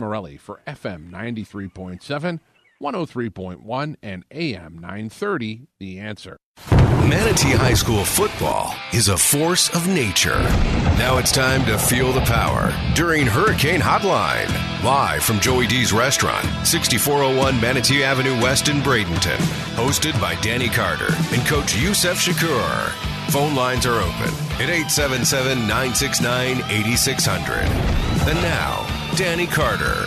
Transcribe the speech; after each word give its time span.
Morelli 0.00 0.36
for 0.36 0.60
FM 0.66 1.10
93.7, 1.10 2.40
103.1, 2.80 3.96
and 4.02 4.24
AM 4.30 4.74
930, 4.78 5.66
The 5.78 5.98
Answer. 5.98 6.36
Manatee 7.08 7.52
High 7.52 7.74
School 7.74 8.04
football 8.04 8.74
is 8.92 9.08
a 9.08 9.16
force 9.16 9.74
of 9.74 9.88
nature. 9.88 10.38
Now 10.98 11.16
it's 11.16 11.32
time 11.32 11.64
to 11.64 11.78
feel 11.78 12.12
the 12.12 12.20
power 12.20 12.72
during 12.94 13.26
Hurricane 13.26 13.80
Hotline. 13.80 14.48
Live 14.84 15.22
from 15.24 15.40
Joey 15.40 15.66
D's 15.66 15.92
restaurant, 15.92 16.44
6401 16.66 17.58
Manatee 17.60 18.04
Avenue 18.04 18.38
West 18.42 18.68
in 18.68 18.80
Bradenton. 18.80 19.38
Hosted 19.74 20.20
by 20.20 20.34
Danny 20.42 20.68
Carter 20.68 21.14
and 21.32 21.46
Coach 21.46 21.76
Yusuf 21.76 22.18
Shakir. 22.18 22.90
Phone 23.30 23.54
lines 23.54 23.86
are 23.86 24.00
open 24.00 24.34
at 24.60 24.68
877 24.68 25.60
969 25.66 26.58
8600. 26.68 27.58
And 28.28 28.42
now, 28.42 28.97
Danny 29.18 29.48
Carter. 29.48 30.06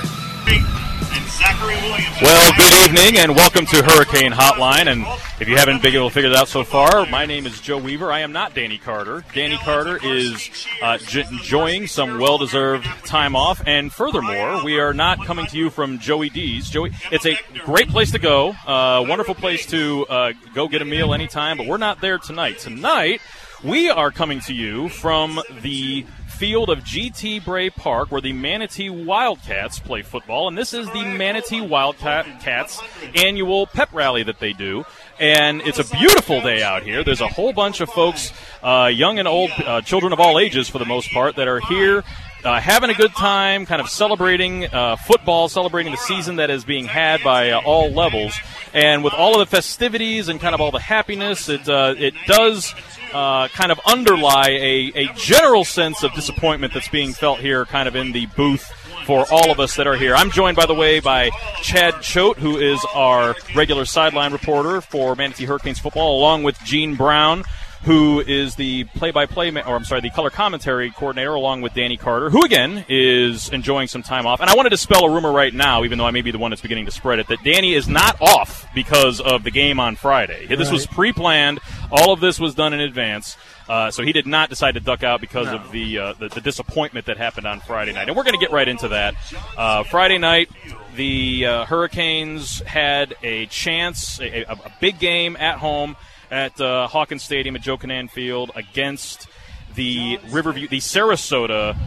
Well, 2.22 2.52
good 2.58 2.72
evening 2.86 3.20
and 3.20 3.36
welcome 3.36 3.66
to 3.66 3.84
Hurricane 3.84 4.32
Hotline. 4.32 4.88
And 4.90 5.04
if 5.42 5.50
you 5.50 5.58
haven't 5.58 5.84
been 5.84 5.94
able 5.94 6.08
to 6.08 6.14
figure 6.14 6.30
it 6.30 6.36
out 6.36 6.48
so 6.48 6.64
far, 6.64 7.06
my 7.08 7.26
name 7.26 7.46
is 7.46 7.60
Joe 7.60 7.78
Weaver. 7.78 8.10
I 8.10 8.22
am 8.22 8.32
not 8.32 8.56
Danny 8.56 8.78
Carter. 8.78 9.26
Danny 9.34 9.58
Carter 9.58 10.00
is 10.02 10.66
uh, 10.82 10.98
j- 10.98 11.26
enjoying 11.30 11.88
some 11.88 12.20
well-deserved 12.20 12.86
time 13.06 13.36
off, 13.36 13.62
and 13.68 13.92
furthermore, 13.92 14.64
we 14.64 14.80
are 14.80 14.94
not 14.94 15.26
coming 15.26 15.46
to 15.48 15.58
you 15.58 15.70
from 15.70 16.00
Joey 16.00 16.30
D's. 16.30 16.70
Joey, 16.70 16.92
it's 17.12 17.26
a 17.26 17.38
great 17.66 17.90
place 17.90 18.12
to 18.12 18.20
go, 18.20 18.52
uh, 18.66 19.04
wonderful 19.06 19.36
place 19.36 19.66
to 19.68 20.06
uh, 20.08 20.34
go 20.54 20.70
get 20.70 20.82
a 20.82 20.86
meal 20.86 21.14
anytime, 21.14 21.58
but 21.58 21.68
we're 21.68 21.76
not 21.76 22.00
there 22.00 22.18
tonight. 22.18 22.60
Tonight, 22.60 23.20
we 23.62 23.90
are 23.90 24.10
coming 24.10 24.40
to 24.42 24.54
you 24.54 24.88
from 24.88 25.42
the 25.62 26.06
field 26.32 26.70
of 26.70 26.80
GT 26.80 27.44
Bray 27.44 27.70
Park 27.70 28.12
where 28.12 28.22
the 28.22 28.34
Manatee 28.34 28.90
Wildcats 28.90 29.80
play 29.80 30.02
football. 30.02 30.48
And 30.48 30.58
this 30.58 30.74
is 30.74 30.88
the 30.88 31.04
Manatee 31.04 31.62
Wildcats 31.62 32.82
annual 33.16 33.68
pep 33.68 33.90
rally 33.94 34.24
that 34.24 34.40
they 34.40 34.54
do. 34.54 34.84
And 35.20 35.62
it's 35.62 35.78
a 35.78 35.98
beautiful 35.98 36.42
day 36.42 36.64
out 36.64 36.84
here. 36.84 37.04
There's 37.04 37.22
a 37.22 37.28
whole 37.28 37.54
bunch 37.54 37.80
of 37.82 37.90
folks, 37.90 38.32
uh, 38.64 38.90
young 38.92 39.20
and 39.20 39.28
old, 39.28 39.52
uh, 39.52 39.82
children 39.82 40.14
of 40.14 40.20
all 40.20 40.40
ages 40.40 40.68
for 40.68 40.80
the 40.80 40.86
most 40.86 41.12
part, 41.12 41.36
that 41.36 41.48
are 41.48 41.60
here 41.60 42.04
uh, 42.44 42.60
having 42.60 42.90
a 42.90 42.94
good 42.94 43.14
time, 43.14 43.66
kind 43.66 43.82
of 43.82 43.90
celebrating 43.90 44.66
uh, 44.66 44.96
football, 44.96 45.50
celebrating 45.50 45.92
the 45.92 45.98
season 45.98 46.38
that 46.38 46.50
is 46.50 46.66
being 46.66 46.86
had 46.86 47.24
by 47.24 47.52
uh, 47.52 47.62
all 47.66 47.92
levels. 47.92 48.34
And 48.74 49.04
with 49.04 49.14
all 49.14 49.34
of 49.34 49.40
the 49.40 49.56
festivities 49.56 50.28
and 50.30 50.40
kind 50.40 50.56
of 50.56 50.62
all 50.62 50.72
the 50.72 50.80
happiness, 50.80 51.50
it, 51.50 51.68
uh, 51.68 51.96
it 51.98 52.14
does 52.28 52.74
uh, 53.14 53.48
kind 53.50 53.72
of 53.72 53.80
underlie 53.86 54.50
a, 54.50 54.92
a 54.96 55.14
general 55.16 55.66
sense 55.66 56.04
of 56.04 56.14
disappointment 56.14 56.74
that's 56.74 56.90
being 56.90 57.14
felt 57.14 57.40
here, 57.40 57.66
kind 57.66 57.88
of 57.88 57.96
in 57.96 58.12
the 58.12 58.26
booth 58.38 58.70
for 59.06 59.26
all 59.32 59.52
of 59.52 59.60
us 59.60 59.76
that 59.76 59.88
are 59.88 59.96
here. 59.96 60.16
I'm 60.16 60.32
joined, 60.32 60.56
by 60.56 60.66
the 60.66 60.76
way, 60.76 61.00
by 61.00 61.32
Chad 61.62 62.02
Choate, 62.02 62.38
who 62.38 62.58
is 62.58 62.80
our 62.94 63.36
regular 63.56 63.86
sideline 63.86 64.32
reporter 64.32 64.80
for 64.80 65.16
Manatee 65.16 65.46
Hurricanes 65.46 65.80
football, 65.80 66.20
along 66.20 66.44
with 66.44 66.58
Gene 66.64 66.96
Brown, 66.96 67.44
who 67.84 68.20
is 68.20 68.56
the 68.56 68.84
play-by-play, 68.96 69.50
or 69.52 69.76
I'm 69.76 69.84
sorry, 69.86 70.02
the 70.02 70.12
color 70.12 70.30
commentary 70.30 70.92
coordinator, 70.92 71.34
along 71.34 71.62
with 71.62 71.74
Danny 71.74 71.98
Carter, 71.98 72.30
who 72.30 72.44
again 72.46 72.86
is 72.88 73.50
enjoying 73.50 73.88
some 73.88 74.04
time 74.04 74.28
off. 74.28 74.40
And 74.40 74.50
I 74.50 74.56
wanted 74.56 74.70
to 74.70 74.78
spell 74.78 75.04
a 75.06 75.10
rumor 75.10 75.32
right 75.32 75.54
now, 75.54 75.84
even 75.84 75.98
though 75.98 76.06
I 76.06 76.12
may 76.12 76.22
be 76.22 76.30
the 76.32 76.38
one 76.38 76.52
that's 76.52 76.62
beginning 76.62 76.86
to 76.86 76.92
spread 76.92 77.20
it, 77.20 77.28
that 77.30 77.44
Danny 77.44 77.74
is 77.74 77.88
not 77.88 78.22
off 78.22 78.68
because 78.76 79.20
of 79.20 79.44
the 79.44 79.52
game 79.52 79.80
on 79.80 79.96
Friday. 79.96 80.46
This 80.46 80.72
was 80.72 80.86
pre-planned. 80.86 81.60
All 81.92 82.14
of 82.14 82.20
this 82.20 82.40
was 82.40 82.54
done 82.54 82.74
in 82.74 82.80
advance. 82.80 83.36
Uh, 83.68 83.90
so 83.90 84.04
he 84.04 84.12
did 84.12 84.28
not 84.28 84.50
decide 84.50 84.74
to 84.74 84.80
duck 84.80 85.02
out 85.04 85.22
because 85.22 85.48
No. 85.48 85.56
of 85.56 85.72
the, 85.72 85.98
uh, 85.98 86.14
the 86.14 86.28
the 86.28 86.42
disappointment 86.42 87.06
that 87.06 87.18
happened 87.18 87.48
on 87.48 87.62
Friday 87.62 87.94
night, 87.94 88.08
and 88.10 88.18
we're 88.18 88.24
going 88.24 88.38
to 88.38 88.40
get 88.40 88.52
right 88.52 88.68
into 88.68 88.90
that. 88.90 89.16
Uh, 89.58 89.84
Friday 89.84 90.18
night, 90.18 90.50
the 90.96 91.46
uh, 91.46 91.66
Hurricanes 91.66 92.60
had 92.62 93.16
a 93.24 93.46
chance, 93.46 94.20
a, 94.20 94.44
a, 94.44 94.52
a 94.54 94.72
big 94.82 95.00
game 95.00 95.38
at 95.38 95.58
home 95.58 95.96
at 96.32 96.60
uh, 96.60 96.88
Hawkins 96.88 97.22
Stadium 97.22 97.56
at 97.56 97.62
Joe 97.62 97.78
Kinnan 97.78 98.10
Field 98.10 98.52
against 98.56 99.28
the 99.76 100.20
Riverview, 100.30 100.68
the 100.68 100.80
Sarasota 100.80 101.78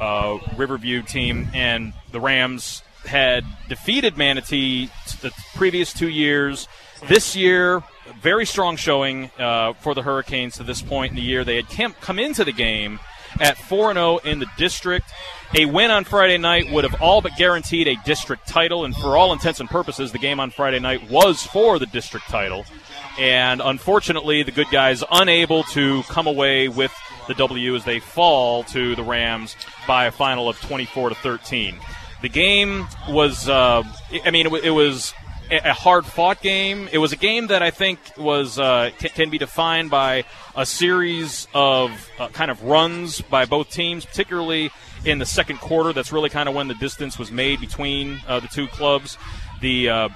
uh, 0.00 0.38
Riverview 0.56 1.02
team, 1.02 1.48
and 1.54 1.92
the 2.10 2.20
Rams 2.20 2.82
had 3.04 3.44
defeated 3.68 4.16
Manatee 4.16 4.90
the 5.20 5.32
previous 5.54 5.92
two 5.92 6.08
years. 6.08 6.66
This 7.06 7.36
year, 7.36 7.82
very 8.20 8.44
strong 8.44 8.76
showing 8.76 9.30
uh, 9.38 9.74
for 9.74 9.94
the 9.94 10.02
Hurricanes 10.02 10.56
to 10.56 10.64
this 10.64 10.82
point 10.82 11.10
in 11.10 11.16
the 11.16 11.22
year. 11.22 11.44
They 11.44 11.56
had 11.56 11.68
cam- 11.68 11.94
come 12.00 12.18
into 12.18 12.44
the 12.44 12.52
game 12.52 12.98
at 13.38 13.56
4 13.56 13.94
0 13.94 14.18
in 14.18 14.38
the 14.38 14.46
district. 14.56 15.10
A 15.54 15.66
win 15.66 15.90
on 15.90 16.04
Friday 16.04 16.38
night 16.38 16.70
would 16.70 16.84
have 16.84 17.00
all 17.00 17.20
but 17.20 17.32
guaranteed 17.36 17.88
a 17.88 17.96
district 18.04 18.46
title, 18.46 18.84
and 18.84 18.94
for 18.94 19.16
all 19.16 19.32
intents 19.32 19.60
and 19.60 19.68
purposes, 19.68 20.12
the 20.12 20.18
game 20.18 20.40
on 20.40 20.50
Friday 20.50 20.78
night 20.78 21.10
was 21.10 21.44
for 21.44 21.78
the 21.78 21.86
district 21.86 22.28
title. 22.28 22.64
And 23.20 23.60
unfortunately, 23.62 24.42
the 24.42 24.50
good 24.50 24.70
guys 24.70 25.04
unable 25.10 25.62
to 25.64 26.02
come 26.04 26.26
away 26.26 26.68
with 26.68 26.92
the 27.28 27.34
W 27.34 27.76
as 27.76 27.84
they 27.84 28.00
fall 28.00 28.64
to 28.64 28.96
the 28.96 29.02
Rams 29.02 29.56
by 29.86 30.06
a 30.06 30.10
final 30.10 30.48
of 30.48 30.58
24 30.62 31.10
to 31.10 31.14
13. 31.14 31.78
The 32.22 32.28
game 32.30 32.88
was, 33.08 33.46
uh, 33.46 33.82
I 34.24 34.30
mean, 34.30 34.46
it, 34.46 34.64
it 34.64 34.70
was 34.70 35.12
a 35.50 35.72
hard 35.72 36.06
fought 36.06 36.40
game. 36.40 36.88
It 36.92 36.98
was 36.98 37.12
a 37.12 37.16
game 37.16 37.48
that 37.48 37.62
I 37.62 37.70
think 37.70 37.98
was 38.16 38.58
uh, 38.58 38.90
can, 38.98 39.10
can 39.10 39.30
be 39.30 39.38
defined 39.38 39.90
by 39.90 40.24
a 40.56 40.64
series 40.64 41.48
of 41.52 42.10
uh, 42.18 42.28
kind 42.28 42.50
of 42.50 42.62
runs 42.62 43.20
by 43.20 43.44
both 43.44 43.70
teams, 43.70 44.04
particularly 44.04 44.70
in 45.04 45.18
the 45.18 45.26
second 45.26 45.58
quarter. 45.58 45.92
That's 45.92 46.12
really 46.12 46.30
kind 46.30 46.48
of 46.48 46.54
when 46.54 46.68
the 46.68 46.74
distance 46.74 47.18
was 47.18 47.30
made 47.30 47.60
between 47.60 48.20
uh, 48.26 48.40
the 48.40 48.48
two 48.48 48.68
clubs. 48.68 49.18
The 49.60 49.88
uh, 49.88 50.08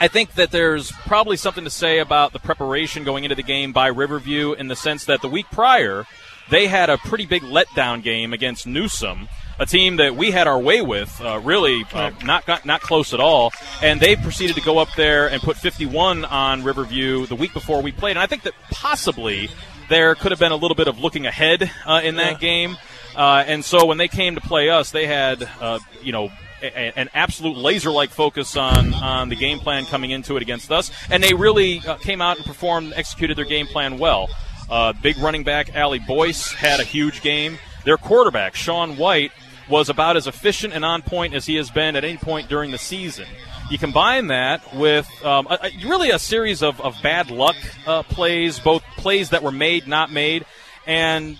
I 0.00 0.08
think 0.08 0.34
that 0.34 0.50
there's 0.50 0.92
probably 0.92 1.36
something 1.36 1.64
to 1.64 1.70
say 1.70 1.98
about 1.98 2.32
the 2.32 2.38
preparation 2.38 3.04
going 3.04 3.24
into 3.24 3.34
the 3.34 3.42
game 3.42 3.72
by 3.72 3.88
Riverview 3.88 4.52
in 4.52 4.68
the 4.68 4.76
sense 4.76 5.04
that 5.06 5.22
the 5.22 5.28
week 5.28 5.46
prior 5.50 6.06
they 6.50 6.66
had 6.66 6.90
a 6.90 6.98
pretty 6.98 7.26
big 7.26 7.42
letdown 7.42 8.02
game 8.02 8.32
against 8.32 8.66
Newsome, 8.66 9.28
a 9.58 9.66
team 9.66 9.96
that 9.96 10.16
we 10.16 10.30
had 10.30 10.46
our 10.46 10.58
way 10.58 10.80
with, 10.80 11.20
uh, 11.20 11.40
really 11.40 11.84
uh, 11.92 12.10
not, 12.24 12.48
not 12.48 12.64
not 12.64 12.80
close 12.80 13.12
at 13.12 13.20
all, 13.20 13.52
and 13.82 14.00
they 14.00 14.16
proceeded 14.16 14.56
to 14.56 14.62
go 14.62 14.78
up 14.78 14.88
there 14.96 15.28
and 15.28 15.42
put 15.42 15.56
51 15.56 16.24
on 16.24 16.62
Riverview 16.64 17.26
the 17.26 17.36
week 17.36 17.52
before 17.52 17.82
we 17.82 17.92
played, 17.92 18.12
and 18.12 18.20
I 18.20 18.26
think 18.26 18.42
that 18.44 18.54
possibly 18.70 19.50
there 19.88 20.14
could 20.14 20.32
have 20.32 20.40
been 20.40 20.52
a 20.52 20.56
little 20.56 20.74
bit 20.74 20.88
of 20.88 20.98
looking 20.98 21.26
ahead 21.26 21.70
uh, 21.86 22.00
in 22.02 22.16
that 22.16 22.40
game, 22.40 22.76
uh, 23.16 23.44
and 23.46 23.64
so 23.64 23.86
when 23.86 23.98
they 23.98 24.08
came 24.08 24.34
to 24.34 24.40
play 24.40 24.70
us, 24.70 24.90
they 24.90 25.06
had 25.06 25.48
uh, 25.60 25.78
you 26.02 26.12
know 26.12 26.30
a- 26.62 26.98
an 26.98 27.08
absolute 27.14 27.56
laser-like 27.56 28.10
focus 28.10 28.56
on 28.56 28.94
on 28.94 29.28
the 29.28 29.36
game 29.36 29.58
plan 29.58 29.84
coming 29.86 30.10
into 30.10 30.36
it 30.36 30.42
against 30.42 30.70
us, 30.72 30.90
and 31.10 31.22
they 31.22 31.34
really 31.34 31.80
uh, 31.86 31.96
came 31.96 32.20
out 32.20 32.36
and 32.36 32.46
performed, 32.46 32.92
executed 32.96 33.36
their 33.36 33.44
game 33.44 33.66
plan 33.66 33.98
well. 33.98 34.28
Uh, 34.70 34.92
big 34.92 35.16
running 35.18 35.44
back 35.44 35.74
Ali 35.76 35.98
Boyce 35.98 36.52
had 36.52 36.80
a 36.80 36.84
huge 36.84 37.22
game. 37.22 37.58
Their 37.84 37.96
quarterback 37.96 38.54
Sean 38.54 38.96
White 38.96 39.32
was 39.70 39.88
about 39.88 40.16
as 40.16 40.26
efficient 40.26 40.72
and 40.74 40.84
on 40.84 41.02
point 41.02 41.34
as 41.34 41.46
he 41.46 41.54
has 41.56 41.70
been 41.70 41.94
at 41.96 42.04
any 42.04 42.16
point 42.16 42.48
during 42.48 42.70
the 42.70 42.78
season. 42.78 43.26
You 43.70 43.76
combine 43.78 44.28
that 44.28 44.74
with 44.74 45.06
um, 45.24 45.46
a, 45.48 45.58
a- 45.62 45.88
really 45.88 46.10
a 46.10 46.18
series 46.18 46.62
of, 46.62 46.80
of 46.80 46.96
bad 47.02 47.30
luck 47.30 47.56
uh, 47.86 48.02
plays, 48.02 48.58
both 48.58 48.82
plays 48.96 49.30
that 49.30 49.42
were 49.42 49.52
made, 49.52 49.86
not 49.86 50.10
made, 50.10 50.44
and 50.86 51.36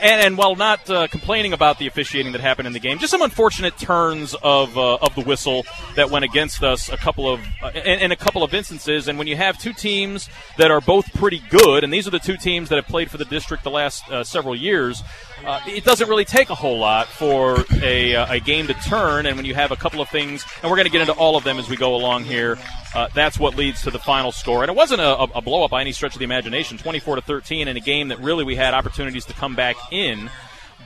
and, 0.00 0.20
and 0.20 0.38
while 0.38 0.54
not 0.56 0.88
uh, 0.90 1.06
complaining 1.08 1.52
about 1.52 1.78
the 1.78 1.86
officiating 1.86 2.32
that 2.32 2.40
happened 2.40 2.66
in 2.66 2.72
the 2.72 2.80
game, 2.80 2.98
just 2.98 3.10
some 3.10 3.22
unfortunate 3.22 3.78
turns 3.78 4.34
of 4.42 4.76
uh, 4.76 4.96
of 4.96 5.14
the 5.14 5.22
whistle 5.22 5.64
that 5.96 6.10
went 6.10 6.24
against 6.24 6.62
us 6.62 6.88
a 6.88 6.96
couple 6.96 7.28
of 7.28 7.40
uh, 7.62 7.70
in, 7.74 8.00
in 8.00 8.12
a 8.12 8.16
couple 8.16 8.42
of 8.42 8.54
instances. 8.54 9.08
And 9.08 9.18
when 9.18 9.26
you 9.26 9.36
have 9.36 9.58
two 9.58 9.72
teams 9.72 10.28
that 10.56 10.70
are 10.70 10.80
both 10.80 11.12
pretty 11.14 11.42
good, 11.50 11.84
and 11.84 11.92
these 11.92 12.06
are 12.06 12.10
the 12.10 12.18
two 12.18 12.36
teams 12.36 12.68
that 12.68 12.76
have 12.76 12.86
played 12.86 13.10
for 13.10 13.18
the 13.18 13.24
district 13.24 13.64
the 13.64 13.70
last 13.70 14.08
uh, 14.10 14.24
several 14.24 14.54
years, 14.54 15.02
uh, 15.44 15.60
it 15.66 15.84
doesn't 15.84 16.08
really 16.08 16.24
take 16.24 16.50
a 16.50 16.54
whole 16.54 16.78
lot 16.78 17.06
for 17.08 17.64
a, 17.82 18.14
uh, 18.14 18.34
a 18.34 18.40
game 18.40 18.66
to 18.66 18.74
turn. 18.74 19.26
And 19.26 19.36
when 19.36 19.44
you 19.44 19.54
have 19.54 19.72
a 19.72 19.76
couple 19.76 20.00
of 20.00 20.08
things, 20.08 20.44
and 20.62 20.70
we're 20.70 20.76
going 20.76 20.86
to 20.86 20.92
get 20.92 21.00
into 21.00 21.14
all 21.14 21.36
of 21.36 21.44
them 21.44 21.58
as 21.58 21.68
we 21.68 21.76
go 21.76 21.94
along 21.94 22.24
here, 22.24 22.58
uh, 22.94 23.08
that's 23.14 23.38
what 23.38 23.56
leads 23.56 23.82
to 23.82 23.90
the 23.90 23.98
final 23.98 24.32
score. 24.32 24.62
And 24.62 24.70
it 24.70 24.76
wasn't 24.76 25.00
a, 25.00 25.16
a 25.16 25.40
blow 25.40 25.64
up 25.64 25.70
by 25.70 25.80
any 25.80 25.92
stretch 25.92 26.14
of 26.14 26.18
the 26.18 26.24
imagination, 26.24 26.78
24 26.78 27.16
to 27.16 27.22
13, 27.22 27.68
in 27.68 27.76
a 27.76 27.80
game 27.80 28.08
that 28.08 28.18
really 28.20 28.44
we 28.44 28.56
had 28.56 28.74
opportunities 28.74 29.24
to 29.26 29.32
come 29.34 29.54
back 29.54 29.76
in. 29.90 30.30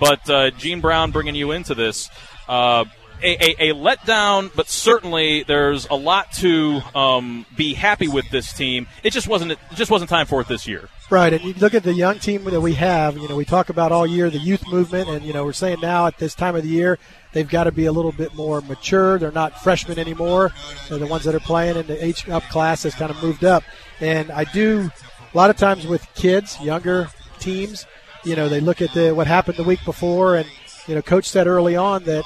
But 0.01 0.29
uh, 0.29 0.51
Gene 0.51 0.81
Brown 0.81 1.11
bringing 1.11 1.35
you 1.35 1.53
into 1.53 1.75
this. 1.75 2.11
Uh, 2.49 2.85
a, 3.23 3.65
a, 3.65 3.71
a 3.71 3.75
letdown, 3.75 4.51
but 4.55 4.69
certainly 4.69 5.45
there's 5.45 5.87
a 5.89 5.95
lot 5.95 6.33
to 6.35 6.81
um, 6.95 7.47
be 7.57 7.75
happy 7.75 8.09
with 8.09 8.29
this 8.31 8.53
team. 8.53 8.87
It 9.03 9.13
just 9.13 9.29
wasn't 9.29 9.53
it 9.53 9.59
just 9.75 9.91
wasn't 9.91 10.11
time 10.11 10.27
for 10.27 10.41
it 10.41 10.49
this 10.49 10.67
year. 10.67 10.89
Right, 11.11 11.33
and 11.33 11.43
you 11.45 11.53
look 11.55 11.75
at 11.75 11.83
the 11.83 11.93
young 11.93 12.19
team 12.19 12.45
that 12.45 12.61
we 12.61 12.75
have. 12.75 13.19
You 13.19 13.29
know, 13.29 13.37
we 13.37 13.45
talk 13.45 13.69
about 13.69 13.93
all 13.93 14.07
year 14.07 14.31
the 14.31 14.39
youth 14.39 14.67
movement, 14.69 15.09
and 15.09 15.25
you 15.25 15.33
know 15.33 15.45
we're 15.45 15.53
saying 15.53 15.81
now 15.81 16.07
at 16.07 16.19
this 16.19 16.35
time 16.35 16.57
of 16.57 16.63
the 16.63 16.69
year 16.69 16.99
they've 17.33 17.49
got 17.49 17.65
to 17.65 17.73
be 17.73 17.87
a 17.87 17.93
little 17.93 18.13
bit 18.13 18.35
more 18.35 18.61
mature. 18.63 19.19
They're 19.19 19.31
not 19.33 19.63
freshmen 19.63 19.99
anymore. 19.99 20.53
They're 20.89 20.99
the 20.99 21.07
ones 21.07 21.25
that 21.25 21.35
are 21.35 21.41
playing 21.41 21.77
in 21.77 21.87
the 21.87 22.03
age 22.03 22.29
up 22.29 22.43
class 22.45 22.83
has 22.85 22.95
kind 22.95 23.11
of 23.11 23.23
moved 23.23 23.45
up. 23.45 23.63
And 24.01 24.31
I 24.31 24.45
do 24.45 24.91
a 25.33 25.37
lot 25.37 25.51
of 25.51 25.57
times 25.57 25.87
with 25.87 26.07
kids, 26.15 26.59
younger 26.61 27.09
teams. 27.39 27.87
You 28.25 28.37
know, 28.37 28.49
they 28.49 28.61
look 28.61 28.81
at 28.81 28.93
the 28.93 29.15
what 29.15 29.27
happened 29.27 29.57
the 29.57 29.65
week 29.65 29.85
before, 29.85 30.37
and 30.37 30.49
you 30.87 30.95
know, 30.95 31.03
coach 31.03 31.29
said 31.29 31.47
early 31.47 31.77
on 31.77 32.05
that 32.05 32.25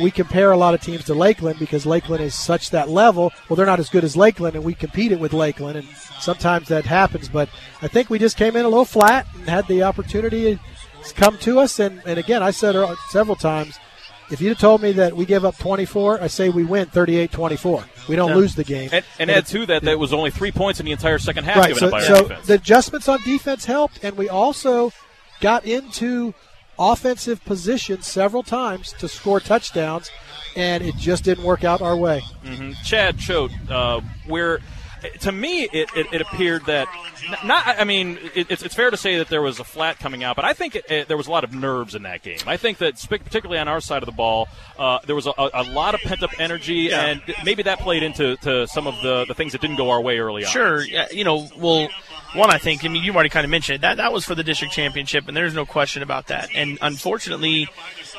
we 0.00 0.10
compare 0.10 0.52
a 0.52 0.56
lot 0.56 0.74
of 0.74 0.80
teams 0.80 1.04
to 1.04 1.14
Lakeland 1.14 1.58
because 1.58 1.86
Lakeland 1.86 2.22
is 2.22 2.34
such 2.34 2.70
that 2.70 2.88
level. 2.88 3.32
Well, 3.48 3.56
they're 3.56 3.66
not 3.66 3.80
as 3.80 3.88
good 3.88 4.04
as 4.04 4.16
Lakeland, 4.16 4.54
and 4.56 4.64
we 4.64 4.74
competed 4.74 5.20
with 5.20 5.32
Lakeland, 5.32 5.78
and 5.78 5.88
sometimes 6.20 6.68
that 6.68 6.84
happens. 6.84 7.28
But 7.28 7.48
I 7.82 7.88
think 7.88 8.10
we 8.10 8.18
just 8.18 8.36
came 8.36 8.56
in 8.56 8.64
a 8.64 8.68
little 8.68 8.84
flat 8.84 9.26
and 9.34 9.48
had 9.48 9.66
the 9.68 9.82
opportunity 9.84 10.58
to 11.04 11.14
come 11.14 11.38
to 11.38 11.60
us. 11.60 11.78
And, 11.78 12.02
and 12.04 12.18
again, 12.18 12.42
I 12.42 12.50
said 12.50 12.74
several 13.10 13.36
times, 13.36 13.78
if 14.30 14.40
you'd 14.40 14.50
have 14.50 14.58
told 14.58 14.82
me 14.82 14.92
that 14.92 15.16
we 15.16 15.24
give 15.24 15.44
up 15.44 15.56
24, 15.56 16.20
I 16.20 16.26
say 16.26 16.48
we 16.48 16.64
win 16.64 16.86
38-24. 16.86 17.84
We 18.08 18.16
don't 18.16 18.30
Yeah. 18.30 18.34
lose 18.34 18.54
the 18.56 18.64
game. 18.64 18.90
And, 18.92 19.04
and 19.20 19.30
add 19.30 19.46
to 19.46 19.66
that, 19.66 19.82
that 19.82 19.98
was 19.98 20.12
only 20.12 20.30
three 20.32 20.50
points 20.52 20.80
in 20.80 20.86
the 20.86 20.92
entire 20.92 21.18
second 21.18 21.44
half 21.44 21.56
right. 21.56 21.68
given 21.68 21.78
So, 21.80 21.86
up 21.86 21.92
by 21.92 22.02
so 22.02 22.14
our 22.16 22.22
defense. 22.22 22.46
the 22.48 22.54
adjustments 22.54 23.08
on 23.08 23.20
defense 23.24 23.64
helped, 23.64 24.02
and 24.02 24.16
we 24.16 24.28
also 24.28 24.92
got 25.40 25.64
into 25.64 26.34
offensive 26.78 27.44
position 27.44 28.02
several 28.02 28.42
times 28.42 28.92
to 28.94 29.08
score 29.08 29.40
touchdowns, 29.40 30.10
and 30.56 30.82
it 30.84 30.96
just 30.96 31.24
didn't 31.24 31.44
work 31.44 31.64
out 31.64 31.82
our 31.82 31.96
way. 31.96 32.20
hmm 32.44 32.72
Chad 32.84 33.18
Choate, 33.18 33.52
uh, 33.70 34.00
where 34.26 34.60
to 35.20 35.30
me 35.30 35.64
it, 35.64 35.88
it, 35.94 36.06
it 36.12 36.20
appeared 36.20 36.64
that 36.66 36.88
not. 37.44 37.66
I 37.66 37.84
mean, 37.84 38.18
it, 38.34 38.50
it's, 38.50 38.62
it's 38.62 38.74
fair 38.74 38.90
to 38.90 38.96
say 38.96 39.18
that 39.18 39.28
there 39.28 39.42
was 39.42 39.58
a 39.60 39.64
flat 39.64 39.98
coming 39.98 40.22
out, 40.24 40.36
but 40.36 40.44
I 40.44 40.52
think 40.52 40.74
it, 40.76 40.90
it, 40.90 41.08
there 41.08 41.16
was 41.16 41.26
a 41.26 41.30
lot 41.30 41.44
of 41.44 41.52
nerves 41.52 41.94
in 41.94 42.02
that 42.04 42.22
game. 42.22 42.38
I 42.46 42.56
think 42.56 42.78
that 42.78 43.04
particularly 43.08 43.58
on 43.58 43.68
our 43.68 43.80
side 43.80 44.02
of 44.02 44.06
the 44.06 44.12
ball, 44.12 44.48
uh, 44.78 45.00
there 45.06 45.14
was 45.16 45.26
a, 45.26 45.32
a, 45.36 45.50
a 45.54 45.62
lot 45.64 45.94
of 45.94 46.00
pent 46.00 46.22
up 46.22 46.30
energy, 46.38 46.88
Yeah. 46.90 47.04
and 47.06 47.22
maybe 47.44 47.62
that 47.64 47.80
played 47.80 48.02
into 48.04 48.36
to 48.38 48.66
some 48.68 48.86
of 48.86 48.94
the, 49.02 49.24
the 49.26 49.34
things 49.34 49.52
that 49.52 49.60
didn't 49.60 49.76
go 49.76 49.90
our 49.90 50.00
way 50.00 50.18
early 50.18 50.44
on. 50.44 50.50
Sure, 50.50 50.82
yeah, 50.82 51.06
you 51.12 51.24
know, 51.24 51.48
well, 51.58 51.88
one 52.36 52.50
I 52.50 52.58
think. 52.58 52.84
I 52.84 52.88
mean, 52.88 53.02
you 53.02 53.12
already 53.12 53.28
kind 53.28 53.44
of 53.44 53.50
mentioned 53.50 53.76
it. 53.76 53.80
That 53.82 53.96
that 53.96 54.12
was 54.12 54.24
for 54.24 54.34
the 54.34 54.44
district 54.44 54.74
championship, 54.74 55.28
and 55.28 55.36
there's 55.36 55.54
no 55.54 55.66
question 55.66 56.02
about 56.02 56.28
that. 56.28 56.50
And 56.54 56.78
unfortunately, 56.82 57.68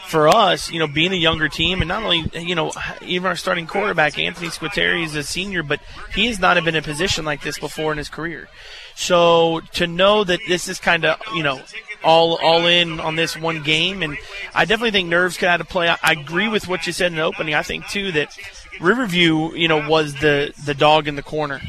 for 0.08 0.28
us, 0.28 0.72
you 0.72 0.80
know, 0.80 0.88
being 0.88 1.12
a 1.12 1.18
younger 1.18 1.50
team, 1.50 1.82
and 1.82 1.88
not 1.88 2.04
only 2.04 2.30
you 2.34 2.56
know, 2.56 2.72
even 3.02 3.28
our 3.28 3.36
starting 3.36 3.68
quarterback 3.68 4.18
Anthony 4.18 4.48
Squiteri 4.48 5.04
is 5.04 5.16
a 5.16 5.24
senior, 5.24 5.64
but 5.64 5.80
he 6.14 6.28
has 6.28 6.40
not 6.40 6.56
been 6.64 6.76
in 6.76 6.76
a 6.76 6.82
position 6.82 7.26
like 7.26 7.42
this 7.42 7.60
before 7.60 7.92
in 7.92 7.98
his 7.98 8.10
career. 8.10 8.48
So 8.98 9.62
to 9.74 9.86
know 9.86 10.24
that 10.24 10.40
this 10.48 10.68
is 10.68 10.80
kind 10.80 11.06
of 11.06 11.22
you 11.36 11.44
know 11.44 11.62
all 12.04 12.40
all 12.42 12.66
in 12.66 13.00
on 13.00 13.16
this 13.16 13.38
one 13.38 13.62
game, 13.62 14.02
and 14.02 14.18
I 14.56 14.66
definitely 14.66 14.92
think 14.92 15.08
nerves 15.08 15.38
could 15.38 15.50
have 15.50 15.60
to 15.60 15.66
play. 15.66 15.88
I, 15.88 15.98
I 16.02 16.14
agree 16.14 16.48
with 16.48 16.68
what 16.68 16.88
you 16.88 16.94
said 16.94 17.12
in 17.12 17.16
the 17.16 17.22
opening. 17.22 17.54
I 17.54 17.62
think 17.62 17.88
too 17.88 18.12
that 18.14 18.36
Riverview, 18.82 19.54
you 19.54 19.68
know, 19.68 19.88
was 19.88 20.16
the 20.16 20.52
the 20.66 20.74
dog 20.74 21.08
in 21.08 21.16
the 21.16 21.22
corner. 21.22 21.62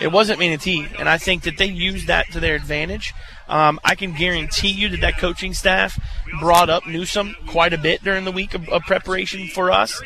It 0.00 0.08
wasn't 0.08 0.38
Manatee, 0.38 0.86
and 0.98 1.10
I 1.10 1.18
think 1.18 1.42
that 1.42 1.58
they 1.58 1.66
used 1.66 2.06
that 2.06 2.32
to 2.32 2.40
their 2.40 2.54
advantage. 2.54 3.12
Um, 3.48 3.78
I 3.84 3.94
can 3.94 4.14
guarantee 4.14 4.70
you 4.70 4.88
that 4.90 5.02
that 5.02 5.18
coaching 5.18 5.52
staff 5.52 6.00
brought 6.40 6.70
up 6.70 6.86
Newsome 6.86 7.36
quite 7.48 7.74
a 7.74 7.78
bit 7.78 8.02
during 8.02 8.24
the 8.24 8.32
week 8.32 8.54
of, 8.54 8.66
of 8.70 8.80
preparation 8.82 9.48
for 9.48 9.70
us. 9.70 10.00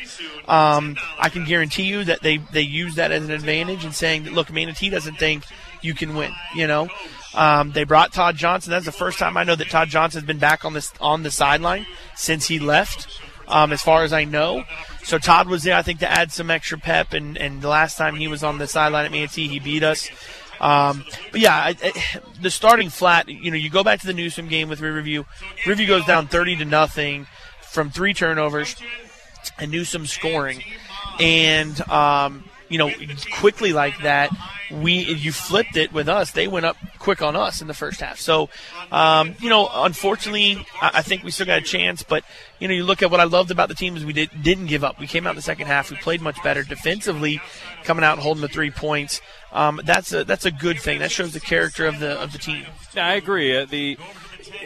Um, 0.49 0.97
I 1.17 1.29
can 1.29 1.45
guarantee 1.45 1.83
you 1.83 2.03
that 2.03 2.21
they 2.21 2.37
they 2.37 2.61
used 2.61 2.97
that 2.97 3.13
as 3.13 3.23
an 3.23 3.31
advantage 3.31 3.85
and 3.85 3.95
saying 3.95 4.25
that 4.25 4.33
look, 4.33 4.51
Manatee 4.51 4.89
doesn't 4.89 5.15
think 5.15 5.45
you 5.81 5.93
can 5.93 6.15
win. 6.15 6.31
You 6.55 6.67
know, 6.67 6.89
um, 7.33 7.71
they 7.71 7.83
brought 7.83 8.13
Todd 8.13 8.35
Johnson. 8.35 8.71
That's 8.71 8.85
the 8.85 8.91
first 8.91 9.19
time 9.19 9.37
I 9.37 9.43
know 9.43 9.55
that 9.55 9.69
Todd 9.69 9.89
Johnson 9.89 10.21
has 10.21 10.27
been 10.27 10.39
back 10.39 10.65
on 10.65 10.73
this 10.73 10.93
on 10.99 11.23
the 11.23 11.31
sideline 11.31 11.85
since 12.15 12.47
he 12.47 12.59
left. 12.59 13.07
Um, 13.49 13.71
as 13.71 13.81
far 13.81 14.03
as 14.03 14.11
I 14.11 14.25
know, 14.25 14.65
so 15.03 15.17
Todd 15.17 15.47
was 15.47 15.63
there. 15.63 15.77
I 15.77 15.81
think 15.81 15.99
to 15.99 16.11
add 16.11 16.33
some 16.33 16.51
extra 16.51 16.77
pep. 16.77 17.13
And, 17.13 17.37
and 17.37 17.61
the 17.61 17.69
last 17.69 17.97
time 17.97 18.17
he 18.17 18.27
was 18.27 18.43
on 18.43 18.57
the 18.57 18.67
sideline 18.67 19.05
at 19.05 19.11
Manatee, 19.11 19.47
he 19.47 19.59
beat 19.59 19.83
us. 19.83 20.09
Um, 20.59 21.05
but 21.31 21.39
yeah, 21.39 21.55
I, 21.55 21.75
I, 21.81 22.19
the 22.41 22.49
starting 22.49 22.89
flat. 22.89 23.29
You 23.29 23.51
know, 23.51 23.55
you 23.55 23.69
go 23.69 23.85
back 23.85 24.01
to 24.01 24.07
the 24.07 24.13
Newsome 24.13 24.49
game 24.49 24.67
with 24.67 24.81
Riverview. 24.81 25.23
Riverview 25.65 25.87
goes 25.87 26.05
down 26.05 26.27
thirty 26.27 26.57
to 26.57 26.65
nothing 26.65 27.25
from 27.61 27.89
three 27.89 28.13
turnovers 28.13 28.75
and 29.57 29.71
Newsome 29.71 30.07
scoring, 30.07 30.61
and 31.19 31.79
um, 31.89 32.43
you 32.69 32.77
know 32.77 32.91
quickly 33.33 33.73
like 33.73 34.01
that. 34.03 34.31
We 34.71 34.93
you 35.03 35.31
flipped 35.31 35.77
it 35.77 35.93
with 35.93 36.09
us. 36.09 36.31
They 36.31 36.47
went 36.47 36.65
up 36.65 36.77
quick 36.99 37.21
on 37.21 37.35
us 37.35 37.61
in 37.61 37.67
the 37.67 37.73
first 37.73 38.01
half. 38.01 38.19
So, 38.19 38.49
um, 38.91 39.35
you 39.39 39.49
know, 39.49 39.69
unfortunately, 39.71 40.65
I, 40.81 40.91
I 40.95 41.01
think 41.01 41.23
we 41.23 41.31
still 41.31 41.45
got 41.45 41.59
a 41.59 41.61
chance. 41.61 42.03
But 42.03 42.25
you 42.59 42.67
know, 42.67 42.73
you 42.73 42.83
look 42.83 43.01
at 43.01 43.09
what 43.09 43.19
I 43.19 43.23
loved 43.23 43.49
about 43.49 43.69
the 43.69 43.75
team 43.75 43.95
is 43.95 44.03
we 44.03 44.13
did, 44.13 44.29
didn't 44.41 44.65
give 44.65 44.83
up. 44.83 44.99
We 44.99 45.07
came 45.07 45.25
out 45.25 45.31
in 45.31 45.35
the 45.37 45.41
second 45.41 45.67
half. 45.67 45.89
We 45.89 45.97
played 45.97 46.21
much 46.21 46.41
better 46.43 46.63
defensively, 46.63 47.41
coming 47.83 48.03
out 48.03 48.13
and 48.13 48.21
holding 48.21 48.41
the 48.41 48.49
three 48.49 48.71
points. 48.71 49.21
Um, 49.53 49.79
that's 49.85 50.11
a 50.11 50.23
that's 50.23 50.45
a 50.45 50.51
good 50.51 50.79
thing. 50.79 50.99
That 50.99 51.11
shows 51.11 51.33
the 51.33 51.39
character 51.39 51.85
of 51.85 51.99
the 51.99 52.21
of 52.21 52.33
the 52.33 52.37
team. 52.37 52.65
Yeah, 52.93 53.07
I 53.07 53.13
agree. 53.13 53.55
Uh, 53.55 53.65
the 53.65 53.97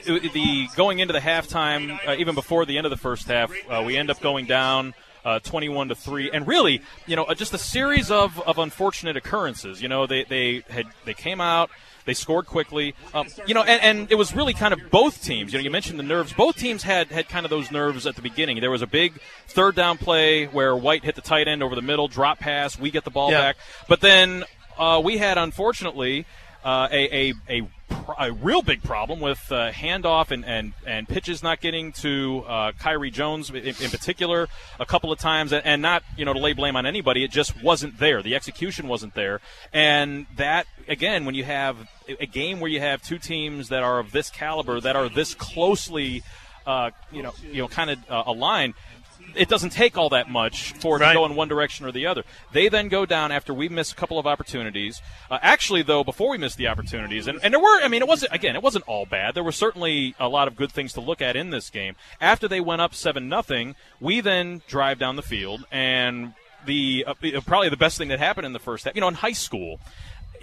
the 0.05 0.67
going 0.75 0.99
into 0.99 1.13
the 1.13 1.19
halftime, 1.19 1.99
uh, 2.07 2.15
even 2.17 2.35
before 2.35 2.65
the 2.65 2.77
end 2.77 2.85
of 2.85 2.91
the 2.91 2.97
first 2.97 3.27
half, 3.27 3.51
uh, 3.69 3.83
we 3.85 3.97
end 3.97 4.09
up 4.09 4.19
going 4.19 4.45
down. 4.45 4.93
Uh, 5.23 5.37
21 5.37 5.89
to 5.89 5.93
3 5.95 6.31
and 6.31 6.47
really 6.47 6.81
you 7.05 7.15
know 7.15 7.25
uh, 7.25 7.35
just 7.35 7.53
a 7.53 7.57
series 7.59 8.09
of, 8.09 8.41
of 8.41 8.57
unfortunate 8.57 9.15
occurrences. 9.15 9.79
You 9.79 9.87
know 9.87 10.07
they, 10.07 10.23
they 10.23 10.63
had 10.67 10.87
they 11.05 11.13
came 11.13 11.39
out 11.39 11.69
they 12.05 12.15
scored 12.15 12.47
quickly. 12.47 12.95
Um, 13.13 13.27
you 13.45 13.53
know 13.53 13.61
and, 13.61 13.79
and 13.83 14.11
it 14.11 14.15
was 14.15 14.35
really 14.35 14.53
kind 14.55 14.73
of 14.73 14.79
both 14.89 15.21
teams. 15.23 15.53
You 15.53 15.59
know 15.59 15.63
you 15.63 15.69
mentioned 15.69 15.99
the 15.99 16.03
nerves. 16.03 16.33
Both 16.33 16.55
teams 16.57 16.81
had 16.81 17.09
had 17.11 17.29
kind 17.29 17.45
of 17.45 17.51
those 17.51 17.69
nerves 17.69 18.07
at 18.07 18.15
the 18.15 18.23
beginning. 18.23 18.59
There 18.61 18.71
was 18.71 18.81
a 18.81 18.87
big 18.87 19.19
third 19.47 19.75
down 19.75 19.99
play 19.99 20.45
where 20.47 20.75
white 20.75 21.03
hit 21.03 21.13
the 21.13 21.21
tight 21.21 21.47
end 21.47 21.61
over 21.61 21.75
the 21.75 21.83
middle 21.83 22.07
drop 22.07 22.39
pass 22.39 22.79
we 22.79 22.89
get 22.89 23.03
the 23.03 23.11
ball 23.11 23.29
Yeah. 23.29 23.41
back. 23.41 23.57
But 23.87 24.01
then 24.01 24.43
uh, 24.79 24.99
we 25.03 25.19
had 25.19 25.37
unfortunately 25.37 26.25
uh, 26.63 26.87
a, 26.91 27.29
a, 27.29 27.33
a, 27.49 27.67
a 28.19 28.31
real 28.31 28.61
big 28.61 28.83
problem 28.83 29.19
with 29.19 29.51
uh, 29.51 29.71
handoff 29.71 30.31
and, 30.31 30.45
and, 30.45 30.73
and 30.85 31.07
pitches 31.07 31.41
not 31.41 31.59
getting 31.59 31.91
to 31.93 32.43
uh, 32.47 32.71
Kyrie 32.79 33.11
Jones 33.11 33.49
in, 33.49 33.57
in 33.57 33.89
particular 33.89 34.47
a 34.79 34.85
couple 34.85 35.11
of 35.11 35.19
times, 35.19 35.53
and, 35.53 35.81
not 35.81 36.03
you 36.15 36.25
know 36.25 36.33
to 36.33 36.39
lay 36.39 36.53
blame 36.53 36.75
on 36.75 36.85
anybody. 36.85 37.23
It 37.23 37.31
just 37.31 37.61
wasn't 37.63 37.97
there. 37.97 38.21
The 38.21 38.35
execution 38.35 38.87
wasn't 38.87 39.15
there, 39.15 39.41
and 39.73 40.27
that 40.37 40.67
again, 40.87 41.25
when 41.25 41.35
you 41.35 41.43
have 41.43 41.77
a 42.07 42.21
a 42.21 42.25
game 42.25 42.59
where 42.59 42.69
you 42.69 42.79
have 42.79 43.01
two 43.01 43.17
teams 43.17 43.69
that 43.69 43.83
are 43.83 43.99
of 43.99 44.11
this 44.11 44.29
caliber, 44.29 44.79
that 44.79 44.95
are 44.95 45.09
this 45.09 45.33
closely, 45.33 46.23
uh, 46.65 46.91
you 47.11 47.23
know, 47.23 47.33
you 47.43 47.61
know, 47.61 47.67
kind 47.67 47.89
of 47.89 47.99
uh, 48.09 48.23
aligned. 48.25 48.73
It 49.35 49.49
doesn't 49.49 49.71
take 49.71 49.97
all 49.97 50.09
that 50.09 50.29
much 50.29 50.73
for 50.73 50.97
it 50.97 51.01
Right. 51.01 51.13
to 51.13 51.19
go 51.19 51.25
in 51.25 51.35
one 51.35 51.47
direction 51.47 51.85
or 51.85 51.91
the 51.91 52.05
other. 52.05 52.23
They 52.51 52.69
then 52.69 52.87
go 52.87 53.05
down 53.05 53.31
after 53.31 53.53
we 53.53 53.69
miss 53.69 53.91
a 53.91 53.95
couple 53.95 54.19
of 54.19 54.27
opportunities. 54.27 55.01
Uh, 55.29 55.39
actually, 55.41 55.81
though, 55.83 56.03
before 56.03 56.29
we 56.29 56.37
missed 56.37 56.57
the 56.57 56.67
opportunities, 56.67 57.27
and, 57.27 57.39
and 57.43 57.53
there 57.53 57.59
were, 57.61 57.81
I 57.81 57.87
mean, 57.87 58.01
it 58.01 58.07
wasn't 58.07 58.33
again, 58.33 58.55
it 58.55 58.61
wasn't 58.63 58.85
all 58.87 59.05
bad. 59.05 59.33
There 59.35 59.43
were 59.43 59.51
certainly 59.51 60.15
a 60.19 60.27
lot 60.27 60.47
of 60.47 60.55
good 60.55 60.71
things 60.71 60.93
to 60.93 61.01
look 61.01 61.21
at 61.21 61.35
in 61.35 61.49
this 61.49 61.69
game. 61.69 61.95
After 62.19 62.47
they 62.47 62.59
went 62.59 62.81
up 62.81 62.93
seven 62.93 63.29
nothing, 63.29 63.75
we 63.99 64.21
then 64.21 64.61
drive 64.67 64.99
down 64.99 65.15
the 65.15 65.21
field, 65.21 65.65
and 65.71 66.33
the 66.65 67.05
uh, 67.07 67.13
probably 67.45 67.69
the 67.69 67.77
best 67.77 67.97
thing 67.97 68.09
that 68.09 68.19
happened 68.19 68.45
in 68.45 68.53
the 68.53 68.59
first 68.59 68.85
half. 68.85 68.95
You 68.95 69.01
know, 69.01 69.07
in 69.07 69.15
high 69.15 69.31
school, 69.31 69.79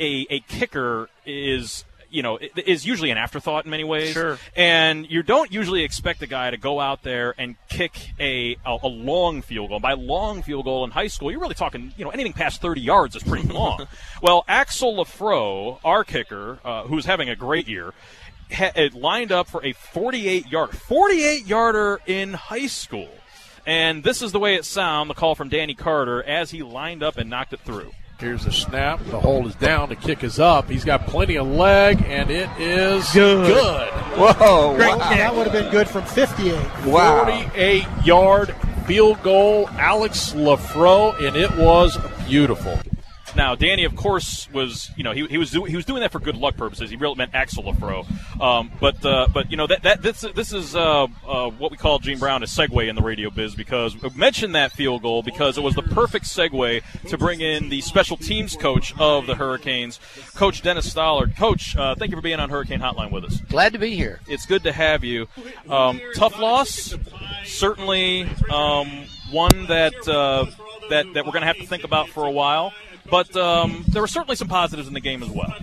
a 0.01 0.27
a 0.31 0.41
kicker 0.41 1.09
is. 1.27 1.85
You 2.11 2.23
know, 2.23 2.39
is 2.57 2.87
usually 2.87 3.11
an 3.11 3.19
afterthought 3.19 3.65
in 3.65 3.71
many 3.71 3.85
ways. 3.85 4.13
Sure. 4.13 4.39
And 4.57 5.09
you 5.11 5.23
don't 5.23 5.53
usually 5.53 5.83
expect 5.83 6.23
a 6.23 6.27
guy 6.27 6.51
to 6.51 6.57
go 6.57 6.81
out 6.81 7.03
there 7.03 7.35
and 7.37 7.57
kick 7.69 7.93
a, 8.19 8.57
a, 8.65 8.79
a 8.83 8.89
long 8.89 9.43
field 9.43 9.69
goal. 9.69 9.81
By 9.81 9.93
long 9.93 10.43
field 10.43 10.65
goal 10.65 10.85
in 10.85 10.91
high 10.91 11.09
school, 11.09 11.31
you're 11.31 11.41
really 11.41 11.55
talking, 11.55 11.93
you 11.97 12.05
know, 12.05 12.11
anything 12.11 12.33
past 12.33 12.63
30 12.63 12.81
yards 12.81 13.15
is 13.17 13.23
pretty 13.23 13.49
long. 13.49 13.87
well, 14.23 14.45
Axel 14.49 14.97
Lafro, 14.97 15.79
our 15.85 16.03
kicker, 16.05 16.59
uh, 16.65 16.85
who's 16.85 17.05
having 17.05 17.29
a 17.29 17.37
great 17.37 17.69
year, 17.69 17.93
ha- 18.53 18.73
had 18.75 18.95
lined 18.95 19.33
up 19.33 19.49
for 19.49 19.65
a 19.65 19.73
48 19.73 20.47
yard, 20.47 20.71
48 20.71 21.47
yarder 21.47 22.01
in 22.07 22.35
high 22.35 22.67
school. 22.67 23.11
And 23.67 24.03
this 24.03 24.23
is 24.23 24.33
the 24.33 24.39
way 24.39 24.55
it 24.55 24.65
sounded, 24.65 25.15
the 25.15 25.21
call 25.21 25.35
from 25.35 25.51
Danny 25.51 25.75
Carter 25.75 26.23
as 26.23 26.51
he 26.51 26.63
lined 26.63 27.03
up 27.03 27.19
and 27.19 27.29
knocked 27.29 27.53
it 27.53 27.61
through. 27.61 27.93
Here's 28.21 28.45
the 28.45 28.51
snap. 28.51 28.99
The 29.05 29.21
hold 29.21 29.47
is 29.47 29.55
down. 29.55 29.91
The 29.91 29.95
kick 29.95 30.25
is 30.25 30.41
up. 30.41 30.69
He's 30.69 30.85
got 30.85 31.07
plenty 31.07 31.37
of 31.37 31.47
leg, 31.47 32.03
and 32.05 32.29
it 32.33 32.51
is 32.59 33.09
Good. 33.13 33.47
good. 33.47 33.89
Whoa! 34.19 34.73
Wow, 34.77 34.99
that 34.99 35.37
would 35.37 35.47
have 35.47 35.53
been 35.53 35.71
good 35.71 35.89
from 35.89 36.05
58. 36.05 36.55
Wow! 36.85 37.25
48 37.25 37.87
yard 38.05 38.57
field 38.87 39.23
goal, 39.23 39.69
Alex 39.75 40.33
Lafro, 40.33 41.17
and 41.25 41.37
it 41.37 41.57
was 41.57 41.97
beautiful. 42.27 42.77
Now, 43.39 43.55
Danny, 43.55 43.85
of 43.85 43.95
course, 43.95 44.49
was 44.53 44.91
you 44.97 45.05
know 45.05 45.13
he, 45.13 45.25
he 45.29 45.39
was 45.39 45.53
do, 45.53 45.63
he 45.63 45.77
was 45.77 45.85
doing 45.85 46.01
that 46.01 46.11
for 46.11 46.19
good 46.19 46.37
luck 46.37 46.57
purposes. 46.57 46.91
He 46.91 46.97
really 46.97 47.15
meant 47.15 47.31
Axel 47.35 47.63
Lafro. 47.63 48.05
Um, 48.43 48.73
but 48.81 49.07
uh, 49.07 49.29
but 49.33 49.49
you 49.49 49.57
know 49.57 49.69
that 49.69 49.85
that 49.85 50.03
this 50.03 50.23
this 50.35 50.53
is 50.53 50.75
uh, 50.75 51.07
uh, 51.25 51.49
what 51.51 51.71
we 51.71 51.77
call 51.77 52.01
Gene 52.01 52.19
Brown 52.19 52.43
a 52.43 52.47
segue 52.47 52.89
in 52.89 52.97
the 52.97 53.01
radio 53.01 53.31
biz 53.31 53.55
because 53.55 53.95
we 54.03 54.11
mentioned 54.17 54.57
that 54.57 54.73
field 54.73 55.03
goal 55.03 55.23
because 55.23 55.57
it 55.57 55.63
was 55.63 55.77
the 55.77 55.83
perfect 55.83 56.25
segue 56.25 56.83
to 57.07 57.17
bring 57.17 57.41
in 57.41 57.69
the 57.69 57.81
special 57.81 58.17
teams 58.17 58.57
coach 58.57 58.93
of 58.99 59.29
the 59.29 59.37
Hurricanes, 59.37 60.01
Coach 60.35 60.63
Dennis 60.63 60.93
Stollard. 60.93 61.37
Coach, 61.37 61.77
uh, 61.77 61.95
thank 61.95 62.11
you 62.11 62.17
for 62.17 62.23
being 62.23 62.41
on 62.41 62.51
Hurricane 62.51 62.81
Hotline 62.81 63.13
with 63.13 63.25
us. 63.25 63.41
Glad 63.43 63.73
to 63.73 63.79
be 63.79 63.95
here. 63.95 64.19
It's 64.27 64.47
good 64.47 64.65
to 64.65 64.73
have 64.73 65.05
you. 65.05 65.29
Um, 65.69 66.01
tough 66.17 66.41
loss, 66.41 66.93
certainly 67.45 68.29
um, 68.51 69.05
one 69.31 69.67
that 69.67 69.95
uh, 70.09 70.47
that 70.91 71.07
that 71.15 71.25
we're 71.25 71.33
going 71.33 71.43
to 71.43 71.47
have 71.47 71.59
to 71.59 71.67
think 71.67 71.85
about 71.85 72.09
for 72.09 72.27
a 72.27 72.33
while. 72.33 72.73
But 73.11 73.35
um, 73.37 73.85
there 73.89 74.03
were 74.03 74.09
certainly 74.09 74.37
some 74.37 74.49
positives 74.49 74.89
in 74.89 74.95
the 74.95 75.01
game 75.01 75.23
as 75.23 75.31
well. 75.31 75.55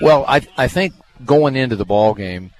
Well, 0.00 0.24
I 0.26 0.46
I 0.56 0.68
think 0.68 0.94
going 1.24 1.56
into 1.56 1.76
the 1.76 1.84
ball 1.84 2.14
game, 2.14 2.50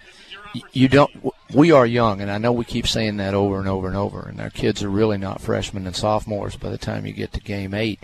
you 0.72 0.88
don't. 0.88 1.10
We 1.52 1.70
are 1.72 1.86
young, 1.86 2.20
and 2.20 2.30
I 2.30 2.38
know 2.38 2.52
we 2.52 2.64
keep 2.64 2.86
saying 2.86 3.18
that 3.18 3.34
over 3.34 3.58
and 3.58 3.68
over 3.68 3.86
and 3.86 3.96
over. 3.96 4.20
And 4.20 4.40
our 4.40 4.50
kids 4.50 4.82
are 4.82 4.88
really 4.88 5.18
not 5.18 5.40
freshmen 5.40 5.86
and 5.86 5.96
sophomores 5.96 6.56
by 6.56 6.70
the 6.70 6.78
time 6.78 7.04
you 7.04 7.12
get 7.12 7.32
to 7.32 7.40
game 7.40 7.74
eight. 7.74 8.00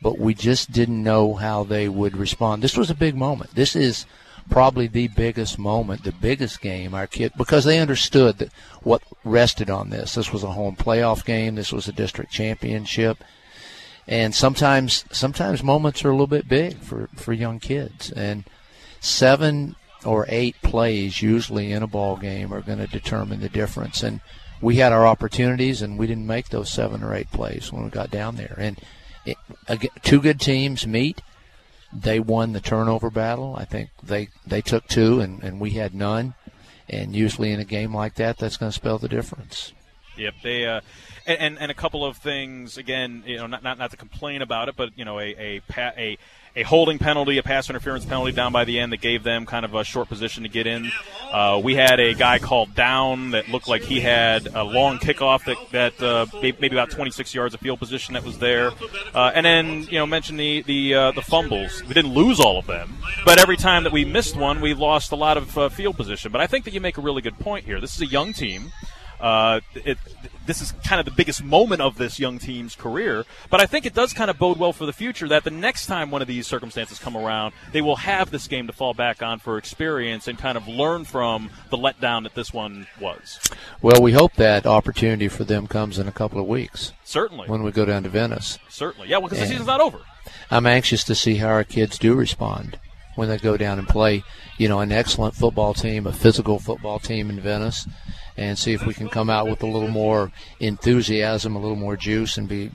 But 0.00 0.18
we 0.18 0.34
just 0.34 0.72
didn't 0.72 1.02
know 1.02 1.34
how 1.34 1.64
they 1.64 1.88
would 1.88 2.16
respond. 2.16 2.62
This 2.62 2.76
was 2.76 2.90
a 2.90 2.94
big 2.94 3.14
moment. 3.14 3.54
This 3.54 3.76
is 3.76 4.04
probably 4.50 4.88
the 4.88 5.08
biggest 5.08 5.58
moment, 5.58 6.04
the 6.04 6.12
biggest 6.12 6.60
game 6.60 6.94
our 6.94 7.06
kid 7.06 7.32
because 7.36 7.64
they 7.64 7.78
understood 7.78 8.38
that 8.38 8.52
what 8.82 9.02
rested 9.24 9.70
on 9.70 9.90
this. 9.90 10.14
This 10.14 10.32
was 10.32 10.42
a 10.42 10.52
home 10.52 10.76
playoff 10.76 11.24
game. 11.24 11.54
This 11.54 11.72
was 11.72 11.88
a 11.88 11.92
district 11.92 12.32
championship 12.32 13.22
and 14.06 14.34
sometimes 14.34 15.04
sometimes 15.12 15.62
moments 15.62 16.04
are 16.04 16.08
a 16.08 16.12
little 16.12 16.26
bit 16.26 16.48
big 16.48 16.78
for 16.78 17.08
for 17.14 17.32
young 17.32 17.60
kids. 17.60 18.10
And 18.12 18.44
seven 19.00 19.76
or 20.04 20.26
eight 20.28 20.56
plays 20.62 21.22
usually 21.22 21.72
in 21.72 21.82
a 21.82 21.86
ball 21.86 22.16
game 22.16 22.52
are 22.52 22.60
going 22.60 22.78
to 22.78 22.86
determine 22.86 23.40
the 23.40 23.48
difference. 23.48 24.02
And 24.02 24.20
we 24.60 24.76
had 24.76 24.92
our 24.92 25.06
opportunities 25.06 25.82
and 25.82 25.98
we 25.98 26.06
didn't 26.06 26.26
make 26.26 26.48
those 26.48 26.70
seven 26.70 27.02
or 27.02 27.14
eight 27.14 27.30
plays 27.30 27.72
when 27.72 27.84
we 27.84 27.90
got 27.90 28.10
down 28.10 28.36
there. 28.36 28.54
And 28.58 28.80
it, 29.24 29.36
two 30.02 30.20
good 30.20 30.40
teams 30.40 30.86
meet. 30.86 31.22
They 31.92 32.18
won 32.18 32.52
the 32.52 32.60
turnover 32.60 33.10
battle. 33.10 33.54
I 33.56 33.64
think 33.64 33.90
they 34.02 34.28
they 34.46 34.62
took 34.62 34.88
two 34.88 35.20
and, 35.20 35.42
and 35.42 35.60
we 35.60 35.70
had 35.70 35.94
none. 35.94 36.34
And 36.88 37.14
usually 37.14 37.52
in 37.52 37.60
a 37.60 37.64
game 37.64 37.94
like 37.94 38.14
that 38.16 38.38
that's 38.38 38.56
going 38.56 38.70
to 38.70 38.76
spell 38.76 38.98
the 38.98 39.08
difference. 39.08 39.72
Yep, 40.16 40.34
they 40.42 40.66
uh, 40.66 40.80
and, 41.26 41.38
and, 41.38 41.58
and 41.58 41.70
a 41.70 41.74
couple 41.74 42.04
of 42.04 42.16
things 42.16 42.76
again. 42.76 43.22
You 43.26 43.38
know, 43.38 43.46
not 43.46 43.62
not, 43.62 43.78
not 43.78 43.90
to 43.90 43.96
complain 43.96 44.42
about 44.42 44.68
it, 44.68 44.76
but 44.76 44.90
you 44.96 45.04
know, 45.04 45.18
a 45.18 45.34
a 45.38 45.62
a 45.78 46.18
a 46.54 46.62
holding 46.62 46.98
penalty, 46.98 47.38
a 47.38 47.42
pass 47.42 47.70
interference 47.70 48.04
penalty 48.04 48.32
down 48.32 48.52
by 48.52 48.64
the 48.64 48.78
end 48.78 48.92
that 48.92 49.00
gave 49.00 49.22
them 49.22 49.46
kind 49.46 49.64
of 49.64 49.74
a 49.74 49.84
short 49.84 50.08
position 50.08 50.42
to 50.42 50.48
get 50.48 50.66
in. 50.66 50.90
Uh, 51.30 51.60
we 51.62 51.74
had 51.74 51.98
a 51.98 52.12
guy 52.12 52.38
called 52.38 52.74
down 52.74 53.30
that 53.30 53.48
looked 53.48 53.68
like 53.68 53.82
he 53.82 54.00
had 54.00 54.46
a 54.48 54.62
long 54.62 54.98
kickoff 54.98 55.44
that 55.44 55.56
that 55.70 56.02
uh, 56.02 56.26
maybe 56.42 56.76
about 56.76 56.90
26 56.90 57.34
yards 57.34 57.54
of 57.54 57.60
field 57.60 57.78
position 57.78 58.14
that 58.14 58.24
was 58.24 58.38
there, 58.38 58.70
uh, 59.14 59.32
and 59.34 59.46
then 59.46 59.82
you 59.84 59.98
know 59.98 60.06
mention 60.06 60.36
the 60.36 60.62
the 60.62 60.94
uh, 60.94 61.12
the 61.12 61.22
fumbles. 61.22 61.82
We 61.84 61.94
didn't 61.94 62.12
lose 62.12 62.38
all 62.38 62.58
of 62.58 62.66
them, 62.66 62.96
but 63.24 63.40
every 63.40 63.56
time 63.56 63.84
that 63.84 63.92
we 63.92 64.04
missed 64.04 64.36
one, 64.36 64.60
we 64.60 64.74
lost 64.74 65.12
a 65.12 65.16
lot 65.16 65.36
of 65.36 65.56
uh, 65.56 65.68
field 65.70 65.96
position. 65.96 66.32
But 66.32 66.40
I 66.42 66.46
think 66.46 66.64
that 66.66 66.74
you 66.74 66.80
make 66.80 66.98
a 66.98 67.00
really 67.00 67.22
good 67.22 67.38
point 67.38 67.64
here. 67.64 67.80
This 67.80 67.94
is 67.94 68.02
a 68.02 68.06
young 68.06 68.32
team. 68.32 68.72
Uh, 69.22 69.60
it, 69.76 69.98
this 70.46 70.60
is 70.60 70.72
kind 70.84 70.98
of 70.98 71.04
the 71.04 71.12
biggest 71.12 71.44
moment 71.44 71.80
of 71.80 71.96
this 71.96 72.18
young 72.18 72.40
team's 72.40 72.74
career. 72.74 73.24
But 73.50 73.60
I 73.60 73.66
think 73.66 73.86
it 73.86 73.94
does 73.94 74.12
kind 74.12 74.28
of 74.28 74.36
bode 74.36 74.58
well 74.58 74.72
for 74.72 74.84
the 74.84 74.92
future 74.92 75.28
that 75.28 75.44
the 75.44 75.50
next 75.50 75.86
time 75.86 76.10
one 76.10 76.20
of 76.20 76.28
these 76.28 76.48
circumstances 76.48 76.98
come 76.98 77.16
around, 77.16 77.54
they 77.70 77.80
will 77.80 77.96
have 77.96 78.32
this 78.32 78.48
game 78.48 78.66
to 78.66 78.72
fall 78.72 78.94
back 78.94 79.22
on 79.22 79.38
for 79.38 79.58
experience 79.58 80.26
and 80.26 80.36
kind 80.36 80.58
of 80.58 80.66
learn 80.66 81.04
from 81.04 81.50
the 81.70 81.76
letdown 81.78 82.24
that 82.24 82.34
this 82.34 82.52
one 82.52 82.88
was. 83.00 83.38
Well, 83.80 84.02
we 84.02 84.10
hope 84.10 84.34
that 84.34 84.66
opportunity 84.66 85.28
for 85.28 85.44
them 85.44 85.68
comes 85.68 86.00
in 86.00 86.08
a 86.08 86.12
couple 86.12 86.40
of 86.40 86.46
weeks. 86.48 86.92
Certainly. 87.04 87.48
When 87.48 87.62
we 87.62 87.70
go 87.70 87.84
down 87.84 88.02
to 88.02 88.08
Venice. 88.08 88.58
Certainly. 88.68 89.08
Yeah, 89.08 89.18
well, 89.18 89.28
because 89.28 89.38
the 89.38 89.46
season's 89.46 89.68
not 89.68 89.80
over. 89.80 90.00
I'm 90.50 90.66
anxious 90.66 91.04
to 91.04 91.14
see 91.14 91.36
how 91.36 91.48
our 91.48 91.64
kids 91.64 91.96
do 91.96 92.14
respond 92.14 92.78
when 93.14 93.28
they 93.28 93.38
go 93.38 93.56
down 93.56 93.78
and 93.78 93.86
play, 93.86 94.24
you 94.58 94.68
know, 94.68 94.80
an 94.80 94.90
excellent 94.90 95.36
football 95.36 95.74
team, 95.74 96.06
a 96.06 96.12
physical 96.12 96.58
football 96.58 96.98
team 96.98 97.30
in 97.30 97.38
Venice 97.38 97.86
and 98.36 98.58
see 98.58 98.72
if 98.72 98.86
we 98.86 98.94
can 98.94 99.08
come 99.08 99.30
out 99.30 99.46
with 99.46 99.62
a 99.62 99.66
little 99.66 99.88
more 99.88 100.32
enthusiasm, 100.60 101.56
a 101.56 101.60
little 101.60 101.76
more 101.76 101.96
juice, 101.96 102.36
and 102.36 102.48
be 102.48 102.70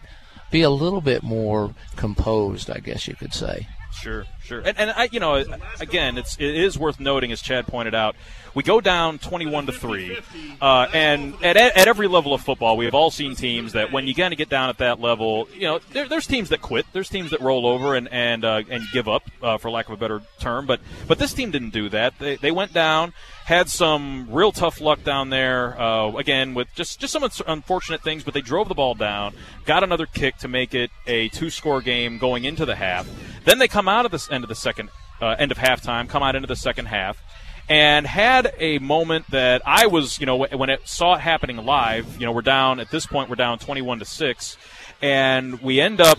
be 0.51 0.61
a 0.61 0.69
little 0.69 1.01
bit 1.01 1.23
more 1.23 1.75
composed, 1.95 2.69
I 2.69 2.79
guess 2.79 3.07
you 3.07 3.15
could 3.15 3.33
say. 3.33 3.67
Sure, 3.91 4.25
sure, 4.47 4.61
and, 4.65 4.77
and 4.79 4.89
I, 4.91 5.09
you 5.11 5.19
know, 5.19 5.43
again, 5.79 6.17
it's 6.17 6.35
it 6.39 6.55
is 6.55 6.77
worth 6.79 6.99
noting, 6.99 7.31
as 7.31 7.41
Chad 7.41 7.67
pointed 7.67 7.93
out, 7.93 8.15
we 8.55 8.63
go 8.63 8.81
down 8.81 9.19
twenty-one 9.19 9.65
to 9.67 9.71
three, 9.71 10.17
uh, 10.61 10.87
and 10.93 11.35
at, 11.43 11.57
at 11.57 11.87
every 11.87 12.07
level 12.07 12.33
of 12.33 12.41
football, 12.41 12.77
we 12.77 12.85
have 12.85 12.95
all 12.95 13.11
seen 13.11 13.35
teams 13.35 13.73
that 13.73 13.91
when 13.91 14.07
you 14.07 14.15
kind 14.15 14.33
of 14.33 14.37
get 14.37 14.49
down 14.49 14.69
at 14.69 14.77
that 14.79 14.99
level, 14.99 15.47
you 15.53 15.67
know, 15.67 15.79
there, 15.91 16.07
there's 16.07 16.25
teams 16.25 16.49
that 16.49 16.61
quit, 16.61 16.85
there's 16.93 17.09
teams 17.09 17.31
that 17.31 17.41
roll 17.41 17.67
over 17.67 17.95
and 17.95 18.07
and 18.11 18.45
uh, 18.45 18.63
and 18.69 18.83
give 18.93 19.07
up, 19.07 19.23
uh, 19.43 19.57
for 19.57 19.69
lack 19.69 19.87
of 19.87 19.91
a 19.91 19.97
better 19.97 20.21
term, 20.39 20.65
but 20.65 20.79
but 21.07 21.19
this 21.19 21.33
team 21.33 21.51
didn't 21.51 21.71
do 21.71 21.89
that. 21.89 22.17
They 22.17 22.37
they 22.37 22.51
went 22.51 22.73
down, 22.73 23.13
had 23.45 23.69
some 23.69 24.27
real 24.31 24.51
tough 24.51 24.81
luck 24.81 25.03
down 25.03 25.29
there, 25.29 25.79
uh, 25.79 26.13
again 26.15 26.53
with 26.53 26.67
just 26.73 26.99
just 26.99 27.13
some 27.13 27.29
unfortunate 27.45 28.01
things, 28.01 28.23
but 28.23 28.33
they 28.33 28.41
drove 28.41 28.69
the 28.69 28.75
ball 28.75 28.95
down, 28.95 29.33
got 29.65 29.83
another 29.83 30.05
kick 30.05 30.37
to 30.37 30.47
make 30.47 30.73
it 30.73 30.89
a 31.05 31.29
two-score 31.29 31.81
game 31.81 32.17
going 32.17 32.45
into 32.45 32.65
the 32.65 32.75
half. 32.75 33.07
Then 33.45 33.59
they 33.59 33.67
come 33.67 33.87
out 33.87 34.05
of 34.05 34.11
this 34.11 34.29
end 34.37 34.45
of 34.45 34.47
the 34.47 34.55
second 34.55 34.89
uh, 35.19 35.35
end 35.37 35.51
of 35.51 35.57
halftime, 35.57 36.07
come 36.07 36.23
out 36.23 36.35
into 36.35 36.47
the 36.47 36.55
second 36.55 36.85
half, 36.85 37.21
and 37.67 38.07
had 38.07 38.53
a 38.59 38.79
moment 38.79 39.25
that 39.31 39.61
I 39.65 39.87
was, 39.87 40.19
you 40.19 40.25
know, 40.25 40.45
when 40.45 40.69
it 40.69 40.87
saw 40.87 41.15
it 41.15 41.19
happening 41.19 41.57
live. 41.57 42.19
You 42.19 42.25
know, 42.25 42.31
we're 42.31 42.41
down 42.41 42.79
at 42.79 42.89
this 42.89 43.05
point, 43.05 43.29
we're 43.29 43.35
down 43.35 43.59
twenty-one 43.59 43.99
to 43.99 44.05
six, 44.05 44.57
and 45.01 45.59
we 45.61 45.81
end 45.81 45.99
up, 45.99 46.17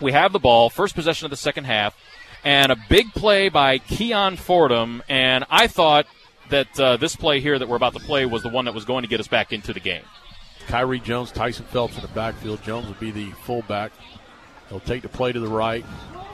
we 0.00 0.12
have 0.12 0.32
the 0.32 0.38
ball, 0.38 0.70
first 0.70 0.94
possession 0.94 1.26
of 1.26 1.30
the 1.30 1.36
second 1.36 1.64
half, 1.64 1.94
and 2.44 2.72
a 2.72 2.76
big 2.88 3.12
play 3.12 3.50
by 3.50 3.78
Keon 3.78 4.36
Fordham, 4.36 5.02
and 5.08 5.44
I 5.50 5.66
thought 5.66 6.06
that 6.48 6.80
uh, 6.80 6.96
this 6.96 7.16
play 7.16 7.40
here 7.40 7.58
that 7.58 7.68
we're 7.68 7.76
about 7.76 7.94
to 7.94 8.00
play 8.00 8.24
was 8.26 8.42
the 8.42 8.48
one 8.48 8.64
that 8.66 8.74
was 8.74 8.84
going 8.84 9.02
to 9.02 9.08
get 9.08 9.20
us 9.20 9.28
back 9.28 9.52
into 9.52 9.72
the 9.72 9.80
game. 9.80 10.04
Kyrie 10.68 11.00
Jones, 11.00 11.32
Tyson 11.32 11.66
Phelps 11.66 11.96
in 11.96 12.02
the 12.02 12.08
backfield. 12.08 12.62
Jones 12.62 12.86
will 12.86 12.94
be 13.00 13.10
the 13.10 13.30
fullback. 13.44 13.90
He'll 14.68 14.80
take 14.80 15.02
the 15.02 15.08
play 15.08 15.32
to 15.32 15.40
the 15.40 15.48
right. 15.48 15.84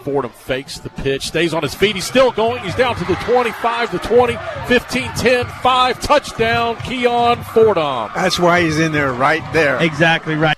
Fordham 0.08 0.32
fakes 0.32 0.78
the 0.78 0.88
pitch, 0.88 1.26
stays 1.26 1.52
on 1.52 1.62
his 1.62 1.74
feet. 1.74 1.94
He's 1.94 2.06
still 2.06 2.32
going. 2.32 2.62
He's 2.62 2.74
down 2.74 2.96
to 2.96 3.04
the 3.04 3.14
25, 3.16 3.92
the 3.92 3.98
20, 3.98 4.38
15, 4.66 5.12
10, 5.12 5.44
5. 5.44 6.00
Touchdown, 6.00 6.76
Keon 6.76 7.44
Fordham. 7.44 8.10
That's 8.14 8.38
why 8.38 8.62
he's 8.62 8.78
in 8.78 8.92
there 8.92 9.12
right 9.12 9.42
there. 9.52 9.78
Exactly 9.82 10.34
right. 10.34 10.56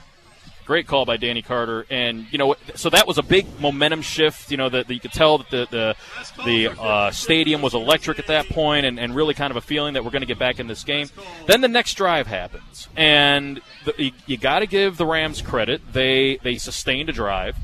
Great 0.67 0.87
call 0.87 1.05
by 1.05 1.17
Danny 1.17 1.43
Carter, 1.43 1.85
and 1.91 2.27
you 2.31 2.39
know, 2.39 2.55
so 2.77 2.91
that 2.91 3.09
was 3.09 3.19
a 3.19 3.25
big 3.25 3.45
momentum 3.59 4.03
shift. 4.03 4.53
You 4.53 4.57
know, 4.57 4.69
that 4.69 4.89
you 4.89 5.01
could 5.01 5.13
tell 5.13 5.39
that 5.39 5.51
the 5.51 5.67
the, 5.69 5.97
the 6.45 6.81
uh, 6.81 7.11
stadium 7.11 7.61
was 7.61 7.75
electric 7.75 8.21
at 8.21 8.29
that 8.29 8.49
point, 8.51 8.87
and, 8.87 9.01
and 9.01 9.17
really 9.17 9.35
kind 9.35 9.51
of 9.51 9.57
a 9.57 9.61
feeling 9.61 9.95
that 9.95 10.05
we're 10.05 10.13
going 10.13 10.23
to 10.23 10.29
get 10.29 10.39
back 10.39 10.61
in 10.61 10.69
this 10.69 10.85
game. 10.85 11.09
Then 11.47 11.61
the 11.61 11.67
next 11.67 11.95
drive 11.95 12.29
happens, 12.29 12.87
and 12.97 13.61
the, 13.85 13.95
you, 14.01 14.13
you 14.27 14.37
got 14.37 14.61
to 14.61 14.69
give 14.69 14.97
the 14.97 15.07
Rams 15.07 15.43
credit. 15.43 15.83
They 15.93 16.39
they 16.45 16.57
sustained 16.57 17.09
a 17.09 17.13
drive. 17.13 17.57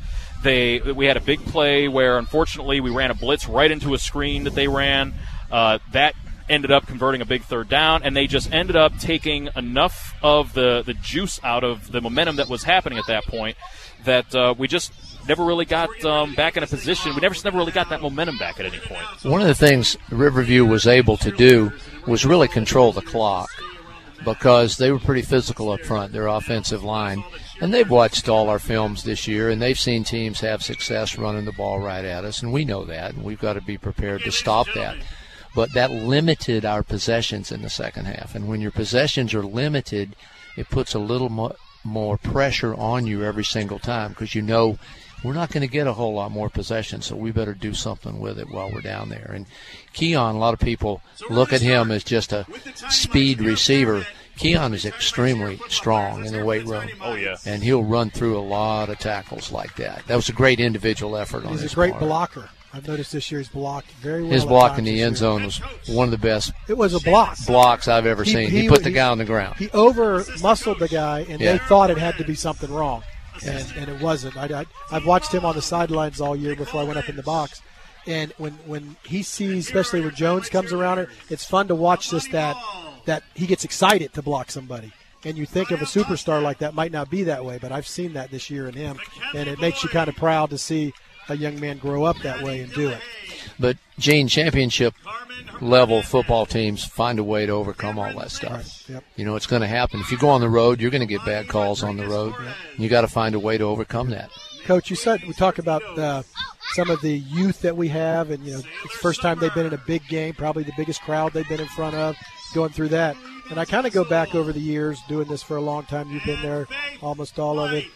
They 0.43 0.79
we 0.81 1.07
had 1.07 1.17
a 1.17 1.21
big 1.21 1.45
play 1.47 1.89
where 1.89 2.19
unfortunately 2.19 2.81
we 2.81 2.91
ran 2.91 3.11
a 3.11 3.15
blitz 3.15 3.49
right 3.49 3.71
into 3.71 3.95
a 3.95 3.99
screen 3.99 4.45
that 4.45 4.55
they 4.55 4.69
ran. 4.69 5.15
Uh, 5.51 5.79
that 5.93 6.15
ended 6.49 6.71
up 6.71 6.87
converting 6.87 7.21
a 7.21 7.25
big 7.25 7.43
third 7.43 7.69
down, 7.69 8.03
and 8.03 8.17
they 8.17 8.27
just 8.27 8.53
ended 8.53 8.77
up 8.77 8.97
taking 8.99 9.49
enough 9.57 10.15
of 10.23 10.53
the, 10.55 10.83
the 10.83 10.95
juice 10.95 11.41
out 11.43 11.65
of 11.65 11.91
the 11.91 12.01
momentum 12.01 12.37
that 12.37 12.49
was 12.49 12.63
happening 12.63 12.99
at 12.99 13.07
that 13.07 13.25
point 13.25 13.57
that 14.05 14.33
uh, 14.35 14.55
we 14.57 14.69
just 14.69 14.93
never 15.29 15.45
really 15.45 15.65
got 15.65 16.05
um, 16.05 16.35
back 16.35 16.57
in 16.57 16.63
a 16.63 16.67
position. 16.67 17.15
We 17.15 17.21
never 17.21 17.35
never 17.45 17.59
really 17.59 17.73
got 17.73 17.91
that 17.91 18.01
momentum 18.01 18.39
back 18.39 18.61
at 18.61 18.67
any 18.67 18.79
point. 18.79 19.03
One 19.25 19.41
of 19.41 19.49
the 19.49 19.55
things 19.55 19.97
Riverview 20.11 20.65
was 20.65 20.87
able 20.87 21.17
to 21.19 21.31
do 21.31 21.73
was 22.07 22.25
really 22.25 22.49
control 22.49 22.93
the 22.93 23.03
clock 23.03 23.51
because 24.25 24.77
they 24.77 24.91
were 24.91 24.99
pretty 24.99 25.23
physical 25.23 25.71
up 25.71 25.81
front, 25.81 26.13
their 26.13 26.27
offensive 26.29 26.83
line. 26.83 27.23
And 27.61 27.73
they've 27.73 27.89
watched 27.89 28.29
all 28.29 28.49
our 28.49 28.59
films 28.59 29.05
this 29.05 29.27
year, 29.27 29.49
and 29.49 29.63
they've 29.63 29.79
seen 29.79 30.05
teams 30.05 30.41
have 30.41 30.63
success 30.63 31.17
running 31.17 31.47
the 31.47 31.53
ball 31.53 31.81
right 31.81 32.05
at 32.05 32.25
us, 32.25 32.43
and 32.43 32.53
we 32.53 32.65
know 32.65 32.85
that, 32.85 33.15
and 33.15 33.25
we've 33.25 33.41
got 33.41 33.55
to 33.55 33.63
be 33.63 33.79
prepared 33.79 34.23
to 34.23 34.33
stop 34.33 34.67
that 34.75 34.97
but 35.57 35.73
that 35.73 35.91
limited 35.91 36.67
our 36.67 36.83
possessions 36.83 37.51
in 37.51 37.63
the 37.63 37.71
second 37.71 38.05
half. 38.05 38.35
And 38.35 38.47
when 38.47 38.61
your 38.61 38.71
possessions 38.71 39.33
are 39.33 39.43
limited, 39.43 40.15
it 40.55 40.69
puts 40.69 40.93
a 40.93 40.99
little 40.99 41.31
more, 41.31 41.57
more 41.83 42.19
pressure 42.19 42.75
on 42.75 43.07
you 43.07 43.25
every 43.25 43.43
single 43.43 43.79
time 43.79 44.11
because 44.11 44.35
you 44.35 44.43
know 44.43 44.79
we're 45.25 45.33
not 45.33 45.51
going 45.51 45.63
to 45.63 45.73
get 45.73 45.87
a 45.87 45.95
whole 45.95 46.13
lot 46.13 46.31
more 46.31 46.51
possession, 46.51 47.01
so 47.01 47.17
we 47.17 47.31
better 47.31 47.55
do 47.55 47.73
something 47.73 48.21
with 48.21 48.39
it 48.39 48.51
while 48.51 48.71
we're 48.71 48.83
down 48.83 49.09
there. 49.09 49.31
And 49.35 49.47
Keon, 49.95 50.37
a 50.37 50.39
lot 50.39 50.53
of 50.53 50.61
people 50.61 51.01
look 51.31 51.55
at 51.55 51.63
him 51.63 51.91
as 51.91 52.05
just 52.05 52.35
a 52.35 52.47
speed 52.91 53.41
receiver. 53.41 54.07
Keon 54.37 54.75
is 54.75 54.85
extremely 54.85 55.59
strong 55.69 56.25
in 56.27 56.33
the 56.33 56.45
weight 56.45 56.67
room. 56.67 56.89
Oh 57.03 57.15
yeah, 57.15 57.37
and 57.47 57.63
he'll 57.63 57.85
run 57.85 58.11
through 58.11 58.39
a 58.39 58.41
lot 58.41 58.89
of 58.89 58.99
tackles 58.99 59.51
like 59.53 59.77
that. 59.77 60.07
That 60.07 60.17
was 60.17 60.29
a 60.29 60.33
great 60.33 60.61
individual 60.61 61.17
effort 61.17 61.45
on 61.45 61.53
He's 61.53 61.63
his 61.63 61.73
a 61.73 61.75
great 61.75 61.93
part. 61.93 62.03
blocker. 62.03 62.51
I've 62.75 62.87
noticed 62.87 63.13
this 63.13 63.31
year 63.31 63.41
he's 63.41 63.49
blocked 63.49 63.91
very 63.93 64.23
well. 64.23 64.33
His 64.33 64.45
block 64.45 64.77
in 64.79 64.85
the 64.85 65.01
end 65.01 65.13
year. 65.13 65.17
zone 65.17 65.45
was 65.45 65.57
one 65.89 66.05
of 66.09 66.11
the 66.11 66.19
best 66.19 66.53
It 66.69 66.77
was 66.77 66.93
a 66.93 67.01
block. 67.01 67.39
blocks 67.47 67.89
I've 67.89 68.05
ever 68.05 68.23
He- 68.23 68.33
seen. 68.33 68.51
He, 68.51 68.63
he- 68.63 68.69
put 68.69 68.83
the 68.83 68.91
he- 68.91 68.95
guy 68.95 69.09
on 69.09 69.17
the 69.17 69.25
ground. 69.25 69.57
He 69.57 69.71
over 69.71 70.23
muscled 70.43 70.79
the 70.81 70.89
guy, 70.89 71.21
and 71.29 71.41
Yeah. 71.41 71.53
they 71.53 71.59
thought 71.59 71.91
it 71.91 71.97
had 71.97 72.19
to 72.19 72.25
be 72.25 72.35
something 72.35 72.71
wrong, 72.71 73.03
and, 73.47 73.65
and 73.79 73.89
it 73.89 74.03
wasn't. 74.03 74.37
I, 74.37 74.61
I, 74.61 74.67
I've 74.95 75.07
watched 75.07 75.33
him 75.33 75.47
on 75.47 75.55
the 75.55 75.63
sidelines 75.63 76.21
all 76.21 76.37
year 76.37 76.55
before 76.55 76.83
I 76.83 76.85
went 76.85 76.99
up 76.99 77.09
in 77.09 77.17
the 77.17 77.23
box, 77.23 77.63
and 78.07 78.35
when 78.37 78.53
when 78.67 78.97
he 79.05 79.23
sees, 79.23 79.67
especially 79.67 80.03
when 80.03 80.15
Jones 80.15 80.51
comes 80.51 80.71
around 80.75 80.99
it, 80.99 81.09
it's 81.31 81.47
fun 81.47 81.69
to 81.69 81.75
watch 81.75 82.11
just 82.11 82.31
that 82.33 82.57
that 83.07 83.23
he 83.35 83.47
gets 83.47 83.65
excited 83.65 84.13
to 84.15 84.23
block 84.23 84.51
somebody. 84.51 84.93
And 85.25 85.37
you 85.37 85.47
think 85.47 85.71
of 85.71 85.83
a 85.83 85.87
superstar 85.87 86.43
like 86.43 86.59
that 86.59 86.75
might 86.75 86.93
not 86.93 87.11
be 87.11 87.25
that 87.25 87.45
way, 87.45 87.59
but 87.61 87.73
I've 87.73 87.87
seen 87.89 88.13
that 88.13 88.31
this 88.31 88.51
year 88.51 88.69
in 88.69 88.75
him, 88.75 88.99
and 89.35 89.49
it 89.49 89.61
makes 89.61 89.83
you 89.83 89.89
kind 89.89 90.09
of 90.09 90.15
proud 90.15 90.51
to 90.51 90.59
see 90.59 90.93
a 91.29 91.37
young 91.37 91.59
man 91.59 91.79
grow 91.79 92.05
up 92.05 92.17
that 92.23 92.43
way 92.43 92.61
and 92.61 92.73
do 92.73 92.91
it. 92.91 93.01
But 93.59 93.77
Gene, 93.99 94.29
championship 94.29 94.95
level 95.61 96.03
football 96.03 96.47
teams 96.47 96.85
find 96.85 97.19
a 97.19 97.25
way 97.25 97.47
to 97.47 97.53
overcome 97.53 97.99
all 97.99 98.13
that 98.19 98.31
stuff. 98.31 98.89
Yep. 98.89 99.05
You 99.17 99.25
know, 99.25 99.37
it's 99.37 99.47
going 99.47 99.63
to 99.63 99.69
happen. 99.69 100.01
If 100.01 100.13
you 100.13 100.19
go 100.19 100.29
on 100.29 100.41
the 100.41 100.49
road, 100.49 100.81
you're 100.81 100.91
going 100.91 101.01
to 101.01 101.07
get 101.07 101.25
bad 101.25 101.49
calls 101.49 101.83
on 101.83 101.97
the 101.97 102.07
road. 102.07 102.35
You 102.77 102.89
got 102.89 103.01
to 103.01 103.09
find 103.09 103.35
a 103.35 103.41
way 103.41 103.59
to 103.59 103.65
overcome 103.65 104.11
that. 104.11 104.31
Coach, 104.65 104.91
you 104.91 104.97
said 104.97 105.23
we 105.27 105.33
talk 105.33 105.59
about 105.59 105.83
uh, 105.99 106.23
some 106.73 106.91
of 106.91 107.01
the 107.01 107.19
youth 107.19 107.63
that 107.63 107.77
we 107.77 107.89
have, 107.89 108.31
and 108.31 108.45
you 108.45 108.53
know, 108.53 108.59
it's 108.85 108.93
the 108.93 108.99
first 108.99 109.23
time 109.23 109.39
they've 109.39 109.55
been 109.55 109.67
in 109.67 109.75
a 109.75 109.83
big 109.87 110.07
game, 110.09 110.35
probably 110.35 110.65
the 110.65 110.73
biggest 110.77 111.01
crowd 111.03 111.33
they've 111.33 111.49
been 111.49 111.61
in 111.61 111.69
front 111.69 111.95
of, 111.95 112.17
going 112.55 112.71
through 112.71 112.89
that. 112.89 113.17
And 113.51 113.61
I 113.61 113.65
kind 113.65 113.87
of 113.87 113.93
go 113.93 114.05
back 114.05 114.35
over 114.35 114.53
the 114.53 114.61
years, 114.61 115.01
doing 115.09 115.29
this 115.29 115.43
for 115.43 115.57
a 115.57 115.61
long 115.61 115.85
time. 115.85 116.11
You've 116.11 116.25
been 116.25 116.43
there, 116.43 116.67
almost 117.01 117.39
all 117.39 117.61
of 117.61 117.73
it. 117.73 117.87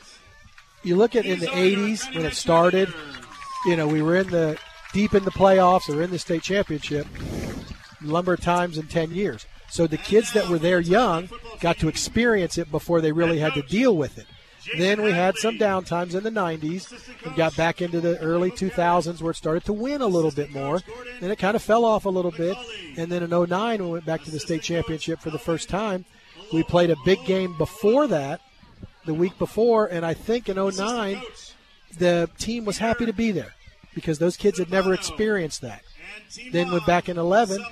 You 0.83 0.97
look 0.97 1.16
at 1.16 1.26
in 1.26 1.40
the 1.40 1.47
'80s 1.47 2.14
when 2.14 2.25
it 2.25 2.35
started. 2.35 2.92
You 3.66 3.76
know, 3.76 3.87
we 3.87 4.00
were 4.00 4.16
in 4.16 4.30
the 4.30 4.59
deep 4.92 5.14
in 5.14 5.25
the 5.25 5.30
playoffs 5.30 5.95
or 5.95 6.02
in 6.02 6.11
the 6.11 6.19
state 6.19 6.42
championship, 6.42 7.07
of 8.33 8.40
times 8.40 8.78
in 8.78 8.87
10 8.87 9.11
years. 9.12 9.47
So 9.71 9.87
the 9.87 9.97
kids 9.97 10.33
that 10.33 10.49
were 10.49 10.59
there 10.59 10.80
young 10.80 11.28
got 11.61 11.78
to 11.78 11.88
experience 11.88 12.59
it 12.59 12.71
before 12.71 13.00
they 13.00 13.12
really 13.12 13.38
had 13.38 13.54
to 13.54 13.62
deal 13.62 13.97
with 13.97 14.19
it. 14.19 14.26
Then 14.76 15.02
we 15.02 15.12
had 15.12 15.37
some 15.37 15.59
downtimes 15.59 16.14
in 16.14 16.23
the 16.23 16.31
90s 16.31 16.93
and 17.25 17.37
got 17.37 17.57
back 17.57 17.81
into 17.81 18.00
the 18.00 18.19
early 18.19 18.50
2000s 18.50 19.21
where 19.21 19.33
it 19.33 19.37
started 19.37 19.64
to 19.64 19.73
win 19.73 20.00
a 20.00 20.07
little 20.07 20.31
bit 20.31 20.52
more. 20.52 20.81
Then 21.21 21.31
it 21.31 21.38
kind 21.38 21.57
of 21.57 21.62
fell 21.62 21.85
off 21.85 22.05
a 22.05 22.11
little 22.11 22.31
bit. 22.31 22.57
And 22.97 23.11
then 23.11 23.23
in 23.23 23.31
09, 23.31 23.83
we 23.85 23.90
went 23.90 24.07
back 24.07 24.23
to 24.25 24.31
the 24.31 24.40
state 24.40 24.62
championship 24.62 25.21
for 25.21 25.31
the 25.31 25.38
first 25.38 25.69
time. 25.69 26.05
We 26.52 26.62
played 26.62 26.90
a 26.90 26.97
big 27.05 27.25
game 27.25 27.57
before 27.57 28.07
that, 28.09 28.40
the 29.07 29.14
week 29.14 29.38
before, 29.38 29.87
and 29.87 30.05
I 30.05 30.14
think 30.14 30.49
in 30.49 30.57
09, 30.57 31.23
the 31.99 32.29
team 32.38 32.64
was 32.64 32.79
happy 32.79 33.07
to 33.07 33.12
be 33.12 33.31
there 33.31 33.55
because 33.95 34.19
those 34.19 34.37
kids 34.37 34.59
had 34.59 34.71
never 34.71 34.93
experienced 34.93 35.61
that. 35.62 35.83
Then 36.52 36.71
went 36.71 36.87
back 36.87 37.09
in 37.09 37.19
11 37.19 37.64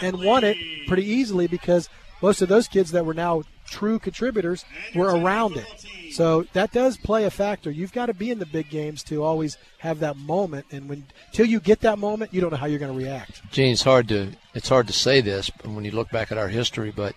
and 0.00 0.22
won 0.22 0.44
it 0.44 0.56
pretty 0.86 1.04
easily 1.04 1.46
because 1.46 1.88
most 2.22 2.42
of 2.42 2.48
those 2.48 2.68
kids 2.68 2.90
that 2.92 3.06
were 3.06 3.14
now 3.14 3.42
true 3.68 3.98
contributors 3.98 4.64
were 4.94 5.16
around 5.16 5.56
it. 5.56 5.86
So 6.12 6.44
that 6.52 6.72
does 6.72 6.96
play 6.96 7.24
a 7.24 7.30
factor. 7.30 7.70
You've 7.70 7.92
got 7.92 8.06
to 8.06 8.14
be 8.14 8.30
in 8.30 8.38
the 8.38 8.46
big 8.46 8.70
games 8.70 9.02
to 9.04 9.22
always 9.22 9.58
have 9.78 10.00
that 10.00 10.16
moment, 10.16 10.66
and 10.72 10.88
when 10.88 11.04
till 11.32 11.46
you 11.46 11.60
get 11.60 11.80
that 11.80 11.98
moment, 11.98 12.32
you 12.32 12.40
don't 12.40 12.50
know 12.50 12.56
how 12.56 12.66
you're 12.66 12.78
going 12.78 12.92
to 12.92 12.98
react. 12.98 13.42
Gene, 13.50 13.72
it's 13.72 13.82
hard 13.82 14.08
to 14.08 14.32
it's 14.54 14.68
hard 14.68 14.86
to 14.86 14.92
say 14.92 15.20
this 15.20 15.50
when 15.64 15.84
you 15.84 15.90
look 15.90 16.10
back 16.10 16.32
at 16.32 16.38
our 16.38 16.48
history, 16.48 16.92
but 16.94 17.14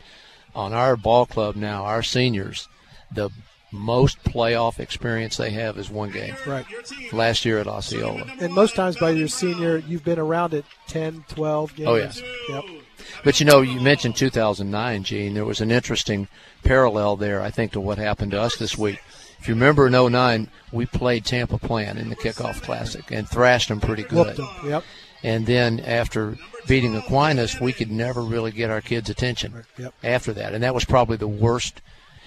on 0.53 0.73
our 0.73 0.95
ball 0.95 1.25
club 1.25 1.55
now, 1.55 1.85
our 1.85 2.03
seniors, 2.03 2.67
the 3.11 3.29
most 3.71 4.23
playoff 4.23 4.79
experience 4.79 5.37
they 5.37 5.51
have 5.51 5.77
is 5.77 5.89
one 5.89 6.11
game. 6.11 6.35
Right. 6.45 6.65
Last 7.13 7.45
year 7.45 7.59
at 7.59 7.67
Osceola. 7.67 8.25
And 8.39 8.53
most 8.53 8.75
times 8.75 8.97
by 8.97 9.11
your 9.11 9.27
senior, 9.27 9.77
you've 9.77 10.03
been 10.03 10.19
around 10.19 10.53
it 10.53 10.65
10, 10.87 11.25
12 11.29 11.75
games. 11.75 11.89
Oh, 11.89 11.95
yeah. 11.95 12.11
Yep. 12.55 12.63
But 13.23 13.39
you 13.39 13.45
know, 13.45 13.61
you 13.61 13.79
mentioned 13.81 14.15
2009, 14.15 15.03
Gene. 15.03 15.33
There 15.33 15.45
was 15.45 15.61
an 15.61 15.71
interesting 15.71 16.27
parallel 16.63 17.15
there, 17.15 17.41
I 17.41 17.49
think, 17.49 17.71
to 17.73 17.79
what 17.79 17.97
happened 17.97 18.31
to 18.31 18.41
us 18.41 18.55
this 18.57 18.77
week. 18.77 18.99
If 19.39 19.47
you 19.47 19.55
remember 19.55 19.87
in 19.87 19.93
09, 19.93 20.49
we 20.71 20.85
played 20.85 21.25
Tampa 21.25 21.57
Plant 21.57 21.97
in 21.97 22.09
the 22.09 22.15
kickoff 22.15 22.61
classic 22.61 23.09
and 23.11 23.27
thrashed 23.27 23.69
them 23.69 23.79
pretty 23.79 24.03
good. 24.03 24.35
them. 24.37 24.47
Yep. 24.63 24.83
And 25.23 25.45
then 25.45 25.79
after 25.79 26.37
beating 26.67 26.95
Aquinas, 26.95 27.59
we 27.59 27.73
could 27.73 27.91
never 27.91 28.21
really 28.21 28.51
get 28.51 28.69
our 28.69 28.81
kids' 28.81 29.09
attention 29.09 29.63
Yep. 29.77 29.93
after 30.03 30.33
that, 30.33 30.53
and 30.53 30.63
that 30.63 30.73
was 30.75 30.85
probably 30.85 31.17
the 31.17 31.27
worst, 31.27 31.81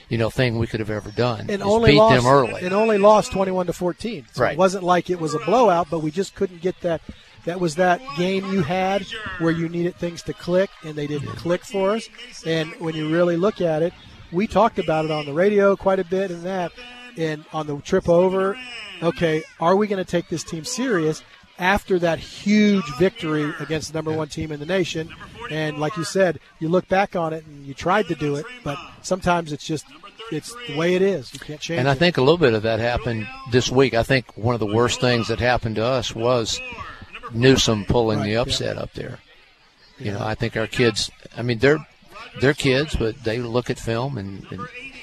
you 0.09 0.19
know, 0.19 0.31
thing 0.31 0.59
we 0.59 0.67
could 0.67 0.81
have 0.81 0.91
ever 0.91 1.11
done. 1.11 1.47
and 1.49 1.63
only 1.63 1.93
beat 1.93 1.99
lost 1.99 2.23
them 2.23 2.33
early. 2.33 2.63
and 2.63 2.73
only 2.75 2.99
lost 2.99 3.33
21 3.33 3.67
to 3.67 3.73
14 3.73 4.27
so 4.33 4.43
Right. 4.43 4.53
it 4.53 4.59
wasn't 4.59 4.85
like 4.85 5.11
it 5.11 5.21
was 5.21 5.35
a 5.35 5.39
blowout 5.41 5.89
but 5.91 6.01
we 6.01 6.11
just 6.11 6.35
couldn't 6.35 6.61
get 6.63 6.79
that 6.83 7.01
that 7.45 7.61
was 7.61 7.75
that 7.77 8.01
game 8.17 8.45
you 8.53 8.63
had 8.63 9.03
where 9.39 9.51
you 9.53 9.69
needed 9.69 9.97
things 9.97 10.23
to 10.23 10.33
click 10.33 10.71
and 10.83 10.95
they 10.95 11.07
didn't 11.07 11.29
click 11.37 11.65
for 11.65 11.93
us 11.97 12.09
and 12.47 12.71
when 12.81 12.95
you 12.95 13.11
really 13.13 13.37
look 13.37 13.61
at 13.61 13.83
it 13.83 13.93
we 14.33 14.47
talked 14.47 14.79
about 14.79 15.05
it 15.05 15.11
on 15.11 15.27
the 15.27 15.33
radio 15.33 15.77
quite 15.77 15.99
a 15.99 16.05
bit 16.05 16.31
and 16.31 16.43
that 16.43 16.73
and 17.17 17.45
on 17.53 17.67
the 17.67 17.77
trip 17.81 18.09
over 18.09 18.59
okay 19.03 19.43
are 19.61 19.77
we 19.77 19.87
going 19.87 20.03
to 20.03 20.11
take 20.11 20.29
this 20.29 20.43
team 20.45 20.65
serious 20.65 21.23
after 21.59 21.99
that 21.99 22.19
huge 22.19 22.85
victory 22.99 23.53
against 23.61 23.93
the 23.93 23.97
number 23.99 24.13
one 24.13 24.27
team 24.29 24.51
in 24.51 24.59
the 24.59 24.67
nation 24.67 25.09
and 25.51 25.79
like 25.79 25.97
you 25.97 26.03
said 26.05 26.41
you 26.59 26.69
look 26.69 26.89
back 26.89 27.15
on 27.15 27.33
it 27.33 27.47
and 27.47 27.65
you 27.65 27.73
tried 27.75 28.07
to 28.09 28.15
do 28.17 28.35
it 28.35 28.45
but 28.65 28.77
sometimes 29.03 29.53
it's 29.53 29.65
just 29.65 29.85
it's 30.33 30.53
the 30.67 30.77
way 30.77 30.95
it 30.95 31.03
is 31.03 31.33
you 31.33 31.39
can't 31.39 31.61
change 31.61 31.79
And 31.79 31.89
I 31.89 31.93
it 31.93 31.99
think 31.99 32.17
a 32.17 32.21
little 32.23 32.39
bit 32.39 32.55
of 32.55 32.63
that 32.65 32.81
happened 32.81 33.29
this 33.53 33.71
week. 33.71 33.95
I 33.95 34.03
think 34.03 34.27
one 34.37 34.55
of 34.55 34.59
the 34.61 34.67
worst 34.75 35.01
things 35.01 35.29
that 35.29 35.39
happened 35.39 35.77
to 35.77 35.85
us 35.85 36.15
was 36.15 36.59
Newsome 37.33 37.85
pulling 37.85 38.19
Right, 38.19 38.25
the 38.27 38.31
yeah. 38.33 38.41
upset 38.41 38.77
up 38.79 38.93
there. 38.95 39.19
You 39.99 40.13
know, 40.13 40.21
I 40.23 40.35
think 40.35 40.57
our 40.57 40.67
kids. 40.67 41.11
I 41.37 41.43
mean, 41.43 41.59
they're 41.59 41.79
they're 42.41 42.55
kids, 42.55 42.97
but 42.97 43.23
they 43.23 43.39
look 43.39 43.71
at 43.71 43.79
film 43.79 44.19
and, 44.19 44.45
and 44.51 44.61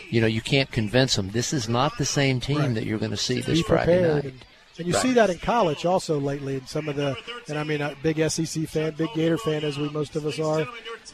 you 0.10 0.20
know 0.22 0.28
you 0.28 0.42
can't 0.42 0.72
convince 0.72 1.16
them 1.16 1.30
this 1.30 1.54
is 1.54 1.70
not 1.70 1.98
the 1.98 2.06
same 2.06 2.40
team 2.40 2.58
Right. 2.58 2.74
that 2.76 2.86
you're 2.86 3.00
going 3.00 3.12
to 3.12 3.18
see 3.18 3.42
this 3.42 3.60
be 3.60 3.64
Friday 3.64 4.02
prepared. 4.02 4.24
night. 4.26 4.34
And, 4.78 4.80
and 4.80 4.88
you 4.88 4.94
Right. 4.94 5.02
see 5.02 5.14
that 5.14 5.30
in 5.30 5.38
college 5.40 5.86
also 5.86 6.20
lately 6.20 6.56
in 6.56 6.66
some 6.68 6.88
of 6.90 6.96
the, 6.96 7.16
and 7.48 7.58
I 7.58 7.64
mean, 7.64 7.82
a 7.82 7.96
big 8.02 8.18
SEC 8.30 8.68
fan, 8.68 8.94
big 8.98 9.10
Gator 9.14 9.38
fan, 9.38 9.64
as 9.64 9.78
we 9.78 9.90
most 9.90 10.16
of 10.16 10.26
us 10.26 10.40
are. 10.40 10.66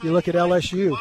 You 0.04 0.12
look 0.14 0.28
at 0.28 0.36
LSU, 0.36 0.96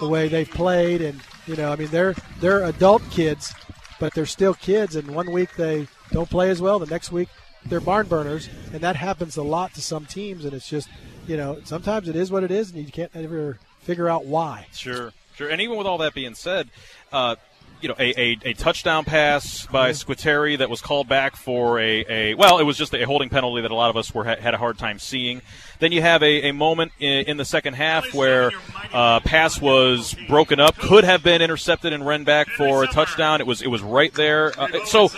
the 0.00 0.08
way 0.08 0.28
they've 0.28 0.50
played, 0.50 1.00
and 1.00 1.20
you 1.46 1.56
know, 1.56 1.72
I 1.72 1.76
mean, 1.76 1.88
they're 1.88 2.14
they're 2.40 2.64
adult 2.64 3.02
kids, 3.10 3.54
but 4.00 4.14
they're 4.14 4.26
still 4.26 4.54
kids. 4.54 4.96
And 4.96 5.14
one 5.14 5.30
week 5.32 5.54
they 5.56 5.86
don't 6.10 6.28
play 6.28 6.50
as 6.50 6.60
well, 6.60 6.78
the 6.78 6.86
next 6.86 7.12
week 7.12 7.28
they're 7.66 7.80
barn 7.80 8.06
burners, 8.08 8.48
and 8.72 8.80
that 8.80 8.96
happens 8.96 9.36
a 9.36 9.42
lot 9.42 9.72
to 9.74 9.80
some 9.82 10.04
teams. 10.06 10.44
And 10.44 10.52
it's 10.54 10.68
just, 10.68 10.88
you 11.28 11.36
know, 11.36 11.60
sometimes 11.64 12.08
it 12.08 12.16
is 12.16 12.30
what 12.32 12.42
it 12.42 12.50
is, 12.50 12.70
and 12.72 12.84
you 12.84 12.90
can't 12.90 13.12
ever 13.14 13.58
figure 13.82 14.08
out 14.08 14.24
why. 14.26 14.66
Sure, 14.72 15.12
sure. 15.36 15.48
And 15.48 15.60
even 15.60 15.76
with 15.76 15.86
all 15.86 15.98
that 15.98 16.14
being 16.14 16.34
said, 16.34 16.68
uh, 17.12 17.36
you 17.82 17.88
know, 17.88 17.96
a, 17.98 18.20
a, 18.20 18.38
a 18.44 18.52
touchdown 18.54 19.04
pass 19.04 19.66
by 19.66 19.90
Squiteri 19.90 20.58
that 20.58 20.70
was 20.70 20.80
called 20.80 21.08
back 21.08 21.36
for 21.36 21.78
a, 21.80 22.04
a 22.08 22.34
well, 22.34 22.58
it 22.58 22.64
was 22.64 22.78
just 22.78 22.94
a 22.94 23.04
holding 23.04 23.28
penalty 23.28 23.62
that 23.62 23.70
a 23.70 23.74
lot 23.74 23.90
of 23.90 23.96
us 23.96 24.14
were 24.14 24.24
had 24.24 24.54
a 24.54 24.58
hard 24.58 24.78
time 24.78 24.98
seeing. 24.98 25.42
Then 25.80 25.90
you 25.90 26.00
have 26.00 26.22
a, 26.22 26.48
a 26.48 26.52
moment 26.52 26.92
in, 27.00 27.26
in 27.26 27.36
the 27.36 27.44
second 27.44 27.74
half 27.74 28.14
where 28.14 28.52
uh, 28.92 29.20
pass 29.20 29.60
was 29.60 30.14
broken 30.28 30.60
up, 30.60 30.76
could 30.78 31.02
have 31.02 31.24
been 31.24 31.42
intercepted 31.42 31.92
and 31.92 32.06
run 32.06 32.22
back 32.24 32.48
for 32.48 32.84
a 32.84 32.86
touchdown. 32.86 33.40
It 33.40 33.46
was 33.46 33.62
it 33.62 33.68
was 33.68 33.82
right 33.82 34.14
there. 34.14 34.58
Uh, 34.58 34.84
so. 34.84 35.08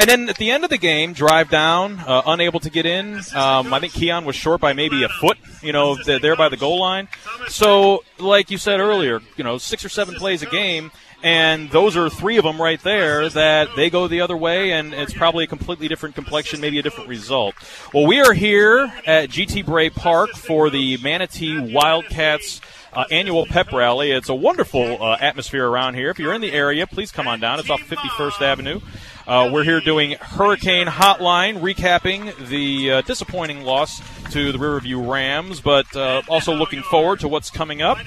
And 0.00 0.08
then 0.08 0.28
at 0.28 0.36
the 0.36 0.52
end 0.52 0.62
of 0.62 0.70
the 0.70 0.78
game, 0.78 1.12
drive 1.12 1.50
down, 1.50 1.98
uh, 1.98 2.22
unable 2.24 2.60
to 2.60 2.70
get 2.70 2.86
in. 2.86 3.16
Um, 3.34 3.74
I 3.74 3.80
think 3.80 3.94
Keon 3.94 4.24
was 4.24 4.36
short 4.36 4.60
by 4.60 4.72
maybe 4.72 5.02
a 5.02 5.08
foot, 5.08 5.38
you 5.60 5.72
know, 5.72 5.96
there 5.96 6.36
by 6.36 6.48
the 6.48 6.56
goal 6.56 6.78
line. 6.78 7.08
So, 7.48 8.04
like 8.20 8.48
you 8.52 8.58
said 8.58 8.78
earlier, 8.78 9.18
you 9.36 9.42
know, 9.42 9.58
six 9.58 9.84
or 9.84 9.88
seven 9.88 10.14
plays 10.14 10.40
a 10.40 10.46
game, 10.46 10.92
and 11.22 11.70
those 11.70 11.96
are 11.96 12.08
three 12.08 12.36
of 12.36 12.44
them 12.44 12.60
right 12.60 12.80
there 12.82 13.28
that 13.28 13.68
they 13.76 13.90
go 13.90 14.06
the 14.08 14.20
other 14.20 14.36
way, 14.36 14.72
and 14.72 14.94
it's 14.94 15.12
probably 15.12 15.44
a 15.44 15.46
completely 15.46 15.88
different 15.88 16.14
complexion, 16.14 16.60
maybe 16.60 16.78
a 16.78 16.82
different 16.82 17.08
result. 17.08 17.54
Well, 17.92 18.06
we 18.06 18.20
are 18.20 18.32
here 18.32 18.92
at 19.06 19.30
GT 19.30 19.66
Bray 19.66 19.90
Park 19.90 20.30
for 20.30 20.70
the 20.70 20.96
Manatee 20.98 21.72
Wildcats. 21.72 22.60
Uh, 22.90 23.04
annual 23.10 23.44
pep 23.44 23.70
rally. 23.70 24.10
It's 24.10 24.30
a 24.30 24.34
wonderful 24.34 25.00
uh, 25.00 25.18
atmosphere 25.20 25.68
around 25.68 25.94
here. 25.94 26.08
If 26.08 26.18
you're 26.18 26.32
in 26.32 26.40
the 26.40 26.50
area, 26.50 26.86
please 26.86 27.12
come 27.12 27.28
on 27.28 27.38
down. 27.38 27.60
It's 27.60 27.68
off 27.68 27.82
51st 27.82 28.40
Avenue. 28.40 28.80
Uh, 29.26 29.50
we're 29.52 29.62
here 29.62 29.80
doing 29.80 30.12
Hurricane 30.12 30.86
Hotline, 30.86 31.60
recapping 31.60 32.48
the 32.48 32.90
uh, 32.90 33.00
disappointing 33.02 33.62
loss 33.62 34.00
to 34.30 34.52
the 34.52 34.58
Riverview 34.58 35.00
Rams, 35.00 35.60
but 35.60 35.94
uh, 35.96 36.22
also 36.28 36.54
looking 36.54 36.82
forward 36.82 37.20
to 37.20 37.28
what's 37.28 37.50
coming 37.50 37.82
up. 37.82 37.98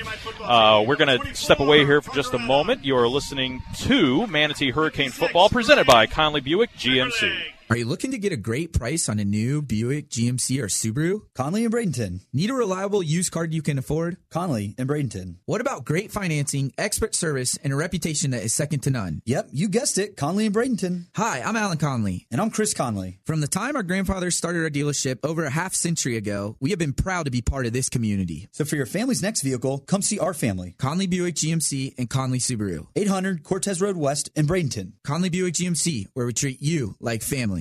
Uh, 0.42 0.84
we're 0.88 0.96
going 0.96 1.20
to 1.20 1.36
step 1.36 1.60
away 1.60 1.86
here 1.86 2.02
for 2.02 2.14
just 2.14 2.34
a 2.34 2.40
moment. 2.40 2.86
You're 2.86 3.08
listening 3.08 3.62
to 3.80 4.28
Manatee 4.28 4.72
Hurricane 4.72 5.12
Football, 5.12 5.50
presented 5.50 5.88
by 5.88 6.08
Conley 6.08 6.42
Buick 6.42 6.72
GMC. 6.74 7.36
Are 7.72 7.78
you 7.78 7.86
looking 7.86 8.12
to 8.12 8.18
get 8.18 8.34
a 8.34 8.36
great 8.36 8.74
price 8.74 9.08
on 9.08 9.18
a 9.18 9.24
new 9.24 9.62
Buick, 9.62 10.10
GMC, 10.10 10.62
or 10.62 10.66
Subaru? 10.66 11.22
Conley 11.34 11.64
and 11.64 11.74
Bradenton. 11.74 12.20
Need 12.34 12.50
a 12.50 12.54
reliable 12.54 13.02
used 13.02 13.32
car 13.32 13.46
you 13.46 13.62
can 13.62 13.78
afford? 13.78 14.18
Conley 14.30 14.76
and 14.78 14.90
Bradenton. 14.90 15.36
What 15.46 15.62
about 15.62 15.86
great 15.86 16.12
financing, 16.12 16.74
expert 16.78 17.16
service, 17.16 17.58
and 17.64 17.72
a 17.72 17.78
reputation 17.78 18.32
that 18.32 18.44
is 18.44 18.54
second 18.54 18.82
to 18.82 18.90
none? 18.90 19.22
Yep, 19.24 19.52
you 19.54 19.70
guessed 19.70 19.98
it. 19.98 20.18
Conley 20.18 20.48
and 20.48 20.54
Bradenton. 20.54 21.06
Hi, 21.16 21.42
I'm 21.42 21.56
Alan 21.56 21.78
Conley. 21.78 22.28
And 22.30 22.42
I'm 22.42 22.50
Chris 22.50 22.74
Conley. 22.74 23.22
From 23.26 23.40
the 23.40 23.48
time 23.48 23.78
our 23.78 23.84
grandfathers 23.84 24.36
started 24.36 24.64
our 24.64 24.70
dealership 24.70 25.20
over 25.24 25.46
a 25.46 25.50
half 25.50 25.74
century 25.74 26.18
ago, 26.18 26.58
we 26.60 26.72
have 26.72 26.80
been 26.80 26.92
proud 26.92 27.24
to 27.24 27.32
be 27.32 27.42
part 27.42 27.66
of 27.66 27.72
this 27.72 27.88
community. 27.88 28.50
So 28.52 28.66
for 28.66 28.76
your 28.76 28.86
family's 28.86 29.24
next 29.24 29.44
vehicle, 29.44 29.78
come 29.88 30.02
see 30.02 30.20
our 30.20 30.34
family. 30.34 30.76
Conley 30.78 31.08
Buick 31.08 31.36
GMC 31.36 31.94
and 31.98 32.10
Conley 32.10 32.40
Subaru. 32.40 32.88
800 32.98 33.44
Cortez 33.44 33.80
Road 33.80 33.96
West 33.96 34.30
in 34.36 34.46
Bradenton. 34.46 34.92
Conley 35.06 35.30
Buick 35.30 35.54
GMC, 35.54 36.08
where 36.14 36.26
we 36.26 36.34
treat 36.34 36.62
you 36.62 36.98
like 37.00 37.22
family. 37.22 37.61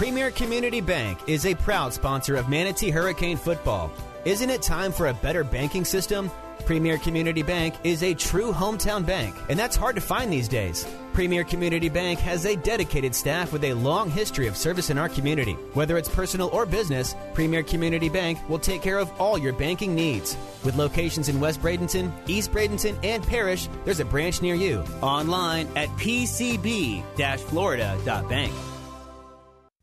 Premier 0.00 0.30
Community 0.30 0.80
Bank 0.80 1.18
is 1.26 1.44
a 1.44 1.54
proud 1.54 1.92
sponsor 1.92 2.36
of 2.36 2.48
Manatee 2.48 2.88
Hurricane 2.88 3.36
football. 3.36 3.92
Isn't 4.24 4.48
it 4.48 4.62
time 4.62 4.92
for 4.92 5.08
a 5.08 5.12
better 5.12 5.44
banking 5.44 5.84
system? 5.84 6.30
Premier 6.64 6.96
Community 6.96 7.42
Bank 7.42 7.74
is 7.84 8.02
a 8.02 8.14
true 8.14 8.50
hometown 8.50 9.04
bank, 9.04 9.36
and 9.50 9.58
that's 9.58 9.76
hard 9.76 9.96
to 9.96 10.00
find 10.00 10.32
these 10.32 10.48
days. 10.48 10.86
Premier 11.12 11.44
Community 11.44 11.90
Bank 11.90 12.18
has 12.20 12.46
a 12.46 12.56
dedicated 12.56 13.14
staff 13.14 13.52
with 13.52 13.62
a 13.62 13.74
long 13.74 14.10
history 14.10 14.46
of 14.46 14.56
service 14.56 14.88
in 14.88 14.96
our 14.96 15.10
community. 15.10 15.52
Whether 15.74 15.98
it's 15.98 16.08
personal 16.08 16.48
or 16.48 16.64
business, 16.64 17.14
Premier 17.34 17.62
Community 17.62 18.08
Bank 18.08 18.38
will 18.48 18.58
take 18.58 18.80
care 18.80 18.96
of 18.96 19.12
all 19.20 19.36
your 19.36 19.52
banking 19.52 19.94
needs. 19.94 20.34
With 20.64 20.76
locations 20.76 21.28
in 21.28 21.40
West 21.40 21.60
Bradenton, 21.60 22.10
East 22.26 22.52
Bradenton, 22.52 22.98
and 23.04 23.22
Parrish, 23.22 23.68
there's 23.84 24.00
a 24.00 24.06
branch 24.06 24.40
near 24.40 24.54
you. 24.54 24.82
Online 25.02 25.68
at 25.76 25.90
pcb-florida.bank. 25.98 28.54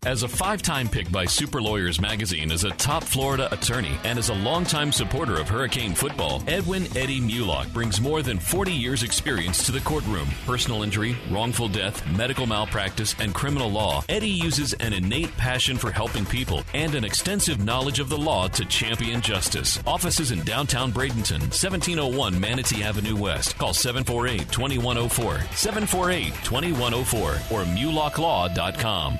As 0.05 0.23
a 0.23 0.27
five 0.27 0.61
time 0.61 0.87
pick 0.87 1.11
by 1.11 1.25
Super 1.25 1.59
Lawyers 1.61 1.99
Magazine 1.99 2.51
as 2.51 2.63
a 2.63 2.69
top 2.69 3.03
Florida 3.03 3.51
attorney 3.51 3.97
and 4.03 4.19
as 4.19 4.29
a 4.29 4.33
longtime 4.33 4.91
supporter 4.91 5.39
of 5.39 5.49
Hurricane 5.49 5.95
football, 5.95 6.41
Edwin 6.47 6.85
Eddie 6.95 7.19
Mulock 7.19 7.73
brings 7.73 7.99
more 7.99 8.21
than 8.21 8.39
40 8.39 8.71
years' 8.71 9.03
experience 9.03 9.65
to 9.65 9.71
the 9.71 9.81
courtroom. 9.81 10.29
Personal 10.45 10.83
injury, 10.83 11.17
wrongful 11.31 11.67
death, 11.67 12.07
medical 12.15 12.45
malpractice, 12.45 13.15
and 13.19 13.33
criminal 13.33 13.69
law. 13.69 14.03
Eddie 14.07 14.29
uses 14.29 14.73
an 14.73 14.93
innate 14.93 15.35
passion 15.35 15.77
for 15.77 15.91
helping 15.91 16.25
people 16.25 16.63
and 16.73 16.93
an 16.93 17.03
extensive 17.03 17.59
knowledge 17.65 17.99
of 17.99 18.07
the 18.07 18.17
law 18.17 18.47
to 18.49 18.63
champion 18.65 19.19
justice. 19.19 19.79
Offices 19.85 20.31
in 20.31 20.41
downtown 20.43 20.93
Bradenton, 20.93 21.41
1701 21.41 22.39
Manatee 22.39 22.83
Avenue 22.83 23.15
West. 23.17 23.57
Call 23.57 23.73
748 23.73 24.51
2104, 24.51 25.39
748 25.55 26.33
2104, 26.43 27.31
or 27.51 27.65
MulockLaw.com. 27.65 29.19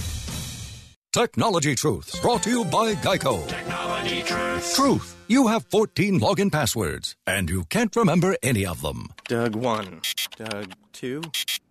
Technology 1.13 1.75
Truths, 1.75 2.17
brought 2.21 2.41
to 2.43 2.49
you 2.49 2.63
by 2.63 2.95
Geico. 2.95 3.45
Technology 3.45 4.21
Truths. 4.21 4.73
Truth. 4.73 5.15
You 5.27 5.47
have 5.47 5.65
14 5.65 6.21
login 6.21 6.49
passwords, 6.49 7.17
and 7.27 7.49
you 7.49 7.65
can't 7.65 7.93
remember 7.97 8.37
any 8.41 8.65
of 8.65 8.81
them. 8.81 9.07
Doug 9.27 9.53
1. 9.57 10.01
Doug 10.37 10.71
2. 10.93 11.21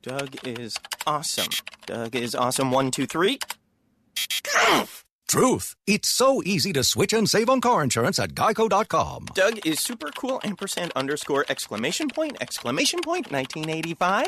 Doug 0.03 0.47
is 0.47 0.77
awesome. 1.07 1.49
Doug 1.87 2.15
is 2.17 2.35
awesome 2.35 2.71
1, 2.71 2.91
2, 2.91 3.07
3. 3.07 3.39
Truth. 5.27 5.77
It's 5.87 6.11
so 6.11 6.43
easy 6.45 6.75
to 6.75 6.85
switch 6.85 7.15
and 7.15 7.27
save 7.27 7.49
on 7.49 7.63
car 7.63 7.83
insurance 7.83 8.19
at 8.19 8.35
geico.com. 8.35 9.25
Doug 9.33 9.67
is 9.67 9.81
super 9.81 10.11
cool 10.19 10.43
ampersand 10.45 10.93
underscore 10.95 11.47
exclamation 11.49 12.09
point 12.11 12.37
exclamation 12.43 13.01
point 13.01 13.33
1985. 13.33 14.27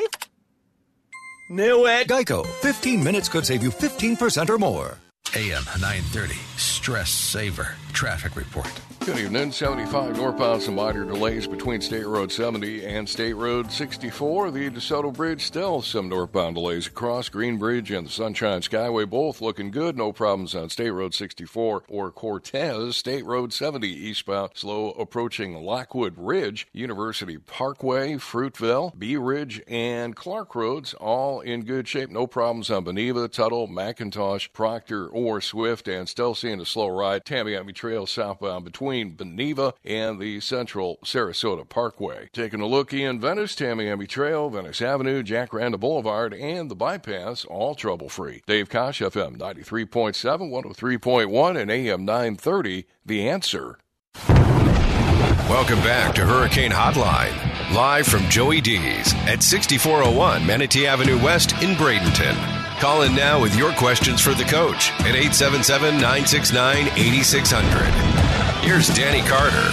Knew 1.49 1.85
it. 1.87 2.07
Geico. 2.07 2.45
15 2.61 3.03
minutes 3.03 3.29
could 3.29 3.45
save 3.45 3.63
you 3.63 3.69
15% 3.69 4.49
or 4.49 4.57
more. 4.57 4.97
AM 5.35 5.63
930, 5.81 6.35
Stress 6.57 7.09
Saver, 7.09 7.75
Traffic 7.91 8.35
Report. 8.35 8.69
Good 9.05 9.19
evening. 9.19 9.51
75 9.51 10.15
northbound, 10.15 10.61
some 10.61 10.75
minor 10.75 11.03
delays 11.03 11.45
between 11.45 11.81
State 11.81 12.05
Road 12.05 12.31
70 12.31 12.85
and 12.85 13.07
State 13.07 13.33
Road 13.33 13.69
64. 13.69 14.51
The 14.51 14.69
DeSoto 14.69 15.13
Bridge 15.13 15.43
still 15.43 15.81
some 15.81 16.07
northbound 16.07 16.55
delays 16.55 16.87
across 16.87 17.27
Green 17.27 17.57
Bridge 17.57 17.91
and 17.91 18.07
the 18.07 18.11
Sunshine 18.11 18.61
Skyway, 18.61 19.09
both 19.09 19.41
looking 19.41 19.71
good. 19.71 19.97
No 19.97 20.13
problems 20.13 20.55
on 20.55 20.69
State 20.69 20.91
Road 20.91 21.13
64 21.13 21.83
or 21.89 22.11
Cortez. 22.11 22.95
State 22.95 23.25
Road 23.25 23.51
70 23.51 23.89
eastbound, 23.89 24.51
slow 24.53 24.91
approaching 24.91 25.53
Lockwood 25.53 26.13
Ridge, 26.15 26.69
University 26.71 27.37
Parkway, 27.37 28.13
Fruitville, 28.13 28.97
Bee 28.97 29.17
Ridge, 29.17 29.61
and 29.67 30.15
Clark 30.15 30.55
Roads, 30.55 30.93
all 30.93 31.41
in 31.41 31.65
good 31.65 31.89
shape. 31.89 32.09
No 32.09 32.25
problems 32.25 32.71
on 32.71 32.85
Beneva, 32.85 33.29
Tuttle, 33.29 33.67
McIntosh, 33.67 34.53
Proctor, 34.53 35.07
or 35.07 35.41
Swift, 35.41 35.89
and 35.89 36.07
still 36.07 36.33
seeing 36.35 36.61
a 36.61 36.65
slow 36.65 36.87
ride. 36.87 37.25
Tamiami 37.25 37.75
Trail 37.75 38.07
southbound 38.07 38.63
between 38.63 38.92
between 38.93 39.15
Beneva 39.15 39.73
and 39.83 40.19
the 40.19 40.39
central 40.39 40.99
Sarasota 41.03 41.67
Parkway. 41.67 42.29
Taking 42.31 42.61
a 42.61 42.67
look 42.67 42.93
in 42.93 43.19
Venice, 43.19 43.55
Tamiami 43.55 44.07
Trail, 44.07 44.49
Venice 44.49 44.81
Avenue, 44.81 45.23
Jacaranda 45.23 45.79
Boulevard, 45.79 46.33
and 46.33 46.69
the 46.69 46.75
bypass, 46.75 47.43
all 47.45 47.73
trouble 47.73 48.09
free. 48.09 48.43
Dave 48.45 48.69
Kosh, 48.69 49.01
FM 49.01 49.37
93.7, 49.37 50.51
103.1, 50.51 51.59
and 51.59 51.71
AM 51.71 52.05
930, 52.05 52.85
The 53.05 53.27
Answer. 53.27 53.79
Welcome 55.49 55.79
back 55.79 56.15
to 56.15 56.25
Hurricane 56.25 56.71
Hotline, 56.71 57.73
live 57.73 58.07
from 58.07 58.29
Joey 58.29 58.61
D's 58.61 59.13
at 59.25 59.43
6401 59.43 60.45
Manatee 60.45 60.87
Avenue 60.87 61.21
West 61.21 61.51
in 61.63 61.75
Bradenton. 61.75 62.35
Call 62.79 63.03
in 63.03 63.15
now 63.15 63.41
with 63.41 63.55
your 63.57 63.71
questions 63.73 64.21
for 64.21 64.33
the 64.33 64.43
coach 64.43 64.91
at 65.01 65.15
877 65.15 65.95
969 65.95 66.87
8600. 66.95 68.12
Here's 68.63 68.87
Danny 68.87 69.21
Carter. 69.21 69.69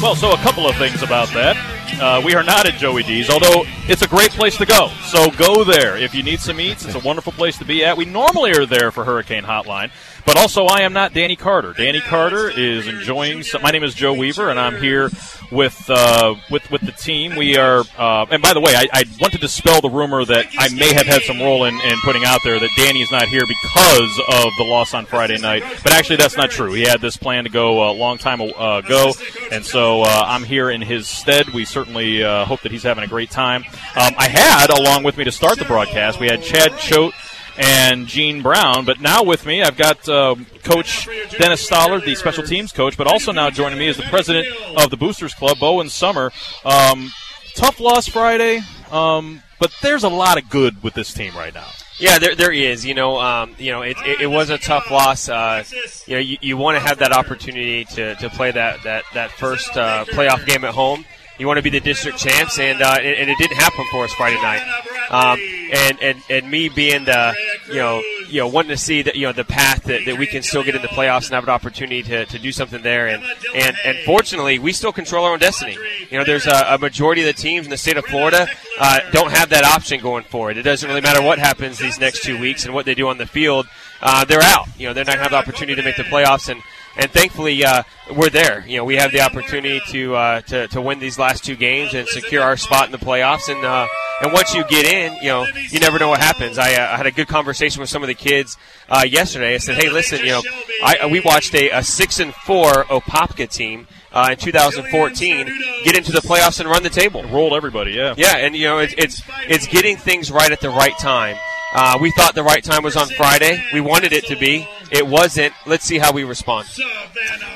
Well, 0.00 0.14
so 0.14 0.30
a 0.30 0.36
couple 0.36 0.68
of 0.68 0.76
things 0.76 1.02
about 1.02 1.26
that. 1.30 1.56
Uh, 2.00 2.22
we 2.24 2.34
are 2.34 2.42
not 2.42 2.66
at 2.66 2.74
Joey 2.74 3.02
D's, 3.02 3.30
although 3.30 3.64
it's 3.88 4.02
a 4.02 4.08
great 4.08 4.30
place 4.30 4.56
to 4.58 4.66
go. 4.66 4.88
So 5.06 5.30
go 5.32 5.64
there 5.64 5.96
if 5.96 6.14
you 6.14 6.22
need 6.22 6.40
some 6.40 6.60
eats. 6.60 6.84
It's 6.84 6.94
a 6.94 7.00
wonderful 7.00 7.32
place 7.32 7.58
to 7.58 7.64
be 7.64 7.84
at. 7.84 7.96
We 7.96 8.04
normally 8.04 8.52
are 8.52 8.66
there 8.66 8.90
for 8.90 9.04
Hurricane 9.04 9.44
Hotline, 9.44 9.90
but 10.24 10.36
also 10.36 10.66
I 10.66 10.82
am 10.82 10.92
not 10.92 11.12
Danny 11.14 11.36
Carter. 11.36 11.72
Danny 11.72 12.00
Carter 12.00 12.50
is 12.50 12.86
enjoying. 12.86 13.42
Some, 13.42 13.62
my 13.62 13.70
name 13.70 13.84
is 13.84 13.94
Joe 13.94 14.14
Weaver, 14.14 14.50
and 14.50 14.60
I'm 14.60 14.80
here 14.80 15.10
with 15.50 15.88
uh, 15.88 16.34
with 16.50 16.70
with 16.70 16.82
the 16.82 16.92
team. 16.92 17.36
We 17.36 17.56
are. 17.56 17.84
Uh, 17.96 18.26
and 18.30 18.42
by 18.42 18.52
the 18.52 18.60
way, 18.60 18.74
I, 18.74 18.88
I 18.92 19.04
want 19.20 19.32
to 19.32 19.38
dispel 19.38 19.80
the 19.80 19.90
rumor 19.90 20.24
that 20.24 20.46
I 20.58 20.68
may 20.74 20.92
have 20.92 21.06
had 21.06 21.22
some 21.22 21.40
role 21.40 21.64
in, 21.64 21.74
in 21.80 21.98
putting 22.04 22.24
out 22.24 22.40
there 22.44 22.58
that 22.60 22.70
Danny 22.76 23.00
is 23.00 23.10
not 23.10 23.28
here 23.28 23.42
because 23.46 24.20
of 24.28 24.52
the 24.58 24.64
loss 24.64 24.94
on 24.94 25.06
Friday 25.06 25.38
night. 25.38 25.62
But 25.82 25.92
actually, 25.92 26.16
that's 26.16 26.36
not 26.36 26.50
true. 26.50 26.72
He 26.72 26.82
had 26.82 27.00
this 27.00 27.16
plan 27.16 27.44
to 27.44 27.50
go 27.50 27.90
a 27.90 27.92
long 27.92 28.18
time 28.18 28.40
uh, 28.40 28.82
ago, 28.84 29.12
and 29.50 29.64
so 29.64 30.02
uh, 30.02 30.24
I'm 30.26 30.44
here 30.44 30.70
in 30.70 30.80
his 30.82 31.08
stead. 31.08 31.48
We 31.50 31.64
uh, 31.86 32.44
hope 32.44 32.62
that 32.62 32.72
he's 32.72 32.82
having 32.82 33.04
a 33.04 33.08
great 33.08 33.30
time. 33.30 33.64
Um, 33.96 34.14
I 34.18 34.28
had 34.28 34.70
along 34.70 35.04
with 35.04 35.16
me 35.16 35.24
to 35.24 35.32
start 35.32 35.58
the 35.58 35.64
broadcast. 35.64 36.20
We 36.20 36.26
had 36.26 36.42
Chad 36.42 36.78
Choate 36.78 37.14
and 37.58 38.06
Gene 38.06 38.42
Brown. 38.42 38.84
But 38.84 39.00
now 39.00 39.22
with 39.22 39.44
me, 39.44 39.62
I've 39.62 39.76
got 39.76 40.08
uh, 40.08 40.36
Coach 40.62 41.08
Dennis 41.38 41.68
Stollard, 41.68 42.04
the 42.04 42.14
special 42.14 42.44
teams 42.44 42.72
coach, 42.72 42.96
but 42.96 43.06
also 43.06 43.32
now 43.32 43.50
joining 43.50 43.78
me 43.78 43.88
is 43.88 43.96
the 43.96 44.04
president 44.04 44.46
of 44.76 44.90
the 44.90 44.96
Boosters 44.96 45.34
Club, 45.34 45.58
Bowen 45.58 45.88
Summer. 45.88 46.30
Um, 46.64 47.10
tough 47.54 47.80
loss 47.80 48.06
Friday, 48.06 48.60
um, 48.90 49.42
but 49.58 49.72
there's 49.82 50.04
a 50.04 50.08
lot 50.08 50.40
of 50.40 50.48
good 50.48 50.82
with 50.82 50.94
this 50.94 51.12
team 51.12 51.34
right 51.34 51.52
now. 51.52 51.66
Yeah, 51.98 52.20
there, 52.20 52.36
there 52.36 52.52
is. 52.52 52.86
You 52.86 52.94
know, 52.94 53.18
um, 53.18 53.56
you 53.58 53.72
know, 53.72 53.82
it, 53.82 53.96
it, 54.06 54.20
it, 54.22 54.26
was 54.28 54.50
a 54.50 54.58
tough 54.58 54.88
loss. 54.88 55.28
Uh, 55.28 55.64
you 56.06 56.14
know, 56.14 56.20
you, 56.20 56.38
you 56.40 56.56
want 56.56 56.76
to 56.76 56.80
have 56.80 56.98
that 56.98 57.10
opportunity 57.10 57.84
to, 57.86 58.14
to 58.14 58.30
play 58.30 58.52
that 58.52 58.84
that 58.84 59.04
that 59.14 59.32
first 59.32 59.76
uh, 59.76 60.04
playoff 60.04 60.46
game 60.46 60.64
at 60.64 60.74
home 60.74 61.04
you 61.38 61.46
want 61.46 61.58
to 61.58 61.62
be 61.62 61.70
the 61.70 61.80
district 61.80 62.18
champs, 62.18 62.58
and 62.58 62.82
uh, 62.82 62.96
and, 63.00 63.30
it 63.30 63.38
didn't 63.38 63.56
happen 63.56 63.84
for 63.90 64.04
us 64.04 64.12
Friday 64.14 64.40
night. 64.42 64.62
Um, 65.10 65.38
and, 65.72 66.02
and 66.02 66.22
and 66.28 66.50
me 66.50 66.68
being 66.68 67.04
the 67.04 67.34
you 67.68 67.76
know 67.76 68.02
you 68.28 68.40
know 68.40 68.48
wanting 68.48 68.70
to 68.70 68.76
see 68.76 69.02
that 69.02 69.16
you 69.16 69.26
know 69.26 69.32
the 69.32 69.44
path 69.44 69.84
that, 69.84 70.04
that 70.04 70.18
we 70.18 70.26
can 70.26 70.42
still 70.42 70.62
get 70.62 70.74
in 70.74 70.82
the 70.82 70.88
playoffs 70.88 71.26
and 71.26 71.34
have 71.34 71.44
an 71.44 71.50
opportunity 71.50 72.02
to, 72.02 72.26
to 72.26 72.38
do 72.38 72.52
something 72.52 72.82
there, 72.82 73.08
and 73.08 73.22
and 73.54 73.76
and 73.84 73.98
fortunately 74.04 74.58
we 74.58 74.72
still 74.72 74.92
control 74.92 75.24
our 75.24 75.32
own 75.32 75.38
destiny. 75.38 75.76
You 76.10 76.18
know, 76.18 76.24
there's 76.24 76.46
a, 76.46 76.74
a 76.74 76.78
majority 76.78 77.22
of 77.22 77.26
the 77.26 77.40
teams 77.40 77.66
in 77.66 77.70
the 77.70 77.76
state 77.76 77.96
of 77.96 78.04
Florida 78.06 78.48
uh, 78.78 79.00
don't 79.12 79.30
have 79.30 79.50
that 79.50 79.64
option 79.64 80.00
going 80.00 80.24
forward. 80.24 80.56
It 80.56 80.62
doesn't 80.62 80.88
really 80.88 81.00
matter 81.00 81.22
what 81.22 81.38
happens 81.38 81.78
these 81.78 82.00
next 82.00 82.22
two 82.22 82.38
weeks 82.38 82.64
and 82.64 82.74
what 82.74 82.84
they 82.84 82.94
do 82.94 83.08
on 83.08 83.18
the 83.18 83.26
field. 83.26 83.66
Uh, 84.00 84.24
they're 84.24 84.42
out. 84.42 84.66
You 84.78 84.88
know, 84.88 84.94
they're 84.94 85.04
not 85.04 85.16
going 85.16 85.28
to 85.28 85.34
have 85.34 85.46
the 85.46 85.50
opportunity 85.50 85.74
to 85.76 85.82
make 85.82 85.96
the 85.96 86.04
playoffs, 86.04 86.48
and 86.48 86.62
and 86.98 87.10
thankfully 87.10 87.64
uh, 87.64 87.82
we're 88.14 88.30
there. 88.30 88.64
You 88.66 88.78
know, 88.78 88.84
we 88.84 88.96
have 88.96 89.12
the 89.12 89.20
opportunity 89.20 89.80
to, 89.88 90.14
uh, 90.14 90.40
to 90.42 90.68
to 90.68 90.80
win 90.80 90.98
these 90.98 91.18
last 91.18 91.44
two 91.44 91.56
games 91.56 91.94
and 91.94 92.08
secure 92.08 92.42
our 92.42 92.56
spot 92.56 92.86
in 92.86 92.92
the 92.92 92.98
playoffs. 92.98 93.48
And 93.48 93.64
uh, 93.64 93.86
and 94.20 94.32
once 94.32 94.52
you 94.54 94.64
get 94.64 94.84
in, 94.84 95.14
you 95.22 95.28
know, 95.28 95.46
you 95.70 95.78
never 95.78 95.98
know 95.98 96.08
what 96.08 96.20
happens. 96.20 96.58
I, 96.58 96.74
uh, 96.74 96.92
I 96.92 96.96
had 96.96 97.06
a 97.06 97.12
good 97.12 97.28
conversation 97.28 97.80
with 97.80 97.88
some 97.88 98.02
of 98.02 98.08
the 98.08 98.14
kids 98.14 98.56
uh, 98.88 99.04
yesterday. 99.08 99.54
I 99.54 99.58
said, 99.58 99.76
hey, 99.76 99.90
listen, 99.90 100.18
you 100.20 100.32
know, 100.32 100.42
I, 100.82 101.08
we 101.10 101.20
watched 101.20 101.54
a, 101.54 101.70
a 101.70 101.84
six 101.84 102.18
and 102.18 102.34
four 102.34 102.84
Apopka 102.84 103.50
team. 103.50 103.86
Uh, 104.10 104.30
in 104.32 104.38
2014, 104.38 105.46
get 105.84 105.94
into 105.94 106.10
the 106.10 106.20
playoffs 106.20 106.60
and 106.60 106.68
run 106.68 106.82
the 106.82 106.88
table. 106.88 107.22
Rolled 107.24 107.52
everybody, 107.52 107.92
yeah. 107.92 108.14
Yeah, 108.16 108.38
and 108.38 108.56
you 108.56 108.64
know 108.64 108.78
it's 108.78 108.94
it's, 108.96 109.22
it's 109.48 109.66
getting 109.66 109.98
things 109.98 110.32
right 110.32 110.50
at 110.50 110.60
the 110.60 110.70
right 110.70 110.96
time. 110.98 111.36
Uh, 111.74 111.98
we 112.00 112.10
thought 112.10 112.34
the 112.34 112.42
right 112.42 112.64
time 112.64 112.82
was 112.82 112.96
on 112.96 113.08
Friday. 113.08 113.62
We 113.74 113.80
wanted 113.80 114.12
it 114.12 114.26
to 114.26 114.36
be. 114.36 114.66
It 114.90 115.06
wasn't. 115.06 115.52
Let's 115.66 115.84
see 115.84 115.98
how 115.98 116.12
we 116.12 116.24
respond. 116.24 116.66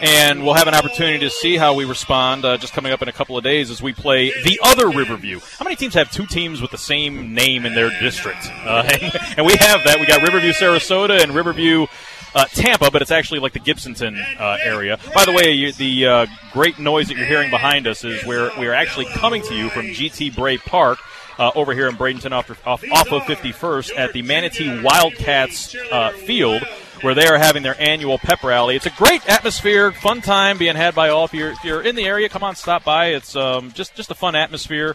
And 0.02 0.44
we'll 0.44 0.54
have 0.54 0.68
an 0.68 0.74
opportunity 0.74 1.18
to 1.20 1.30
see 1.30 1.56
how 1.56 1.74
we 1.74 1.86
respond 1.86 2.44
uh, 2.44 2.58
just 2.58 2.74
coming 2.74 2.92
up 2.92 3.00
in 3.00 3.08
a 3.08 3.12
couple 3.12 3.38
of 3.38 3.44
days 3.44 3.70
as 3.70 3.80
we 3.80 3.94
play 3.94 4.30
the 4.44 4.60
other 4.62 4.90
Riverview. 4.90 5.40
How 5.58 5.64
many 5.64 5.76
teams 5.76 5.94
have 5.94 6.10
two 6.10 6.26
teams 6.26 6.60
with 6.60 6.70
the 6.70 6.78
same 6.78 7.32
name 7.32 7.64
in 7.64 7.74
their 7.74 7.88
district? 8.00 8.50
Uh, 8.64 8.82
and, 8.86 9.02
and, 9.38 9.46
we 9.46 9.54
have 9.54 9.84
that. 9.84 9.96
We 9.98 10.06
got 10.06 10.20
Riverview, 10.22 10.52
Sarasota, 10.52 11.22
and 11.22 11.34
Riverview. 11.34 11.86
Uh, 12.34 12.46
Tampa, 12.46 12.90
but 12.90 13.02
it's 13.02 13.10
actually 13.10 13.40
like 13.40 13.52
the 13.52 13.60
Gibsonton 13.60 14.18
uh, 14.40 14.56
area. 14.62 14.98
By 15.14 15.26
the 15.26 15.32
way, 15.32 15.52
you, 15.52 15.70
the 15.72 16.06
uh, 16.06 16.26
great 16.50 16.78
noise 16.78 17.08
that 17.08 17.18
you're 17.18 17.26
hearing 17.26 17.50
behind 17.50 17.86
us 17.86 18.04
is 18.04 18.24
where 18.24 18.50
we 18.58 18.66
are 18.66 18.72
actually 18.72 19.04
coming 19.04 19.42
to 19.42 19.54
you 19.54 19.68
from 19.68 19.88
GT 19.88 20.34
Bray 20.34 20.56
Park 20.56 20.98
uh, 21.42 21.50
over 21.56 21.74
here 21.74 21.88
in 21.88 21.96
Bradenton 21.96 22.30
off, 22.30 22.50
off, 22.64 22.84
off 22.92 23.10
of 23.10 23.22
51st 23.22 23.98
at 23.98 24.12
the 24.12 24.22
Manatee 24.22 24.80
Wildcats 24.80 25.74
uh, 25.90 26.12
field 26.12 26.62
where 27.00 27.16
they 27.16 27.26
are 27.26 27.36
having 27.36 27.64
their 27.64 27.74
annual 27.80 28.16
pep 28.16 28.44
rally. 28.44 28.76
It's 28.76 28.86
a 28.86 28.90
great 28.90 29.28
atmosphere, 29.28 29.90
fun 29.90 30.20
time 30.20 30.56
being 30.56 30.76
had 30.76 30.94
by 30.94 31.08
all. 31.08 31.24
If 31.24 31.34
you're, 31.34 31.50
if 31.50 31.64
you're 31.64 31.82
in 31.82 31.96
the 31.96 32.04
area, 32.04 32.28
come 32.28 32.44
on, 32.44 32.54
stop 32.54 32.84
by. 32.84 33.06
It's 33.08 33.34
um, 33.34 33.72
just 33.72 33.96
just 33.96 34.12
a 34.12 34.14
fun 34.14 34.36
atmosphere 34.36 34.94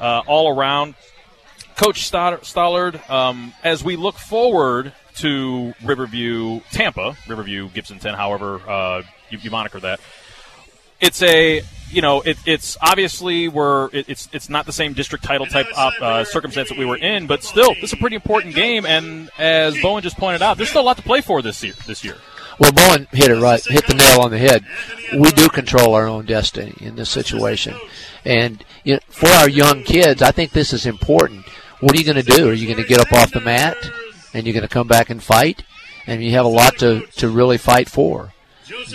uh, 0.00 0.22
all 0.26 0.58
around. 0.58 0.96
Coach 1.76 2.10
Stollard, 2.10 3.08
um, 3.08 3.52
as 3.62 3.84
we 3.84 3.94
look 3.94 4.16
forward 4.16 4.92
to 5.18 5.74
Riverview, 5.84 6.60
Tampa, 6.72 7.16
Riverview, 7.28 7.68
Gibsonton, 7.68 8.16
however 8.16 8.60
uh, 8.68 9.02
you, 9.30 9.38
you 9.38 9.50
moniker 9.50 9.78
that, 9.78 10.00
it's 11.00 11.22
a 11.22 11.62
you 11.94 12.02
know, 12.02 12.20
it, 12.22 12.36
it's 12.44 12.76
obviously 12.80 13.48
we're 13.48 13.88
it, 13.92 14.08
it's 14.08 14.28
it's 14.32 14.48
not 14.48 14.66
the 14.66 14.72
same 14.72 14.92
district 14.92 15.24
title 15.24 15.46
type 15.46 15.66
uh, 15.76 16.24
circumstance 16.24 16.68
that 16.68 16.78
we 16.78 16.84
were 16.84 16.96
in, 16.96 17.26
but 17.26 17.42
still, 17.42 17.74
this 17.74 17.84
is 17.84 17.92
a 17.92 17.96
pretty 17.96 18.16
important 18.16 18.54
game. 18.54 18.84
And 18.84 19.30
as 19.38 19.80
Bowen 19.80 20.02
just 20.02 20.16
pointed 20.16 20.42
out, 20.42 20.56
there's 20.56 20.70
still 20.70 20.82
a 20.82 20.84
lot 20.84 20.96
to 20.96 21.02
play 21.02 21.20
for 21.20 21.42
this 21.42 21.62
year. 21.62 21.74
This 21.86 22.04
year. 22.04 22.16
Well, 22.58 22.72
Bowen 22.72 23.06
hit 23.12 23.30
it 23.30 23.40
right, 23.40 23.64
hit 23.64 23.86
the 23.86 23.94
nail 23.94 24.20
on 24.20 24.30
the 24.30 24.38
head. 24.38 24.64
We 25.12 25.30
do 25.32 25.48
control 25.48 25.94
our 25.94 26.06
own 26.06 26.24
destiny 26.24 26.74
in 26.80 26.96
this 26.96 27.10
situation, 27.10 27.74
and 28.24 28.64
you 28.84 28.94
know, 28.94 29.00
for 29.08 29.28
our 29.28 29.48
young 29.48 29.82
kids, 29.82 30.22
I 30.22 30.30
think 30.30 30.52
this 30.52 30.72
is 30.72 30.86
important. 30.86 31.46
What 31.80 31.94
are 31.94 31.98
you 31.98 32.04
going 32.04 32.22
to 32.22 32.36
do? 32.36 32.48
Are 32.48 32.52
you 32.52 32.66
going 32.66 32.82
to 32.82 32.88
get 32.88 33.00
up 33.00 33.12
off 33.12 33.32
the 33.32 33.40
mat 33.40 33.76
and 34.32 34.46
you're 34.46 34.54
going 34.54 34.66
to 34.66 34.72
come 34.72 34.88
back 34.88 35.10
and 35.10 35.22
fight? 35.22 35.64
And 36.06 36.22
you 36.22 36.32
have 36.32 36.44
a 36.44 36.48
lot 36.48 36.78
to 36.78 37.06
to 37.16 37.28
really 37.28 37.58
fight 37.58 37.88
for. 37.88 38.32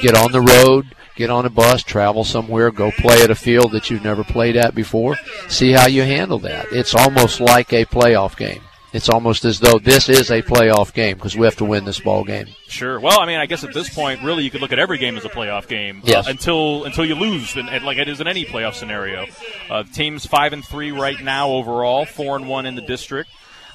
Get 0.02 0.16
on 0.16 0.32
the 0.32 0.42
road 0.42 0.96
get 1.20 1.30
on 1.30 1.46
a 1.46 1.50
bus, 1.50 1.84
travel 1.84 2.24
somewhere, 2.24 2.72
go 2.72 2.92
play 2.92 3.22
at 3.22 3.30
a 3.30 3.36
field 3.36 3.74
that 3.74 3.90
you've 3.90 4.06
never 4.06 4.24
played 4.24 4.56
at 4.56 4.74
before. 4.74 5.18
See 5.50 5.74
how 5.74 5.86
you 5.86 6.04
handle 6.04 6.40
that. 6.40 6.68
It's 6.72 6.96
almost 6.96 7.42
like 7.42 7.74
a 7.74 7.86
playoff 7.86 8.38
game. 8.38 8.62
It's 8.94 9.10
almost 9.10 9.44
as 9.46 9.60
though 9.60 9.78
this 9.78 10.08
is 10.10 10.32
a 10.32 10.42
playoff 10.42 10.94
game 10.94 11.16
because 11.16 11.36
we 11.36 11.46
have 11.46 11.58
to 11.58 11.66
win 11.66 11.84
this 11.84 12.00
ball 12.00 12.24
game. 12.24 12.48
Sure. 12.68 13.00
Well, 13.00 13.20
I 13.20 13.28
mean, 13.28 13.38
I 13.38 13.46
guess 13.46 13.64
at 13.64 13.74
this 13.74 13.94
point, 13.94 14.24
really, 14.24 14.44
you 14.44 14.50
could 14.50 14.62
look 14.62 14.72
at 14.72 14.80
every 14.80 14.98
game 14.98 15.16
as 15.18 15.26
a 15.26 15.30
playoff 15.30 15.68
game. 15.68 16.00
Uh, 16.00 16.08
yes. 16.08 16.28
Uh, 16.28 16.32
until 16.32 16.86
until 16.86 17.06
you 17.06 17.16
lose, 17.16 17.56
like 17.56 17.98
it 17.98 18.08
is 18.08 18.20
in 18.22 18.28
any 18.28 18.46
playoff 18.46 18.74
scenario. 18.74 19.28
Uh, 19.70 19.84
teams 19.84 20.26
five 20.26 20.54
and 20.54 20.66
three 20.66 20.92
right 20.92 21.22
now 21.22 21.50
overall, 21.50 22.06
four 22.06 22.38
and 22.38 22.48
one 22.48 22.66
in 22.66 22.76
the 22.76 22.82
district. 22.82 23.30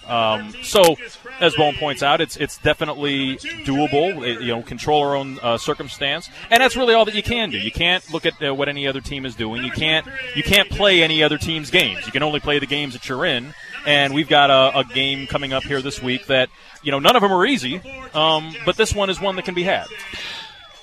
Um, 0.07 0.55
so, 0.63 0.97
as 1.41 1.55
Bowen 1.55 1.75
points 1.77 2.03
out, 2.03 2.21
it's 2.21 2.37
it's 2.37 2.59
definitely 2.59 3.37
doable. 3.65 4.27
It, 4.27 4.43
you 4.43 4.49
know, 4.49 4.63
control 4.63 5.03
our 5.03 5.17
own 5.17 5.39
uh, 5.43 5.59
circumstance, 5.59 6.29
and 6.51 6.61
that's 6.61 6.77
really 6.77 6.95
all 6.95 7.05
that 7.05 7.15
you 7.15 7.23
can 7.23 7.51
do. 7.51 7.59
You 7.59 7.73
can't 7.73 8.09
look 8.13 8.27
at 8.27 8.43
uh, 8.43 8.55
what 8.55 8.69
any 8.69 8.87
other 8.87 9.01
team 9.01 9.27
is 9.27 9.35
doing. 9.35 9.65
You 9.65 9.71
can't 9.71 10.07
you 10.35 10.43
can't 10.43 10.69
play 10.71 11.03
any 11.03 11.23
other 11.23 11.39
team's 11.39 11.71
games. 11.71 12.07
You 12.07 12.13
can 12.13 12.23
only 12.23 12.41
play 12.41 12.59
the 12.59 12.67
games 12.67 12.95
that 12.95 13.09
you're 13.09 13.25
in. 13.25 13.55
And 13.87 14.15
we've 14.15 14.29
got 14.29 14.49
a, 14.51 14.79
a 14.79 14.85
game 14.85 15.27
coming 15.27 15.53
up 15.53 15.63
here 15.63 15.83
this 15.83 16.03
week 16.03 16.27
that 16.27 16.49
you 16.83 16.91
know 16.91 16.99
none 16.99 17.17
of 17.17 17.23
them 17.23 17.33
are 17.33 17.45
easy, 17.45 17.83
um, 18.15 18.55
but 18.65 18.77
this 18.77 18.95
one 18.95 19.11
is 19.11 19.21
one 19.21 19.37
that 19.37 19.45
can 19.45 19.55
be 19.55 19.65
had. 19.65 19.87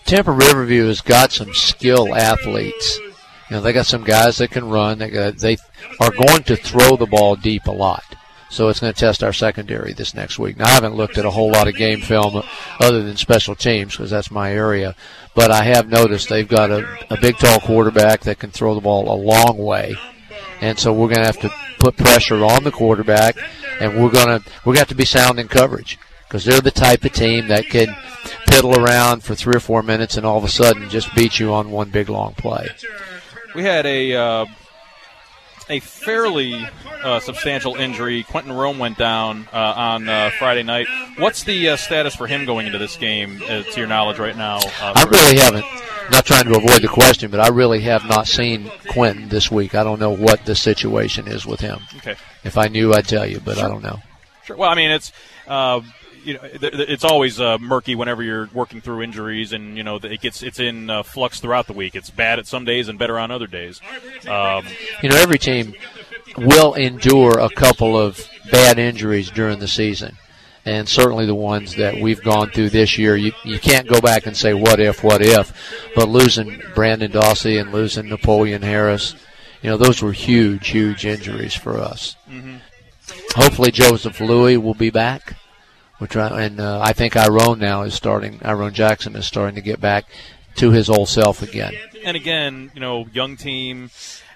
Tampa 0.06 0.32
Riverview 0.32 0.88
has 0.88 1.02
got 1.02 1.32
some 1.32 1.54
skill 1.54 2.14
athletes. 2.14 3.00
You 3.50 3.58
know, 3.58 3.62
they 3.62 3.74
got 3.74 3.86
some 3.86 4.04
guys 4.04 4.38
that 4.38 4.52
can 4.52 4.68
run. 4.70 5.00
They 5.00 5.10
got, 5.10 5.38
they 5.38 5.58
are 6.00 6.12
going 6.12 6.44
to 6.44 6.56
throw 6.56 6.96
the 6.96 7.06
ball 7.06 7.36
deep 7.36 7.66
a 7.68 7.72
lot. 7.72 8.04
So 8.52 8.68
it's 8.68 8.82
going 8.82 8.94
to 8.94 9.00
test 9.00 9.24
our 9.24 9.32
secondary 9.32 9.94
this 9.94 10.14
next 10.14 10.38
week. 10.38 10.58
Now, 10.58 10.66
I 10.66 10.72
haven't 10.72 10.96
looked 10.96 11.18
at 11.18 11.24
a 11.24 11.32
whole 11.32 11.52
lot 11.52 11.70
of 11.70 11.76
game 11.76 12.02
film 12.02 12.44
other 12.82 13.02
than 13.02 13.16
special 13.16 13.56
teams 13.56 13.96
because 13.96 14.12
that's 14.12 14.30
my 14.30 14.52
area. 14.52 14.94
But 15.34 15.52
I 15.52 15.64
have 15.64 15.88
noticed 15.88 16.28
they've 16.28 16.46
got 16.46 16.70
a, 16.70 16.86
a 17.10 17.20
big, 17.20 17.38
tall 17.38 17.62
quarterback 17.62 18.22
that 18.22 18.40
can 18.40 18.52
throw 18.52 18.76
the 18.76 18.82
ball 18.82 19.10
a 19.10 19.16
long 19.16 19.58
way. 19.58 19.96
And 20.60 20.78
so 20.78 20.92
we're 20.92 21.08
going 21.08 21.22
to 21.22 21.26
have 21.26 21.40
to 21.40 21.52
put 21.80 21.96
pressure 21.96 22.44
on 22.44 22.66
the 22.66 22.72
quarterback, 22.72 23.38
and 23.80 23.96
we're 23.96 24.12
going 24.12 24.40
to 24.40 24.50
we're 24.66 24.74
going 24.74 24.86
to 24.86 24.92
to 24.92 24.96
be 24.96 25.06
sound 25.06 25.40
in 25.40 25.48
coverage 25.48 25.98
because 26.28 26.44
they're 26.44 26.60
the 26.60 26.72
type 26.72 27.06
of 27.06 27.14
team 27.14 27.48
that 27.48 27.66
can 27.68 27.88
piddle 28.48 28.76
around 28.76 29.24
for 29.24 29.34
three 29.34 29.56
or 29.56 29.62
four 29.62 29.82
minutes 29.82 30.18
and 30.18 30.26
all 30.26 30.38
of 30.38 30.44
a 30.44 30.50
sudden 30.50 30.90
just 30.90 31.14
beat 31.16 31.40
you 31.40 31.54
on 31.54 31.72
one 31.72 31.90
big 31.90 32.10
long 32.10 32.34
play. 32.34 32.68
We 33.56 33.64
had 33.64 33.86
a 33.86 34.14
uh, 34.14 34.46
a 35.72 35.80
fairly 35.80 36.54
uh, 37.04 37.20
substantial 37.20 37.76
injury. 37.76 38.24
Quentin 38.24 38.52
Rome 38.52 38.78
went 38.78 38.98
down 38.98 39.48
uh, 39.52 39.74
on 39.76 40.10
uh, 40.10 40.32
Friday 40.38 40.64
night. 40.64 40.88
What's 41.18 41.44
the 41.44 41.70
uh, 41.70 41.76
status 41.78 42.16
for 42.16 42.28
him 42.28 42.46
going 42.46 42.68
into 42.68 42.78
this 42.78 42.98
game, 42.98 43.42
uh, 43.44 43.64
to 43.64 43.74
your 43.78 43.88
knowledge, 43.88 44.20
right 44.20 44.36
now? 44.36 44.58
Uh, 44.58 44.94
I 44.96 45.04
really 45.04 45.40
haven't. 45.40 45.66
Not 46.12 46.26
trying 46.26 46.44
to 46.46 46.58
avoid 46.58 46.82
the 46.82 46.90
question, 46.90 47.32
but 47.32 47.40
I 47.40 47.48
really 47.48 47.80
have 47.82 48.06
not 48.06 48.28
seen 48.28 48.70
Quentin 48.90 49.30
this 49.30 49.50
week. 49.50 49.76
I 49.76 49.84
don't 49.84 50.00
know 50.00 50.12
what 50.12 50.46
the 50.46 50.56
situation 50.56 51.28
is 51.28 51.46
with 51.46 51.62
him. 51.62 51.80
Okay. 51.98 52.16
If 52.44 52.58
I 52.58 52.68
knew, 52.68 52.94
I'd 52.94 53.08
tell 53.08 53.26
you, 53.26 53.40
but 53.40 53.56
sure. 53.56 53.66
I 53.66 53.70
don't 53.70 53.82
know. 53.82 54.00
Sure. 54.44 54.58
Well, 54.58 54.70
I 54.70 54.76
mean, 54.76 54.92
it's 54.92 55.14
you 56.24 56.36
know, 56.36 56.40
it's 56.44 57.04
always 57.04 57.40
uh, 57.40 57.58
murky 57.60 57.96
whenever 57.96 58.22
you're 58.24 58.50
working 58.54 58.82
through 58.82 59.02
injuries, 59.02 59.54
and 59.54 59.78
you 59.78 59.84
know 59.84 59.98
it 59.98 60.22
gets 60.22 60.44
it's 60.44 60.60
in 60.60 60.90
uh, 60.90 61.04
flux 61.04 61.40
throughout 61.40 61.68
the 61.68 61.74
week. 61.74 61.96
It's 61.96 62.10
bad 62.10 62.40
at 62.40 62.48
some 62.48 62.66
days 62.66 62.88
and 62.90 62.98
better 63.00 63.18
on 63.20 63.32
other 63.32 63.48
days. 63.48 63.82
Um, 64.28 64.66
You 65.02 65.10
know, 65.10 65.18
every 65.18 65.38
team 65.40 65.74
will 66.38 66.74
endure 66.76 67.40
a 67.40 67.50
couple 67.50 67.98
of 67.98 68.26
bad 68.52 68.80
injuries 68.80 69.30
during 69.32 69.60
the 69.60 69.68
season. 69.68 70.18
And 70.64 70.88
certainly 70.88 71.26
the 71.26 71.34
ones 71.34 71.76
that 71.78 72.00
we've 72.00 72.22
gone 72.22 72.52
through 72.52 72.70
this 72.70 72.96
year, 72.96 73.16
you, 73.16 73.32
you 73.44 73.58
can't 73.58 73.88
go 73.88 74.00
back 74.00 74.28
and 74.28 74.38
say 74.38 74.54
what 74.54 74.80
if, 74.80 75.04
what 75.04 75.22
if. 75.24 75.52
But 75.96 76.08
losing 76.08 76.62
Brandon 76.76 77.12
Dawsey 77.12 77.60
and 77.60 77.72
losing 77.72 78.08
Napoleon 78.10 78.62
Harris, 78.62 79.16
you 79.64 79.72
know, 79.72 79.78
those 79.78 80.04
were 80.04 80.12
huge, 80.12 80.68
huge 80.68 81.04
injuries 81.04 81.56
for 81.56 81.80
us. 81.80 82.16
Mhm. 82.30 82.60
Hopefully 83.36 83.72
Joseph 83.72 84.20
Louis 84.22 84.58
will 84.58 84.76
be 84.76 84.92
back. 84.92 85.34
And 86.10 86.60
uh, 86.60 86.80
I 86.82 86.94
think 86.94 87.16
Iron 87.16 87.60
now 87.60 87.84
is 87.84 87.94
starting. 87.94 88.40
Iron 88.44 88.74
Jackson 88.74 89.16
is 89.16 89.26
starting 89.26 89.56
to 89.56 89.62
get 89.62 89.80
back 89.80 90.06
to 90.56 90.72
his 90.72 90.90
old 90.90 91.10
self 91.10 91.42
again. 91.42 91.74
and 92.04 92.18
again, 92.18 92.72
you 92.74 92.82
know, 92.82 93.06
young 93.14 93.38
team 93.38 93.90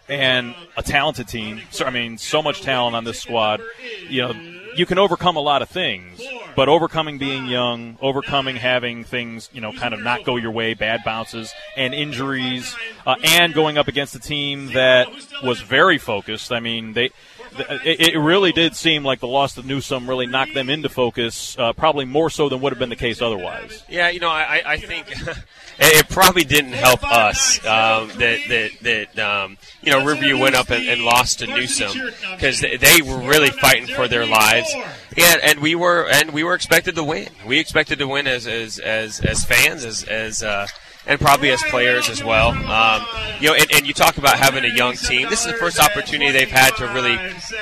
and 0.08 0.54
a 0.78 0.84
talented 0.84 1.28
team. 1.28 1.62
So 1.72 1.86
I 1.86 1.90
mean, 1.90 2.18
so 2.18 2.42
much 2.42 2.62
talent 2.62 2.96
on 2.96 3.04
this 3.04 3.20
squad. 3.20 3.62
You 4.08 4.22
know, 4.22 4.34
you 4.76 4.86
can 4.86 4.98
overcome 5.00 5.36
a 5.36 5.42
lot 5.42 5.62
of 5.62 5.70
things, 5.70 6.22
but 6.56 6.70
overcoming 6.70 7.18
being 7.18 7.48
young, 7.48 7.98
overcoming 8.02 8.56
having 8.58 9.04
things, 9.04 9.50
you 9.54 9.62
know, 9.62 9.72
kind 9.72 9.94
of 9.94 10.02
not 10.02 10.24
go 10.24 10.36
your 10.36 10.52
way, 10.52 10.74
bad 10.74 11.02
bounces 11.04 11.54
and 11.76 11.94
injuries, 11.94 12.76
uh, 13.06 13.16
and 13.24 13.54
going 13.54 13.78
up 13.78 13.88
against 13.88 14.16
a 14.16 14.20
team 14.20 14.68
that 14.74 15.08
was 15.44 15.62
very 15.62 15.98
focused. 15.98 16.52
I 16.52 16.60
mean, 16.60 16.94
they. 16.94 17.10
It 17.58 18.18
really 18.20 18.52
did 18.52 18.76
seem 18.76 19.04
like 19.04 19.20
the 19.20 19.28
loss 19.28 19.56
to 19.56 19.64
Newsome 19.64 20.10
really 20.10 20.28
knocked 20.28 20.54
them 20.54 20.70
into 20.70 20.90
focus, 20.90 21.58
uh, 21.58 21.74
probably 21.74 22.06
more 22.06 22.30
so 22.30 22.50
than 22.50 22.62
would 22.62 22.72
have 22.72 22.80
been 22.80 22.90
the 22.90 22.96
case 22.96 23.22
otherwise. 23.22 23.84
Yeah, 23.90 24.10
you 24.10 24.20
know, 24.20 24.30
I, 24.30 24.62
I 24.66 24.78
think 24.78 25.08
it 25.80 26.10
probably 26.10 26.44
didn't 26.44 26.74
help 26.74 27.04
us 27.04 27.60
um, 27.66 28.10
that 28.18 28.40
that 28.50 28.72
that 28.82 29.20
um, 29.20 29.58
you 29.82 29.92
know 29.92 30.06
Riverview 30.06 30.38
went 30.38 30.56
up 30.56 30.70
and, 30.70 30.88
and 30.88 31.02
lost 31.02 31.40
to 31.40 31.48
Newsome 31.48 32.12
because 32.32 32.60
they, 32.60 32.78
they 32.78 33.02
were 33.02 33.20
really 33.20 33.50
fighting 33.50 33.88
for 33.88 34.08
their 34.08 34.26
lives. 34.26 34.74
Yeah, 35.16 35.36
and 35.44 35.60
we 35.60 35.76
were 35.76 36.08
and 36.10 36.32
we 36.32 36.44
were 36.44 36.56
expected 36.56 36.96
to 36.96 37.04
win. 37.04 37.30
We 37.46 37.60
expected 37.60 38.00
to 38.00 38.08
win 38.08 38.28
as 38.28 38.48
as 38.48 38.80
as, 38.80 39.20
as 39.22 39.46
fans, 39.46 39.86
as 39.86 40.04
as 40.04 40.44
uh, 40.44 40.68
and 41.08 41.20
probably 41.20 41.52
as 41.52 41.62
players 41.64 42.10
as 42.10 42.24
well. 42.24 42.50
Um, 42.50 43.06
you 43.40 43.50
know, 43.50 43.56
and, 43.56 43.68
and 43.74 43.88
you 43.88 43.94
talk 43.94 44.18
about 44.18 44.38
having 44.38 44.66
a 44.66 44.76
young 44.76 44.96
team. 44.96 45.30
This 45.30 45.46
is 45.46 45.52
the 45.52 45.58
first 45.58 45.80
opportunity 45.80 46.32
they've 46.32 46.50
had 46.50 46.76
to 46.78 46.88
really 46.88 47.18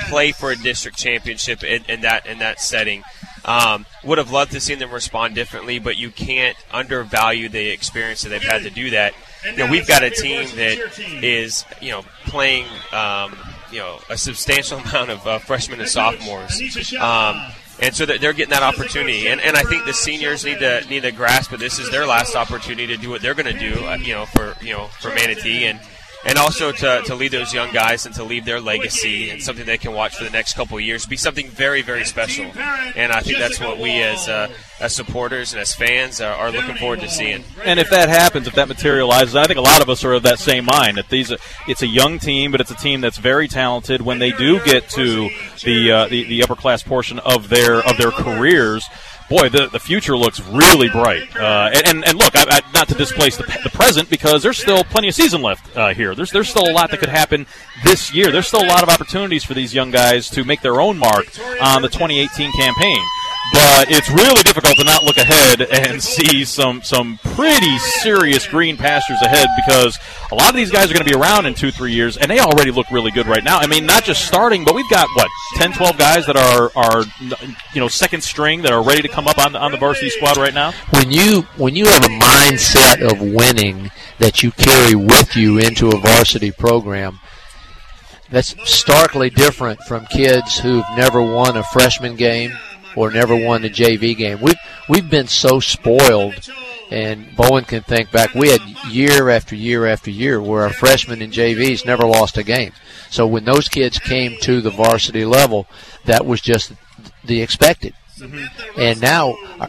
play 0.09 0.31
for 0.31 0.51
a 0.51 0.55
district 0.55 0.97
championship 0.97 1.63
in, 1.63 1.83
in 1.89 2.01
that 2.01 2.25
in 2.25 2.39
that 2.39 2.61
setting. 2.61 3.03
Um, 3.45 3.85
would 4.05 4.19
have 4.19 4.31
loved 4.31 4.53
to 4.53 4.61
see 4.61 4.75
them 4.75 4.91
respond 4.91 5.35
differently, 5.35 5.77
but 5.77 5.97
you 5.97 6.11
can't 6.11 6.55
undervalue 6.71 7.49
the 7.49 7.71
experience 7.71 8.21
that 8.21 8.29
they've 8.29 8.41
had 8.41 8.63
to 8.63 8.69
do 8.69 8.91
that. 8.91 9.13
You 9.45 9.57
know, 9.57 9.69
we've 9.69 9.85
got 9.85 10.01
a 10.01 10.09
team 10.09 10.47
that 10.55 10.97
is 11.21 11.65
you 11.81 11.91
know 11.91 12.03
playing 12.25 12.65
um, 12.93 13.35
you 13.71 13.79
know 13.79 13.99
a 14.09 14.17
substantial 14.17 14.77
amount 14.85 15.09
of 15.09 15.27
uh, 15.27 15.39
freshmen 15.39 15.81
and 15.81 15.89
sophomores. 15.89 16.57
Um, 16.95 17.41
and 17.83 17.93
so 17.93 18.05
they're 18.05 18.31
getting 18.31 18.51
that 18.51 18.63
opportunity, 18.63 19.27
and, 19.27 19.41
and 19.41 19.57
I 19.57 19.63
think 19.63 19.85
the 19.85 19.93
seniors 19.93 20.45
need 20.45 20.59
to 20.59 20.85
need 20.89 21.03
to 21.03 21.11
grasp 21.11 21.51
that 21.51 21.59
this 21.59 21.79
is 21.79 21.91
their 21.91 22.07
last 22.07 22.33
opportunity 22.33 22.87
to 22.87 22.97
do 22.97 23.09
what 23.09 23.21
they're 23.21 23.33
going 23.33 23.53
to 23.53 23.59
do, 23.59 23.85
uh, 23.85 23.97
you 23.97 24.13
know, 24.13 24.25
for 24.25 24.55
you 24.61 24.71
know 24.71 24.85
for 25.01 25.09
Manatee, 25.09 25.65
and 25.65 25.81
and 26.25 26.37
also 26.37 26.71
to, 26.71 27.01
to 27.05 27.15
lead 27.15 27.31
those 27.31 27.53
young 27.53 27.71
guys 27.73 28.05
and 28.05 28.15
to 28.15 28.23
leave 28.23 28.45
their 28.45 28.59
legacy 28.59 29.29
and 29.29 29.41
something 29.41 29.65
they 29.65 29.77
can 29.77 29.93
watch 29.93 30.15
for 30.15 30.23
the 30.23 30.29
next 30.29 30.53
couple 30.53 30.77
of 30.77 30.83
years 30.83 31.05
be 31.05 31.17
something 31.17 31.47
very 31.49 31.81
very 31.81 32.05
special, 32.05 32.45
and 32.95 33.11
I 33.11 33.21
think 33.21 33.37
that's 33.37 33.59
what 33.59 33.79
we 33.79 34.01
as 34.01 34.27
uh, 34.27 34.51
as 34.79 34.93
supporters 34.93 35.53
and 35.53 35.61
as 35.61 35.73
fans 35.73 36.19
are, 36.19 36.33
are 36.33 36.51
looking 36.51 36.75
forward 36.75 36.99
to 36.99 37.09
seeing. 37.09 37.43
And 37.63 37.79
if 37.79 37.89
that 37.89 38.09
happens, 38.09 38.47
if 38.47 38.55
that 38.55 38.67
materializes, 38.67 39.35
I 39.35 39.45
think 39.45 39.57
a 39.57 39.61
lot 39.61 39.81
of 39.81 39.89
us 39.89 40.03
are 40.03 40.13
of 40.13 40.23
that 40.23 40.39
same 40.39 40.65
mind. 40.65 40.97
That 40.97 41.09
these, 41.09 41.31
it's 41.67 41.81
a 41.81 41.87
young 41.87 42.19
team, 42.19 42.51
but 42.51 42.59
it's 42.59 42.71
a 42.71 42.75
team 42.75 43.01
that's 43.01 43.17
very 43.17 43.47
talented. 43.47 44.01
When 44.01 44.19
they 44.19 44.31
do 44.31 44.59
get 44.63 44.89
to 44.89 45.29
the 45.63 45.91
uh, 45.91 46.07
the, 46.07 46.23
the 46.25 46.43
upper 46.43 46.55
class 46.55 46.83
portion 46.83 47.19
of 47.19 47.49
their 47.49 47.79
of 47.79 47.97
their 47.97 48.11
careers, 48.11 48.85
boy, 49.29 49.49
the, 49.49 49.67
the 49.67 49.79
future 49.79 50.17
looks 50.17 50.39
really 50.41 50.89
bright. 50.89 51.35
Uh, 51.35 51.71
and, 51.85 52.05
and 52.05 52.17
look, 52.17 52.35
I, 52.35 52.45
I, 52.47 52.61
not 52.73 52.87
to 52.89 52.95
displace 52.95 53.37
the, 53.37 53.43
the 53.63 53.69
present 53.69 54.09
because 54.09 54.43
there's 54.43 54.57
still 54.57 54.83
plenty 54.83 55.09
of 55.09 55.15
season 55.15 55.41
left 55.41 55.75
uh, 55.75 55.93
here. 55.93 56.15
There's 56.15 56.31
there's 56.31 56.49
still 56.49 56.69
a 56.69 56.73
lot 56.73 56.91
that 56.91 56.99
could 56.99 57.09
happen 57.09 57.45
this 57.83 58.13
year. 58.13 58.31
There's 58.31 58.47
still 58.47 58.63
a 58.63 58.67
lot 58.67 58.83
of 58.83 58.89
opportunities 58.89 59.43
for 59.43 59.53
these 59.53 59.73
young 59.73 59.91
guys 59.91 60.29
to 60.31 60.43
make 60.43 60.61
their 60.61 60.79
own 60.81 60.97
mark 60.97 61.25
on 61.61 61.81
the 61.81 61.89
2018 61.89 62.51
campaign. 62.51 62.99
But 63.53 63.91
it's 63.91 64.09
really 64.09 64.41
difficult 64.41 64.77
to 64.77 64.83
not 64.83 65.03
look 65.03 65.17
ahead 65.17 65.61
and 65.61 66.01
see 66.01 66.43
some 66.43 66.81
some 66.81 67.19
pretty 67.35 67.77
serious 68.01 68.47
green 68.47 68.77
pastures 68.77 69.21
ahead 69.21 69.47
because 69.63 69.97
a 70.31 70.35
lot 70.35 70.49
of 70.49 70.55
these 70.55 70.71
guys 70.71 70.89
are 70.89 70.93
going 70.95 71.05
to 71.05 71.11
be 71.11 71.15
around 71.15 71.45
in 71.45 71.53
two 71.53 71.69
three 71.69 71.93
years 71.93 72.17
and 72.17 72.31
they 72.31 72.39
already 72.39 72.71
look 72.71 72.89
really 72.89 73.11
good 73.11 73.27
right 73.27 73.43
now. 73.43 73.59
I 73.59 73.67
mean, 73.67 73.85
not 73.85 74.05
just 74.05 74.25
starting, 74.25 74.65
but 74.65 74.73
we've 74.73 74.89
got 74.89 75.07
what 75.15 75.27
10, 75.57 75.73
12 75.73 75.97
guys 75.97 76.25
that 76.25 76.35
are 76.35 76.71
are 76.75 77.03
you 77.73 77.79
know 77.79 77.87
second 77.87 78.21
string 78.21 78.63
that 78.63 78.71
are 78.71 78.83
ready 78.83 79.03
to 79.03 79.07
come 79.07 79.27
up 79.27 79.37
on 79.37 79.51
the, 79.51 79.59
on 79.59 79.71
the 79.71 79.77
varsity 79.77 80.09
squad 80.09 80.37
right 80.37 80.53
now. 80.53 80.71
when 80.91 81.11
you 81.11 81.41
when 81.57 81.75
you 81.75 81.85
have 81.85 82.03
a 82.03 82.09
mindset 82.09 83.01
of 83.01 83.21
winning 83.21 83.91
that 84.17 84.41
you 84.41 84.51
carry 84.51 84.95
with 84.95 85.35
you 85.35 85.59
into 85.59 85.89
a 85.89 85.99
varsity 85.99 86.51
program 86.51 87.19
that's 88.29 88.55
starkly 88.67 89.29
different 89.29 89.79
from 89.81 90.07
kids 90.07 90.57
who've 90.57 90.85
never 90.97 91.21
won 91.21 91.55
a 91.55 91.63
freshman 91.63 92.15
game 92.15 92.51
or 92.95 93.11
never 93.11 93.35
won 93.35 93.65
a 93.65 93.69
JV 93.69 94.15
game. 94.15 94.39
We've 94.41 94.59
we've 94.89 95.09
been 95.09 95.27
so 95.27 95.59
spoiled 95.59 96.49
and 96.93 97.35
Bowen 97.35 97.65
can 97.65 97.81
think 97.81 98.11
back 98.11 98.35
we 98.35 98.49
had 98.49 98.61
year 98.87 99.29
after 99.29 99.55
year 99.55 99.87
after 99.87 100.11
year 100.11 100.39
where 100.39 100.61
our 100.61 100.73
freshmen 100.73 101.23
and 101.23 101.33
JVs 101.33 101.85
never 101.85 102.05
lost 102.05 102.37
a 102.37 102.43
game. 102.43 102.71
So 103.09 103.25
when 103.25 103.45
those 103.45 103.67
kids 103.67 103.97
came 103.97 104.37
to 104.41 104.61
the 104.61 104.69
varsity 104.69 105.25
level, 105.25 105.67
that 106.05 106.25
was 106.25 106.39
just 106.39 106.73
the 107.23 107.41
expected. 107.41 107.95
And 108.77 109.01
now, 109.01 109.35
uh, 109.59 109.67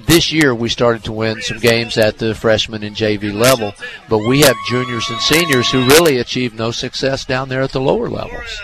this 0.00 0.30
year 0.30 0.54
we 0.54 0.68
started 0.68 1.04
to 1.04 1.12
win 1.12 1.40
some 1.40 1.58
games 1.58 1.96
at 1.96 2.18
the 2.18 2.34
freshman 2.34 2.82
and 2.82 2.94
JV 2.94 3.32
level, 3.32 3.72
but 4.08 4.18
we 4.18 4.40
have 4.42 4.56
juniors 4.68 5.08
and 5.08 5.20
seniors 5.20 5.70
who 5.70 5.86
really 5.86 6.18
achieved 6.18 6.54
no 6.54 6.70
success 6.70 7.24
down 7.24 7.48
there 7.48 7.62
at 7.62 7.72
the 7.72 7.80
lower 7.80 8.10
levels. 8.10 8.60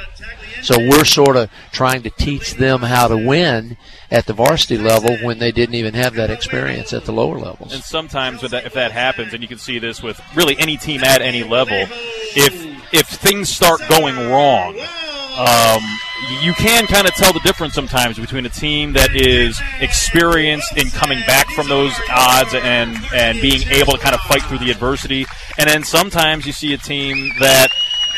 So 0.65 0.79
we're 0.79 1.05
sort 1.05 1.37
of 1.37 1.51
trying 1.73 2.03
to 2.05 2.11
teach 2.11 2.55
them 2.55 2.81
how 2.81 3.09
to 3.09 3.17
win 3.17 3.77
at 4.11 4.25
the 4.25 4.33
varsity 4.33 4.79
level 4.79 5.15
when 5.19 5.39
they 5.39 5.53
didn't 5.53 5.75
even 5.75 5.93
have 5.93 6.15
that 6.15 6.31
experience 6.31 6.95
at 6.95 7.05
the 7.05 7.13
lower 7.13 7.39
levels. 7.39 7.75
And 7.75 7.83
sometimes 7.83 8.41
that, 8.41 8.65
if 8.65 8.73
that 8.73 8.91
happens, 8.91 9.35
and 9.35 9.43
you 9.43 9.49
can 9.49 9.59
see 9.59 9.79
this 9.79 10.03
with 10.03 10.19
really 10.35 10.57
any 10.59 10.79
team 10.79 11.05
at 11.05 11.21
any 11.21 11.43
level, 11.43 11.77
if 12.35 12.95
if 12.95 13.07
things 13.09 13.51
start 13.51 13.81
going 13.91 14.17
wrong, 14.31 14.79
um, 15.37 15.83
you 16.43 16.55
can 16.55 16.87
kind 16.87 17.07
of 17.07 17.13
tell 17.15 17.35
the 17.35 17.41
difference 17.41 17.75
sometimes 17.75 18.19
between 18.19 18.47
a 18.47 18.51
team 18.51 18.95
that 18.95 19.15
is 19.15 19.61
experienced 19.81 20.79
in 20.79 20.89
coming 20.91 21.21
back 21.27 21.47
from 21.51 21.69
those 21.69 21.93
odds 22.11 22.55
and 22.55 22.97
and 23.15 23.39
being 23.43 23.61
able 23.69 23.93
to 23.93 23.99
kind 23.99 24.15
of 24.15 24.21
fight 24.23 24.43
through 24.45 24.59
the 24.59 24.71
adversity, 24.71 25.27
and 25.59 25.69
then 25.69 25.83
sometimes 25.83 26.47
you 26.47 26.53
see 26.53 26.73
a 26.73 26.79
team 26.79 27.33
that 27.41 27.69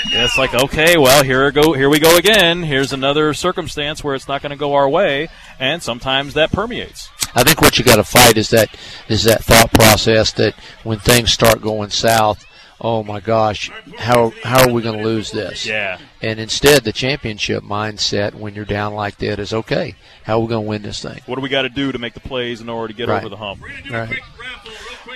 it's 0.06 0.36
like 0.38 0.54
okay, 0.54 0.96
well 0.96 1.22
here 1.24 1.44
we 1.46 1.50
go, 1.52 1.72
here 1.72 1.88
we 1.90 1.98
go 1.98 2.16
again. 2.16 2.62
Here's 2.62 2.92
another 2.92 3.34
circumstance 3.34 4.02
where 4.04 4.14
it's 4.14 4.28
not 4.28 4.42
going 4.42 4.50
to 4.50 4.56
go 4.56 4.74
our 4.74 4.88
way, 4.88 5.28
and 5.58 5.82
sometimes 5.82 6.34
that 6.34 6.52
permeates. 6.52 7.08
I 7.34 7.42
think 7.42 7.60
what 7.60 7.78
you 7.78 7.84
got 7.84 7.96
to 7.96 8.04
fight 8.04 8.36
is 8.36 8.50
that 8.50 8.68
is 9.08 9.24
that 9.24 9.44
thought 9.44 9.72
process 9.72 10.32
that 10.32 10.54
when 10.84 10.98
things 10.98 11.30
start 11.32 11.60
going 11.60 11.90
south, 11.90 12.44
oh 12.80 13.02
my 13.02 13.20
gosh, 13.20 13.70
how 13.98 14.32
how 14.42 14.66
are 14.68 14.72
we 14.72 14.80
going 14.82 14.98
to 14.98 15.04
lose 15.04 15.30
this? 15.30 15.66
Yeah. 15.66 15.98
And 16.22 16.40
instead, 16.40 16.82
the 16.84 16.92
championship 16.92 17.62
mindset 17.62 18.34
when 18.34 18.54
you're 18.54 18.64
down 18.64 18.94
like 18.94 19.18
that 19.18 19.38
is 19.38 19.52
okay. 19.52 19.94
How 20.24 20.38
are 20.38 20.40
we 20.40 20.48
going 20.48 20.64
to 20.64 20.68
win 20.68 20.82
this 20.82 21.00
thing? 21.02 21.20
What 21.26 21.36
do 21.36 21.40
we 21.42 21.48
got 21.50 21.62
to 21.62 21.68
do 21.68 21.92
to 21.92 21.98
make 21.98 22.14
the 22.14 22.20
plays 22.20 22.60
in 22.60 22.68
order 22.68 22.88
to 22.92 22.96
get 22.96 23.08
Right. 23.08 23.18
over 23.18 23.28
the 23.28 23.36
hump? 23.36 23.62
Right. 23.90 24.18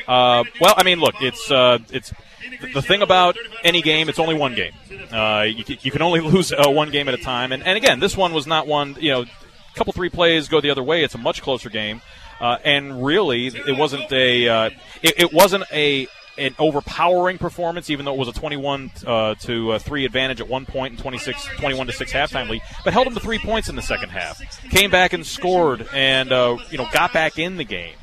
Uh, 0.06 0.44
well, 0.60 0.74
I 0.76 0.82
mean, 0.84 1.00
look, 1.00 1.14
it's 1.20 1.50
uh, 1.50 1.78
it's 1.90 2.12
the- 2.74 2.82
thing 2.82 3.02
about 3.02 3.36
any 3.64 3.82
game. 3.82 4.08
It's 4.08 4.18
only 4.18 4.34
one 4.34 4.54
game. 4.54 4.72
Uh, 5.12 5.42
you, 5.42 5.64
you 5.80 5.90
can 5.90 6.02
only 6.02 6.20
lose 6.32 6.52
uh, 6.52 6.68
one 6.68 6.90
game 6.90 7.08
at 7.08 7.14
a 7.14 7.18
time. 7.22 7.52
And, 7.52 7.62
and 7.62 7.76
again, 7.76 8.00
this 8.00 8.16
one 8.16 8.32
was 8.32 8.46
not 8.46 8.66
one. 8.66 8.96
You 9.00 9.10
know, 9.10 9.20
a 9.22 9.74
couple 9.74 9.92
three 9.92 10.10
plays 10.10 10.48
go 10.48 10.60
the 10.60 10.70
other 10.70 10.82
way. 10.82 11.04
It's 11.04 11.14
a 11.14 11.18
much 11.18 11.42
closer 11.42 11.68
game. 11.70 12.00
Uh, 12.40 12.56
and 12.64 13.04
really, 13.04 13.48
it 13.48 13.76
wasn't 13.76 14.10
a 14.12 14.48
uh, 14.48 14.70
it, 15.02 15.14
it 15.18 15.32
wasn't 15.32 15.64
a 15.72 16.06
an 16.38 16.54
overpowering 16.58 17.36
performance, 17.36 17.90
even 17.90 18.06
though 18.06 18.14
it 18.14 18.18
was 18.18 18.28
a 18.28 18.32
21 18.32 18.90
uh, 19.06 19.34
to 19.34 19.72
uh, 19.72 19.78
3 19.78 20.06
advantage 20.06 20.40
at 20.40 20.48
one 20.48 20.64
point 20.64 20.92
and 20.92 20.98
26, 20.98 21.44
21 21.58 21.88
to 21.88 21.92
6 21.92 22.12
halftime 22.12 22.48
lead, 22.48 22.62
but 22.82 22.94
held 22.94 23.06
them 23.06 23.12
to 23.12 23.20
three 23.20 23.38
points 23.38 23.68
in 23.68 23.76
the 23.76 23.82
second 23.82 24.08
half. 24.08 24.40
Came 24.70 24.90
back 24.90 25.12
and 25.12 25.26
scored 25.26 25.86
and, 25.92 26.30
you 26.70 26.78
know, 26.78 26.88
got 26.92 27.12
back 27.12 27.38
in 27.38 27.58
the 27.58 27.64
game. 27.64 27.94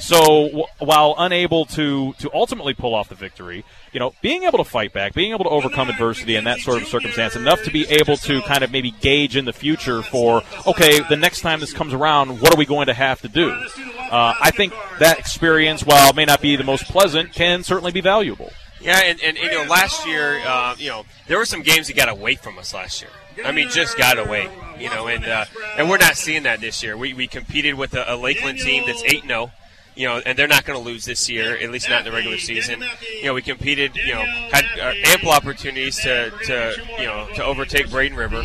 So 0.00 0.48
w- 0.48 0.64
while 0.78 1.14
unable 1.18 1.64
to 1.66 2.12
to 2.18 2.30
ultimately 2.34 2.74
pull 2.74 2.94
off 2.94 3.08
the 3.08 3.14
victory, 3.14 3.64
you 3.92 4.00
know, 4.00 4.12
being 4.22 4.44
able 4.44 4.58
to 4.58 4.64
fight 4.64 4.92
back, 4.92 5.14
being 5.14 5.32
able 5.32 5.44
to 5.44 5.50
overcome 5.50 5.88
adversity 5.88 6.36
in 6.36 6.44
that 6.44 6.58
sort 6.60 6.82
of 6.82 6.88
circumstance, 6.88 7.36
enough 7.36 7.62
to 7.62 7.70
be 7.70 7.86
able 7.88 8.16
to 8.18 8.40
kind 8.42 8.64
of 8.64 8.70
maybe 8.70 8.90
gauge 8.90 9.36
in 9.36 9.44
the 9.44 9.52
future 9.52 10.02
for 10.02 10.42
okay, 10.66 11.00
the 11.08 11.16
next 11.16 11.40
time 11.40 11.60
this 11.60 11.72
comes 11.72 11.94
around, 11.94 12.40
what 12.40 12.52
are 12.52 12.58
we 12.58 12.66
going 12.66 12.86
to 12.86 12.94
have 12.94 13.20
to 13.22 13.28
do? 13.28 13.50
Uh, 13.50 14.34
I 14.40 14.50
think 14.50 14.72
that 14.98 15.18
experience, 15.18 15.84
while 15.84 16.10
it 16.10 16.16
may 16.16 16.24
not 16.24 16.40
be 16.40 16.56
the 16.56 16.64
most 16.64 16.84
pleasant, 16.84 17.32
can 17.32 17.62
certainly 17.64 17.92
be 17.92 18.00
valuable. 18.00 18.50
Yeah, 18.80 19.00
and, 19.02 19.18
and, 19.22 19.38
you 19.38 19.50
know, 19.50 19.64
last 19.64 20.06
year, 20.06 20.40
uh, 20.46 20.76
you 20.78 20.90
know, 20.90 21.04
there 21.26 21.38
were 21.38 21.46
some 21.46 21.62
games 21.62 21.86
that 21.86 21.96
got 21.96 22.10
away 22.10 22.34
from 22.34 22.58
us 22.58 22.74
last 22.74 23.00
year. 23.00 23.10
I 23.42 23.50
mean, 23.50 23.70
just 23.70 23.96
got 23.96 24.18
away, 24.18 24.48
you 24.78 24.90
know, 24.90 25.08
and 25.08 25.24
uh, 25.24 25.46
and 25.76 25.90
we're 25.90 25.98
not 25.98 26.16
seeing 26.16 26.44
that 26.44 26.60
this 26.60 26.82
year. 26.84 26.96
We, 26.96 27.14
we 27.14 27.26
competed 27.26 27.74
with 27.74 27.94
a, 27.94 28.14
a 28.14 28.16
Lakeland 28.16 28.58
team 28.60 28.84
that's 28.86 29.02
eight 29.04 29.24
zero, 29.26 29.50
you 29.94 30.08
know, 30.08 30.20
and 30.24 30.36
they're 30.38 30.48
not 30.48 30.64
going 30.64 30.78
to 30.78 30.84
lose 30.84 31.04
this 31.04 31.28
year, 31.28 31.56
at 31.56 31.70
least 31.70 31.88
not 31.88 32.00
in 32.00 32.04
the 32.04 32.12
regular 32.12 32.38
season. 32.38 32.82
You 33.12 33.26
know, 33.26 33.34
we 33.34 33.42
competed, 33.42 33.96
you 33.96 34.12
know, 34.12 34.22
had 34.22 34.64
uh, 34.80 34.92
ample 35.06 35.30
opportunities 35.30 35.96
to, 36.00 36.30
to 36.44 36.74
you 36.98 37.04
know 37.04 37.28
to 37.34 37.44
overtake 37.44 37.90
Braden 37.90 38.16
River, 38.16 38.42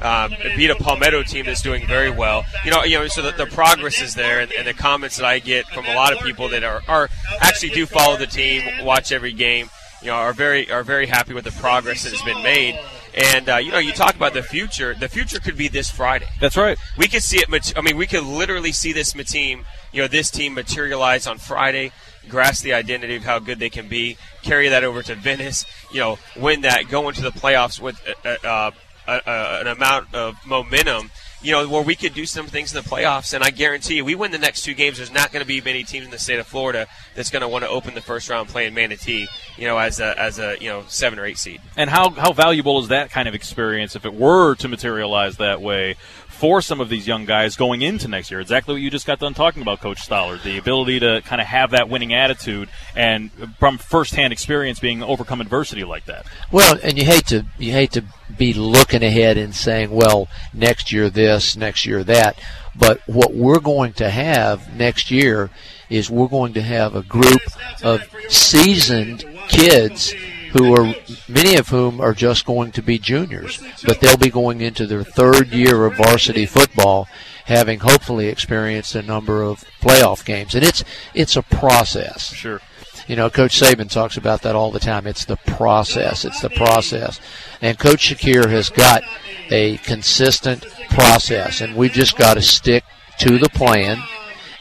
um, 0.00 0.34
beat 0.56 0.70
a 0.70 0.74
Palmetto 0.76 1.22
team 1.22 1.46
that's 1.46 1.62
doing 1.62 1.86
very 1.86 2.10
well. 2.10 2.44
You 2.64 2.70
know, 2.70 2.84
you 2.84 2.98
know, 2.98 3.06
so 3.06 3.22
the, 3.22 3.32
the 3.32 3.46
progress 3.46 4.00
is 4.00 4.14
there, 4.14 4.40
and, 4.40 4.52
and 4.52 4.66
the 4.66 4.74
comments 4.74 5.16
that 5.16 5.26
I 5.26 5.38
get 5.38 5.66
from 5.66 5.86
a 5.86 5.94
lot 5.94 6.12
of 6.12 6.20
people 6.20 6.48
that 6.50 6.64
are, 6.64 6.82
are 6.88 7.08
actually 7.40 7.70
do 7.70 7.86
follow 7.86 8.16
the 8.16 8.26
team, 8.26 8.62
watch 8.84 9.12
every 9.12 9.32
game, 9.32 9.70
you 10.02 10.08
know, 10.08 10.14
are 10.14 10.32
very 10.32 10.70
are 10.70 10.82
very 10.82 11.06
happy 11.06 11.34
with 11.34 11.44
the 11.44 11.52
progress 11.52 12.04
that 12.04 12.12
has 12.12 12.22
been 12.22 12.42
made. 12.42 12.78
And 13.18 13.48
uh, 13.48 13.56
you 13.56 13.72
know, 13.72 13.78
you 13.78 13.92
talk 13.92 14.14
about 14.14 14.32
the 14.32 14.42
future. 14.42 14.94
The 14.94 15.08
future 15.08 15.40
could 15.40 15.56
be 15.56 15.66
this 15.66 15.90
Friday. 15.90 16.26
That's 16.40 16.56
right. 16.56 16.78
We 16.96 17.08
could 17.08 17.22
see 17.22 17.38
it. 17.38 17.48
mat- 17.48 17.72
I 17.76 17.80
mean, 17.80 17.96
we 17.96 18.06
could 18.06 18.22
literally 18.22 18.70
see 18.70 18.92
this 18.92 19.12
team. 19.12 19.66
You 19.92 20.02
know, 20.02 20.08
this 20.08 20.30
team 20.30 20.54
materialize 20.54 21.26
on 21.26 21.38
Friday. 21.38 21.90
Grasp 22.28 22.62
the 22.62 22.74
identity 22.74 23.16
of 23.16 23.24
how 23.24 23.40
good 23.40 23.58
they 23.58 23.70
can 23.70 23.88
be. 23.88 24.18
Carry 24.42 24.68
that 24.68 24.84
over 24.84 25.02
to 25.02 25.16
Venice. 25.16 25.64
You 25.92 26.00
know, 26.00 26.18
win 26.36 26.60
that. 26.60 26.88
Go 26.88 27.08
into 27.08 27.22
the 27.22 27.30
playoffs 27.32 27.80
with 27.80 28.00
uh, 28.24 28.36
uh, 28.44 28.70
uh, 29.08 29.58
an 29.62 29.66
amount 29.66 30.14
of 30.14 30.36
momentum. 30.46 31.10
You 31.40 31.52
know, 31.52 31.68
where 31.68 31.82
we 31.82 31.94
could 31.94 32.14
do 32.14 32.26
some 32.26 32.46
things 32.46 32.74
in 32.74 32.82
the 32.82 32.88
playoffs, 32.88 33.32
and 33.32 33.44
I 33.44 33.50
guarantee 33.50 33.96
you, 33.96 34.04
we 34.04 34.16
win 34.16 34.32
the 34.32 34.38
next 34.38 34.62
two 34.62 34.74
games. 34.74 34.96
There's 34.96 35.12
not 35.12 35.30
going 35.30 35.42
to 35.42 35.46
be 35.46 35.60
many 35.60 35.84
teams 35.84 36.04
in 36.04 36.10
the 36.10 36.18
state 36.18 36.40
of 36.40 36.46
Florida 36.48 36.88
that's 37.14 37.30
going 37.30 37.42
to 37.42 37.48
want 37.48 37.64
to 37.64 37.70
open 37.70 37.94
the 37.94 38.00
first 38.00 38.28
round 38.28 38.48
playing 38.48 38.74
Manatee. 38.74 39.28
You 39.56 39.66
know, 39.66 39.78
as 39.78 40.00
a 40.00 40.18
as 40.18 40.38
a 40.38 40.56
you 40.60 40.68
know 40.68 40.84
seven 40.88 41.18
or 41.18 41.24
eight 41.24 41.38
seed. 41.38 41.60
And 41.76 41.88
how, 41.88 42.10
how 42.10 42.32
valuable 42.32 42.80
is 42.80 42.88
that 42.88 43.10
kind 43.10 43.28
of 43.28 43.34
experience 43.34 43.94
if 43.94 44.04
it 44.04 44.14
were 44.14 44.56
to 44.56 44.68
materialize 44.68 45.36
that 45.36 45.60
way 45.60 45.96
for 46.38 46.62
some 46.62 46.80
of 46.80 46.88
these 46.88 47.06
young 47.08 47.24
guys 47.24 47.56
going 47.56 47.82
into 47.82 48.06
next 48.06 48.30
year? 48.30 48.40
Exactly 48.40 48.74
what 48.74 48.80
you 48.80 48.90
just 48.90 49.06
got 49.06 49.18
done 49.18 49.34
talking 49.34 49.60
about, 49.60 49.80
Coach 49.80 50.08
Stollard. 50.08 50.42
The 50.42 50.56
ability 50.56 51.00
to 51.00 51.20
kind 51.24 51.40
of 51.40 51.48
have 51.48 51.72
that 51.72 51.88
winning 51.88 52.14
attitude 52.14 52.68
and 52.94 53.30
from 53.58 53.76
firsthand 53.76 54.32
experience 54.32 54.78
being 54.78 55.02
overcome 55.02 55.40
adversity 55.40 55.84
like 55.84 56.04
that. 56.06 56.26
Well, 56.52 56.78
and 56.82 56.96
you 56.96 57.04
hate 57.04 57.26
to 57.26 57.44
you 57.58 57.72
hate 57.72 57.92
to 57.92 58.04
be 58.36 58.54
looking 58.54 59.02
ahead 59.02 59.36
and 59.36 59.54
saying, 59.54 59.90
well, 59.90 60.28
next 60.54 60.92
year 60.92 61.10
this, 61.10 61.56
next 61.56 61.84
year 61.84 62.04
that. 62.04 62.40
But 62.76 63.00
what 63.06 63.34
we're 63.34 63.58
going 63.58 63.94
to 63.94 64.08
have 64.08 64.76
next 64.76 65.10
year 65.10 65.50
is 65.90 66.08
we're 66.08 66.28
going 66.28 66.54
to 66.54 66.62
have 66.62 66.94
a 66.94 67.02
group 67.02 67.40
of 67.82 68.02
seasoned 68.28 69.24
kids 69.48 70.14
who 70.52 70.74
are 70.74 70.94
many 71.28 71.56
of 71.56 71.68
whom 71.68 72.00
are 72.00 72.14
just 72.14 72.46
going 72.46 72.72
to 72.72 72.82
be 72.82 72.98
juniors, 72.98 73.62
but 73.84 74.00
they'll 74.00 74.16
be 74.16 74.30
going 74.30 74.60
into 74.60 74.86
their 74.86 75.04
third 75.04 75.48
year 75.48 75.84
of 75.86 75.96
varsity 75.96 76.46
football, 76.46 77.06
having 77.44 77.80
hopefully 77.80 78.28
experienced 78.28 78.94
a 78.94 79.02
number 79.02 79.42
of 79.42 79.64
playoff 79.80 80.24
games, 80.24 80.54
and 80.54 80.64
it's 80.64 80.84
it's 81.14 81.36
a 81.36 81.42
process. 81.42 82.32
Sure. 82.32 82.60
You 83.06 83.16
know, 83.16 83.30
Coach 83.30 83.58
Saban 83.58 83.90
talks 83.90 84.18
about 84.18 84.42
that 84.42 84.54
all 84.54 84.70
the 84.70 84.78
time. 84.78 85.06
It's 85.06 85.24
the 85.24 85.36
process. 85.36 86.26
It's 86.26 86.42
the 86.42 86.50
process. 86.50 87.18
And 87.62 87.78
Coach 87.78 88.10
Shakir 88.10 88.50
has 88.50 88.68
got 88.68 89.02
a 89.50 89.78
consistent 89.78 90.66
process, 90.90 91.62
and 91.62 91.74
we've 91.74 91.92
just 91.92 92.18
got 92.18 92.34
to 92.34 92.42
stick 92.42 92.84
to 93.20 93.38
the 93.38 93.48
plan, 93.48 94.02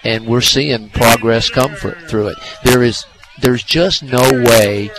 and 0.06 0.26
we're 0.26 0.40
seeing 0.40 0.90
progress 0.90 1.50
come 1.50 1.76
for, 1.76 1.92
through 1.92 2.30
it. 2.30 2.38
There 2.64 2.84
is, 2.84 3.06
there's 3.42 3.64
just 3.64 4.02
no 4.02 4.22
way 4.22 4.92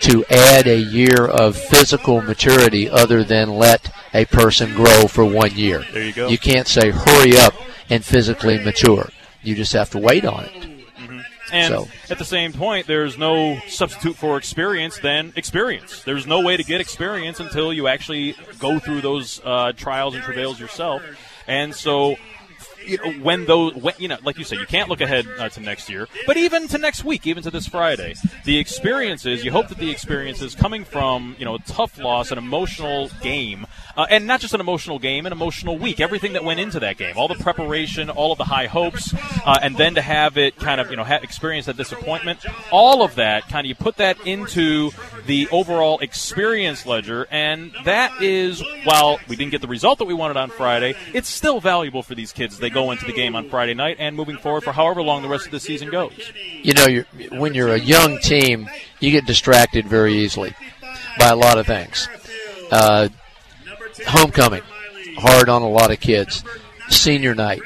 to 0.00 0.24
add 0.30 0.66
a 0.66 0.78
year 0.78 1.26
of 1.26 1.56
physical 1.56 2.20
maturity 2.22 2.88
other 2.88 3.24
than 3.24 3.50
let 3.50 3.92
a 4.12 4.24
person 4.26 4.74
grow 4.74 5.06
for 5.06 5.24
one 5.24 5.54
year. 5.54 5.84
There 5.92 6.04
you 6.04 6.12
go. 6.12 6.28
You 6.28 6.38
can't 6.38 6.68
say 6.68 6.90
hurry 6.90 7.36
up 7.36 7.54
and 7.90 8.04
physically 8.04 8.58
mature. 8.62 9.08
You 9.42 9.54
just 9.54 9.72
have 9.72 9.90
to 9.90 9.98
wait 9.98 10.24
on 10.24 10.44
it. 10.44 10.68
And 11.52 11.72
So- 11.72 11.88
at 12.10 12.18
the 12.18 12.24
same 12.24 12.52
point, 12.52 12.86
there's 12.86 13.16
no 13.16 13.60
substitute 13.68 14.16
for 14.16 14.36
experience 14.38 14.98
than 14.98 15.32
experience. 15.36 16.02
There's 16.02 16.26
no 16.26 16.40
way 16.40 16.56
to 16.56 16.64
get 16.64 16.80
experience 16.80 17.38
until 17.38 17.72
you 17.72 17.86
actually 17.86 18.34
go 18.58 18.78
through 18.78 19.02
those 19.02 19.40
uh, 19.44 19.72
trials 19.76 20.14
and 20.14 20.24
travails 20.24 20.58
yourself. 20.58 21.02
And 21.46 21.74
so, 21.74 22.16
you 22.86 22.98
know, 22.98 23.12
when 23.22 23.44
those, 23.46 23.74
when, 23.74 23.94
you 23.98 24.08
know, 24.08 24.18
like 24.24 24.38
you 24.38 24.44
said, 24.44 24.58
you 24.58 24.66
can't 24.66 24.88
look 24.88 25.00
ahead 25.00 25.26
uh, 25.38 25.48
to 25.50 25.60
next 25.60 25.88
year, 25.88 26.08
but 26.26 26.36
even 26.36 26.68
to 26.68 26.78
next 26.78 27.04
week, 27.04 27.26
even 27.26 27.42
to 27.42 27.50
this 27.50 27.66
Friday, 27.66 28.14
the 28.44 28.58
experiences. 28.58 29.44
You 29.44 29.50
hope 29.50 29.68
that 29.68 29.78
the 29.78 29.90
experiences 29.90 30.54
coming 30.54 30.84
from 30.84 31.36
you 31.38 31.44
know 31.44 31.56
a 31.56 31.58
tough 31.60 31.98
loss, 31.98 32.30
an 32.30 32.38
emotional 32.38 33.10
game, 33.20 33.66
uh, 33.96 34.06
and 34.10 34.26
not 34.26 34.40
just 34.40 34.54
an 34.54 34.60
emotional 34.60 34.98
game, 34.98 35.26
an 35.26 35.32
emotional 35.32 35.78
week. 35.78 36.00
Everything 36.00 36.34
that 36.34 36.44
went 36.44 36.60
into 36.60 36.80
that 36.80 36.96
game, 36.96 37.14
all 37.16 37.28
the 37.28 37.34
preparation, 37.34 38.10
all 38.10 38.32
of 38.32 38.38
the 38.38 38.44
high 38.44 38.66
hopes, 38.66 39.14
uh, 39.44 39.58
and 39.62 39.76
then 39.76 39.94
to 39.94 40.02
have 40.02 40.36
it 40.36 40.56
kind 40.56 40.80
of 40.80 40.90
you 40.90 40.96
know 40.96 41.04
experience 41.04 41.66
that 41.66 41.76
disappointment. 41.76 42.44
All 42.70 43.02
of 43.02 43.14
that 43.16 43.48
kind 43.48 43.64
of 43.64 43.68
you 43.68 43.74
put 43.74 43.96
that 43.96 44.26
into 44.26 44.90
the 45.26 45.48
overall 45.50 45.98
experience 46.00 46.86
ledger, 46.86 47.26
and 47.30 47.72
that 47.84 48.22
is 48.22 48.62
while 48.84 49.18
we 49.28 49.36
didn't 49.36 49.52
get 49.52 49.60
the 49.60 49.68
result 49.68 49.98
that 49.98 50.06
we 50.06 50.14
wanted 50.14 50.36
on 50.36 50.50
Friday, 50.50 50.94
it's 51.12 51.28
still 51.28 51.60
valuable 51.60 52.02
for 52.02 52.14
these 52.14 52.32
kids 52.32 52.58
they 52.58 52.70
go 52.74 52.90
into 52.90 53.04
the 53.06 53.12
game 53.12 53.34
on 53.36 53.48
Friday 53.48 53.74
night 53.74 53.96
and 53.98 54.14
moving 54.16 54.36
forward 54.36 54.62
for 54.64 54.72
however 54.72 55.02
long 55.02 55.22
the 55.22 55.28
rest 55.28 55.46
of 55.46 55.52
the 55.52 55.60
season 55.60 55.90
goes. 55.90 56.32
you 56.62 56.74
know, 56.74 56.86
you're, 56.86 57.06
when 57.32 57.54
you're 57.54 57.72
a 57.74 57.78
young 57.78 58.18
team, 58.18 58.68
you 59.00 59.10
get 59.10 59.24
distracted 59.26 59.86
very 59.86 60.14
easily 60.14 60.54
by 61.18 61.28
a 61.28 61.36
lot 61.36 61.58
of 61.58 61.66
things. 61.66 62.08
Uh, 62.70 63.08
homecoming, 64.06 64.62
hard 65.16 65.48
on 65.48 65.62
a 65.62 65.68
lot 65.68 65.90
of 65.90 66.00
kids. 66.00 66.44
Senior 66.88 67.34
night, 67.34 67.62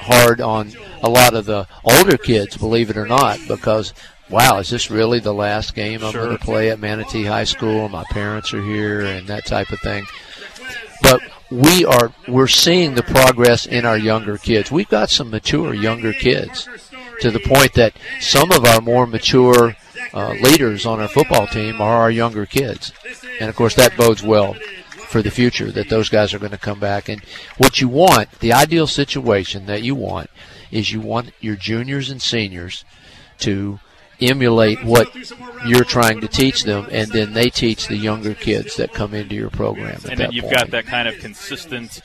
hard 0.00 0.40
on 0.40 0.72
a 1.02 1.10
lot 1.10 1.34
of 1.34 1.44
the 1.44 1.66
older 1.84 2.16
kids, 2.16 2.56
believe 2.56 2.88
it 2.88 2.96
or 2.96 3.06
not, 3.06 3.38
because 3.48 3.92
wow, 4.30 4.58
is 4.58 4.70
this 4.70 4.90
really 4.90 5.20
the 5.20 5.34
last 5.34 5.74
game 5.74 6.02
I'm 6.02 6.12
Sure. 6.12 6.24
going 6.26 6.38
to 6.38 6.44
play 6.44 6.70
at 6.70 6.80
Manatee 6.80 7.24
High 7.24 7.44
School? 7.44 7.88
My 7.88 8.04
parents 8.10 8.52
are 8.54 8.62
here, 8.62 9.02
and 9.02 9.26
that 9.28 9.46
type 9.46 9.70
of 9.70 9.78
thing. 9.80 10.04
But 11.02 11.20
we 11.50 11.84
are 11.84 12.12
we're 12.26 12.48
seeing 12.48 12.94
the 12.94 13.02
progress 13.02 13.66
in 13.66 13.84
our 13.84 13.96
younger 13.96 14.36
kids. 14.38 14.70
We've 14.70 14.88
got 14.88 15.10
some 15.10 15.30
mature 15.30 15.74
younger 15.74 16.12
kids 16.12 16.68
to 17.20 17.30
the 17.30 17.40
point 17.40 17.74
that 17.74 17.96
some 18.20 18.50
of 18.52 18.64
our 18.64 18.80
more 18.80 19.06
mature 19.06 19.76
uh, 20.12 20.30
leaders 20.40 20.86
on 20.86 21.00
our 21.00 21.08
football 21.08 21.46
team 21.46 21.80
are 21.80 21.96
our 21.96 22.10
younger 22.10 22.46
kids, 22.46 22.92
and 23.40 23.48
of 23.48 23.56
course 23.56 23.74
that 23.74 23.96
bodes 23.96 24.22
well 24.22 24.54
for 25.08 25.22
the 25.22 25.30
future 25.30 25.70
that 25.70 25.88
those 25.88 26.08
guys 26.08 26.34
are 26.34 26.38
going 26.38 26.50
to 26.50 26.58
come 26.58 26.80
back. 26.80 27.08
And 27.08 27.22
what 27.58 27.80
you 27.80 27.88
want, 27.88 28.30
the 28.40 28.52
ideal 28.52 28.86
situation 28.86 29.66
that 29.66 29.82
you 29.82 29.94
want, 29.94 30.30
is 30.70 30.92
you 30.92 31.00
want 31.00 31.32
your 31.40 31.56
juniors 31.56 32.10
and 32.10 32.20
seniors 32.20 32.84
to 33.38 33.78
emulate 34.20 34.82
what 34.84 35.14
you're 35.66 35.84
trying 35.84 36.20
to 36.20 36.28
teach 36.28 36.64
them, 36.64 36.86
and 36.90 37.10
then 37.10 37.32
they 37.32 37.50
teach 37.50 37.88
the 37.88 37.96
younger 37.96 38.34
kids 38.34 38.76
that 38.76 38.92
come 38.92 39.14
into 39.14 39.34
your 39.34 39.50
program. 39.50 40.00
And 40.08 40.18
then 40.18 40.32
you've 40.32 40.44
point. 40.44 40.56
got 40.56 40.70
that 40.70 40.86
kind 40.86 41.08
of 41.08 41.18
consistent. 41.18 42.00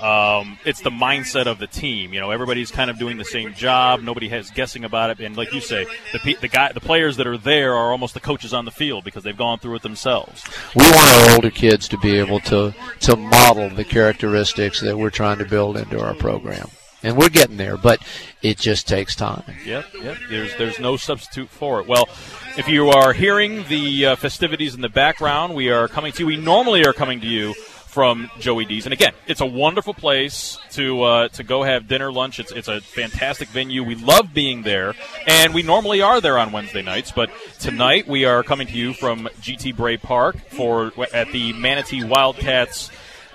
Um, 0.00 0.58
it's 0.64 0.80
the 0.80 0.90
mindset 0.90 1.46
of 1.46 1.60
the 1.60 1.68
team. 1.68 2.12
You 2.12 2.18
know, 2.18 2.32
everybody's 2.32 2.72
kind 2.72 2.90
of 2.90 2.98
doing 2.98 3.18
the 3.18 3.24
same 3.24 3.54
job. 3.54 4.02
Nobody 4.02 4.28
has 4.30 4.50
guessing 4.50 4.84
about 4.84 5.10
it. 5.10 5.20
And 5.20 5.36
like 5.36 5.52
you 5.52 5.60
say, 5.60 5.86
the 6.12 6.36
the 6.40 6.48
guy, 6.48 6.72
the 6.72 6.80
players 6.80 7.18
that 7.18 7.26
are 7.28 7.38
there 7.38 7.74
are 7.74 7.92
almost 7.92 8.12
the 8.14 8.20
coaches 8.20 8.52
on 8.52 8.64
the 8.64 8.72
field 8.72 9.04
because 9.04 9.22
they've 9.22 9.36
gone 9.36 9.60
through 9.60 9.76
it 9.76 9.82
themselves. 9.82 10.42
we 10.74 10.82
want 10.82 10.96
our 11.10 11.34
older 11.36 11.50
kids 11.50 11.86
to 11.88 11.98
be 11.98 12.16
able 12.18 12.40
to 12.40 12.74
to 13.00 13.16
model 13.16 13.68
the 13.70 13.84
characteristics 13.84 14.80
that 14.80 14.98
we're 14.98 15.10
trying 15.10 15.38
to 15.38 15.44
build 15.44 15.76
into 15.76 16.04
our 16.04 16.14
program, 16.14 16.68
and 17.02 17.16
we're 17.16 17.28
getting 17.28 17.56
there. 17.56 17.76
But 17.76 18.00
it 18.42 18.58
just 18.58 18.88
takes 18.88 19.14
time. 19.14 19.44
Yep, 19.64 19.86
yep. 20.02 20.16
There's 20.28 20.56
there's 20.56 20.78
no 20.78 20.96
substitute 20.96 21.48
for 21.48 21.80
it. 21.80 21.86
Well, 21.86 22.08
if 22.56 22.68
you 22.68 22.90
are 22.90 23.12
hearing 23.12 23.64
the 23.68 24.06
uh, 24.06 24.16
festivities 24.16 24.74
in 24.74 24.80
the 24.80 24.88
background, 24.88 25.54
we 25.54 25.70
are 25.70 25.88
coming 25.88 26.12
to 26.12 26.20
you. 26.20 26.26
We 26.26 26.36
normally 26.36 26.84
are 26.84 26.92
coming 26.92 27.20
to 27.20 27.26
you 27.26 27.54
from 27.92 28.30
Joey 28.38 28.64
D's, 28.64 28.86
and 28.86 28.92
again, 28.94 29.12
it's 29.26 29.42
a 29.42 29.46
wonderful 29.46 29.92
place 29.92 30.58
to 30.70 31.02
uh, 31.02 31.28
to 31.28 31.42
go 31.42 31.62
have 31.62 31.88
dinner, 31.88 32.10
lunch. 32.10 32.40
It's 32.40 32.50
it's 32.50 32.68
a 32.68 32.80
fantastic 32.80 33.48
venue. 33.48 33.84
We 33.84 33.96
love 33.96 34.32
being 34.32 34.62
there, 34.62 34.94
and 35.26 35.52
we 35.52 35.62
normally 35.62 36.00
are 36.00 36.20
there 36.20 36.38
on 36.38 36.52
Wednesday 36.52 36.82
nights. 36.82 37.12
But 37.12 37.30
tonight 37.58 38.08
we 38.08 38.24
are 38.24 38.42
coming 38.42 38.66
to 38.66 38.72
you 38.72 38.94
from 38.94 39.28
GT 39.42 39.76
Bray 39.76 39.98
Park 39.98 40.36
for 40.48 40.92
at 41.12 41.32
the 41.32 41.52
Manatee 41.52 42.02
Wildcats 42.02 42.90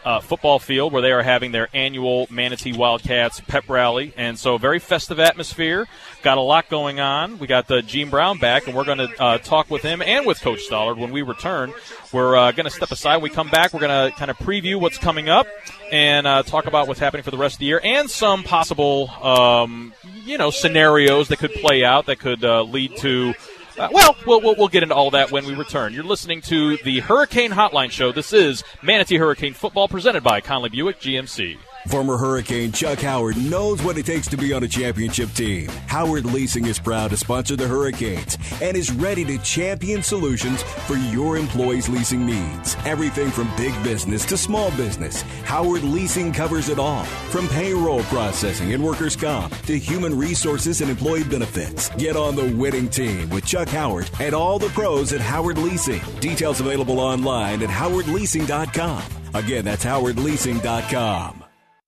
uh, 0.08 0.22
football 0.22 0.58
field 0.58 0.93
where 0.93 1.01
they 1.01 1.12
are 1.12 1.22
having 1.22 1.51
their 1.51 1.68
annual 1.74 2.28
Manatee 2.30 2.72
Wildcats 2.72 3.41
pep 3.41 3.68
rally. 3.68 4.14
And 4.16 4.39
so, 4.39 4.58
very 4.58 4.80
festive 4.80 5.20
atmosphere. 5.20 5.86
Got 6.22 6.38
a 6.38 6.41
lot 6.41 6.70
going 6.70 7.01
on. 7.01 7.39
We 7.39 7.47
got 7.47 7.68
the 7.68 7.82
Gene 7.82 8.10
Brown 8.10 8.38
back, 8.38 8.68
and 8.68 8.76
we're 8.76 8.86
going 8.86 8.99
to 8.99 9.22
uh, 9.22 9.38
talk 9.39 9.70
with 9.70 9.82
him 9.82 10.01
and 10.01 10.26
with 10.26 10.39
Coach 10.39 10.62
Stollard 10.70 10.97
when 10.97 11.12
we 11.12 11.24
return. 11.24 11.74
We're 12.14 12.38
uh, 12.38 12.53
going 12.53 12.64
to 12.64 12.70
step 12.70 12.91
aside. 12.91 13.22
We 13.22 13.30
come 13.30 13.49
back, 13.49 13.74
we're 13.74 13.82
going 13.82 14.12
to 14.12 14.18
kind 14.18 14.32
of 14.32 14.38
preview 14.38 14.80
what's 14.80 14.97
coming 14.97 15.28
up 15.28 15.45
and 15.91 16.26
uh, 16.26 16.43
talk 16.43 16.68
about 16.68 16.88
what's 16.88 17.01
happening 17.01 17.24
for 17.24 17.32
the 17.32 17.38
rest 17.38 17.55
of 17.55 17.60
the 17.60 17.66
year 17.66 17.82
and 17.84 18.10
some 18.10 18.43
possible, 18.43 19.10
um, 19.22 19.93
you 20.24 20.38
know, 20.38 20.51
scenarios 20.51 21.28
that 21.28 21.39
could 21.39 21.51
play 21.51 21.84
out 21.84 22.05
that 22.05 22.20
could 22.20 22.45
uh, 22.45 22.64
lead 22.64 22.95
to. 22.97 23.34
Uh, 23.78 23.90
well, 23.92 24.16
well, 24.26 24.42
well, 24.42 24.56
we'll 24.58 24.68
get 24.68 24.82
into 24.82 24.96
all 24.96 25.12
that 25.12 25.32
when 25.32 25.46
we 25.46 25.54
return. 25.54 25.94
You're 25.94 26.04
listening 26.04 26.42
to 26.44 26.78
the 26.78 27.00
Hurricane 27.00 27.52
Hotline 27.52 27.92
Show. 27.92 28.12
This 28.12 28.34
is 28.34 28.64
Manatee 28.82 29.18
Hurricane 29.18 29.54
Football 29.54 29.88
presented 29.88 30.24
by 30.24 30.42
Conley 30.42 30.70
Buick 30.70 31.00
GMC. 31.00 31.58
Former 31.88 32.18
Hurricane 32.18 32.72
Chuck 32.72 33.00
Howard 33.00 33.38
knows 33.38 33.82
what 33.82 33.98
it 33.98 34.06
takes 34.06 34.28
to 34.28 34.38
be 34.38 34.52
on 34.54 34.64
a 34.64 34.68
championship 34.68 35.30
team. 35.32 35.68
Howard 35.88 36.26
Leasing 36.26 36.66
is 36.66 36.80
proud 36.80 37.12
to 37.12 37.18
sponsor 37.18 37.56
the 37.56 37.68
Hurricanes 37.68 38.38
and 38.62 38.76
is 38.76 38.92
ready 38.92 39.24
to 39.26 39.38
champion 39.40 40.04
solutions 40.04 40.62
for 40.64 40.96
your 40.96 41.38
employees' 41.38 41.90
leasing 41.90 42.26
needs. 42.26 42.76
Everything 42.86 43.30
from 43.32 43.50
big 43.56 43.74
business 43.84 44.26
to 44.26 44.38
small 44.38 44.70
business, 44.72 45.22
Howard 45.46 45.84
Leasing 45.84 46.34
covers 46.34 46.70
it 46.70 46.78
all. 46.78 47.06
From 47.32 47.48
payroll 47.48 48.04
processing 48.04 48.74
and 48.74 48.84
workers' 48.84 49.16
comp 49.16 49.56
to 49.64 49.78
human 49.78 50.18
resources 50.18 50.82
and 50.82 50.90
employee 50.90 51.24
benefits. 51.24 51.90
Get 51.92 52.16
on 52.16 52.36
the 52.36 52.54
winning 52.56 52.90
team 52.90 53.30
with 53.30 53.46
Chuck 53.46 53.70
Howard 53.70 54.10
and 54.20 54.36
all 54.36 54.60
the 54.60 54.70
pros 54.70 55.14
at 55.14 55.22
Howard 55.22 55.58
Leasing. 55.58 56.02
Details 56.20 56.60
available 56.60 57.00
online 57.00 57.64
at 57.64 57.70
howardleasing.com. 57.70 59.04
Again, 59.34 59.66
that's 59.66 59.86
howardleasing.com. 59.86 61.47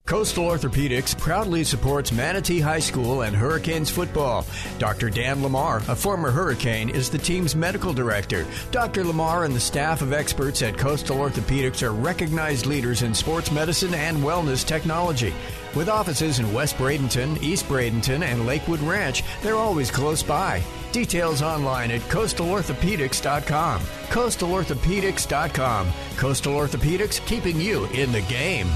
Coastal 0.09 0.45
Orthopedics 0.45 1.15
proudly 1.15 1.63
supports 1.63 2.11
Manatee 2.11 2.59
High 2.59 2.79
School 2.79 3.21
and 3.21 3.35
Hurricanes 3.35 3.91
football. 3.91 4.43
Dr. 4.79 5.11
Dan 5.11 5.43
Lamar, 5.43 5.83
a 5.87 5.95
former 5.95 6.31
Hurricane, 6.31 6.89
is 6.89 7.11
the 7.11 7.19
team's 7.19 7.55
medical 7.55 7.93
director. 7.93 8.47
Dr. 8.71 9.03
Lamar 9.03 9.43
and 9.43 9.55
the 9.55 9.59
staff 9.59 10.01
of 10.01 10.11
experts 10.11 10.63
at 10.63 10.79
Coastal 10.79 11.17
Orthopedics 11.17 11.83
are 11.83 11.93
recognized 11.93 12.65
leaders 12.65 13.03
in 13.03 13.13
sports 13.13 13.51
medicine 13.51 13.93
and 13.93 14.17
wellness 14.17 14.65
technology. 14.65 15.31
With 15.75 15.89
offices 15.89 16.39
in 16.39 16.51
West 16.53 16.77
Bradenton, 16.77 17.39
East 17.43 17.67
Bradenton, 17.67 18.23
and 18.23 18.47
Lakewood 18.47 18.79
Ranch, 18.79 19.21
they're 19.43 19.57
always 19.57 19.91
close 19.91 20.23
by. 20.23 20.63
Details 20.91 21.43
online 21.43 21.91
at 21.91 22.01
coastalorthopedics.com. 22.01 23.81
Coastalorthopedics.com. 23.81 25.87
Coastal 26.17 26.53
Orthopedics, 26.53 27.23
keeping 27.27 27.61
you 27.61 27.85
in 27.93 28.11
the 28.11 28.21
game. 28.21 28.67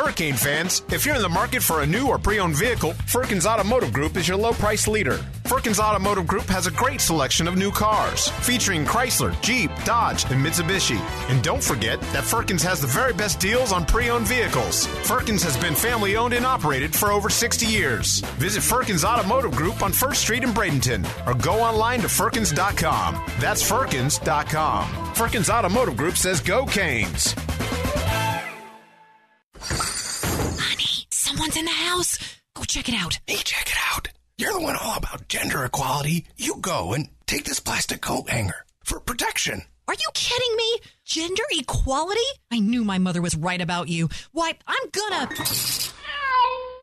Hurricane 0.00 0.32
fans, 0.34 0.82
if 0.90 1.04
you're 1.04 1.14
in 1.14 1.20
the 1.20 1.28
market 1.28 1.62
for 1.62 1.82
a 1.82 1.86
new 1.86 2.06
or 2.06 2.18
pre 2.18 2.40
owned 2.40 2.56
vehicle, 2.56 2.94
Firkins 3.04 3.44
Automotive 3.44 3.92
Group 3.92 4.16
is 4.16 4.26
your 4.26 4.38
low 4.38 4.54
price 4.54 4.88
leader. 4.88 5.18
Firkins 5.44 5.78
Automotive 5.78 6.26
Group 6.26 6.44
has 6.44 6.66
a 6.66 6.70
great 6.70 7.02
selection 7.02 7.46
of 7.46 7.58
new 7.58 7.70
cars, 7.70 8.28
featuring 8.28 8.86
Chrysler, 8.86 9.38
Jeep, 9.42 9.70
Dodge, 9.84 10.24
and 10.30 10.42
Mitsubishi. 10.42 10.98
And 11.28 11.42
don't 11.42 11.62
forget 11.62 12.00
that 12.12 12.24
Firkins 12.24 12.62
has 12.62 12.80
the 12.80 12.86
very 12.86 13.12
best 13.12 13.40
deals 13.40 13.72
on 13.72 13.84
pre 13.84 14.08
owned 14.08 14.26
vehicles. 14.26 14.86
Firkins 15.04 15.42
has 15.42 15.58
been 15.58 15.74
family 15.74 16.16
owned 16.16 16.32
and 16.32 16.46
operated 16.46 16.96
for 16.96 17.12
over 17.12 17.28
60 17.28 17.66
years. 17.66 18.20
Visit 18.38 18.62
Firkins 18.62 19.04
Automotive 19.04 19.52
Group 19.52 19.82
on 19.82 19.92
1st 19.92 20.16
Street 20.16 20.44
in 20.44 20.50
Bradenton 20.50 21.04
or 21.26 21.34
go 21.34 21.60
online 21.60 22.00
to 22.00 22.08
Firkins.com. 22.08 23.22
That's 23.38 23.62
Firkins.com. 23.62 25.14
Firkins 25.14 25.50
Automotive 25.50 25.98
Group 25.98 26.16
says 26.16 26.40
go 26.40 26.64
Canes. 26.64 27.34
Check 32.70 32.88
it 32.88 32.94
out. 32.94 33.18
Hey, 33.26 33.34
check 33.42 33.68
it 33.68 33.76
out. 33.92 34.08
You're 34.38 34.52
the 34.52 34.60
one 34.60 34.76
all 34.80 34.96
about 34.96 35.26
gender 35.26 35.64
equality. 35.64 36.26
You 36.36 36.56
go 36.60 36.92
and 36.92 37.08
take 37.26 37.44
this 37.44 37.58
plastic 37.58 38.00
coat 38.00 38.30
hanger 38.30 38.64
for 38.84 39.00
protection. 39.00 39.62
Are 39.88 39.94
you 39.94 40.08
kidding 40.14 40.56
me? 40.56 40.78
Gender 41.04 41.42
equality? 41.50 42.20
I 42.52 42.60
knew 42.60 42.84
my 42.84 42.98
mother 42.98 43.20
was 43.20 43.34
right 43.34 43.60
about 43.60 43.88
you. 43.88 44.08
Why, 44.30 44.52
I'm 44.68 44.88
gonna. 44.92 45.28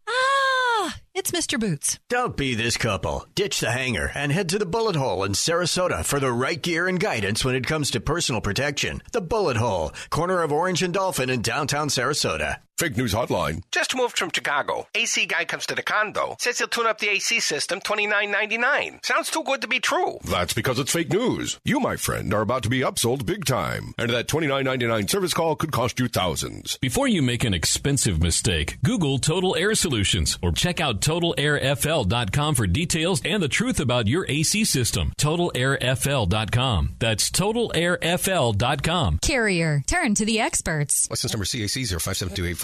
Ah, 0.09 0.97
it's 1.13 1.31
Mr. 1.31 1.57
Boots. 1.57 1.99
Don't 2.09 2.35
be 2.35 2.53
this 2.53 2.75
couple. 2.75 3.25
Ditch 3.33 3.61
the 3.61 3.71
hanger 3.71 4.11
and 4.13 4.33
head 4.33 4.49
to 4.49 4.59
the 4.59 4.65
Bullet 4.65 4.97
Hole 4.97 5.23
in 5.23 5.31
Sarasota 5.31 6.03
for 6.03 6.19
the 6.19 6.31
right 6.33 6.61
gear 6.61 6.87
and 6.87 6.99
guidance 6.99 7.45
when 7.45 7.55
it 7.55 7.65
comes 7.65 7.91
to 7.91 8.01
personal 8.01 8.41
protection. 8.41 9.01
The 9.13 9.21
Bullet 9.21 9.55
Hole, 9.55 9.93
corner 10.09 10.41
of 10.41 10.51
Orange 10.51 10.83
and 10.83 10.93
Dolphin 10.93 11.29
in 11.29 11.41
downtown 11.41 11.87
Sarasota. 11.87 12.57
Fake 12.77 12.95
News 12.95 13.11
Hotline. 13.11 13.63
Just 13.71 13.95
moved 13.95 14.19
from 14.19 14.29
Chicago. 14.31 14.87
AC 14.93 15.25
guy 15.25 15.45
comes 15.45 15.65
to 15.65 15.73
the 15.73 15.81
condo. 15.81 16.35
Says 16.39 16.59
he'll 16.59 16.67
tune 16.67 16.85
up 16.85 16.99
the 16.99 17.09
AC 17.09 17.39
system 17.39 17.79
twenty 17.81 18.05
nine 18.05 18.29
ninety 18.29 18.59
nine. 18.59 18.99
Sounds 19.01 19.31
too 19.31 19.41
good 19.43 19.61
to 19.61 19.67
be 19.67 19.79
true. 19.79 20.19
That's 20.23 20.53
because 20.53 20.77
it's 20.77 20.91
fake 20.93 21.11
news. 21.11 21.59
You, 21.65 21.79
my 21.79 21.95
friend, 21.95 22.31
are 22.35 22.41
about 22.41 22.61
to 22.63 22.69
be 22.69 22.81
upsold 22.81 23.25
big 23.25 23.45
time. 23.45 23.95
And 23.97 24.11
that 24.11 24.27
twenty 24.27 24.45
nine 24.45 24.65
ninety 24.65 24.85
nine 24.85 25.07
service 25.07 25.33
call 25.33 25.55
could 25.55 25.71
cost 25.71 25.99
you 25.99 26.07
thousands. 26.07 26.77
Before 26.77 27.07
you 27.07 27.23
make 27.23 27.43
an 27.43 27.55
expensive 27.55 28.21
mistake, 28.21 28.77
Google 28.83 29.17
Total 29.17 29.55
Air 29.55 29.73
Solutions 29.73 30.37
or 30.43 30.51
check 30.51 30.79
out 30.79 31.01
TotalAirFL.com 31.01 32.53
for 32.53 32.67
details 32.67 33.23
and 33.25 33.41
the 33.41 33.47
truth 33.47 33.79
about 33.79 34.05
your 34.07 34.27
AC 34.29 34.65
system. 34.65 35.13
TotalAirFL.com. 35.17 36.95
That's 36.99 37.31
TotalAirFL.com. 37.31 39.17
Carrier. 39.23 39.81
Turn 39.87 40.13
to 40.13 40.25
the 40.25 40.39
experts. 40.39 41.09
License 41.09 41.33
number 41.33 41.45
CAC 41.45 41.87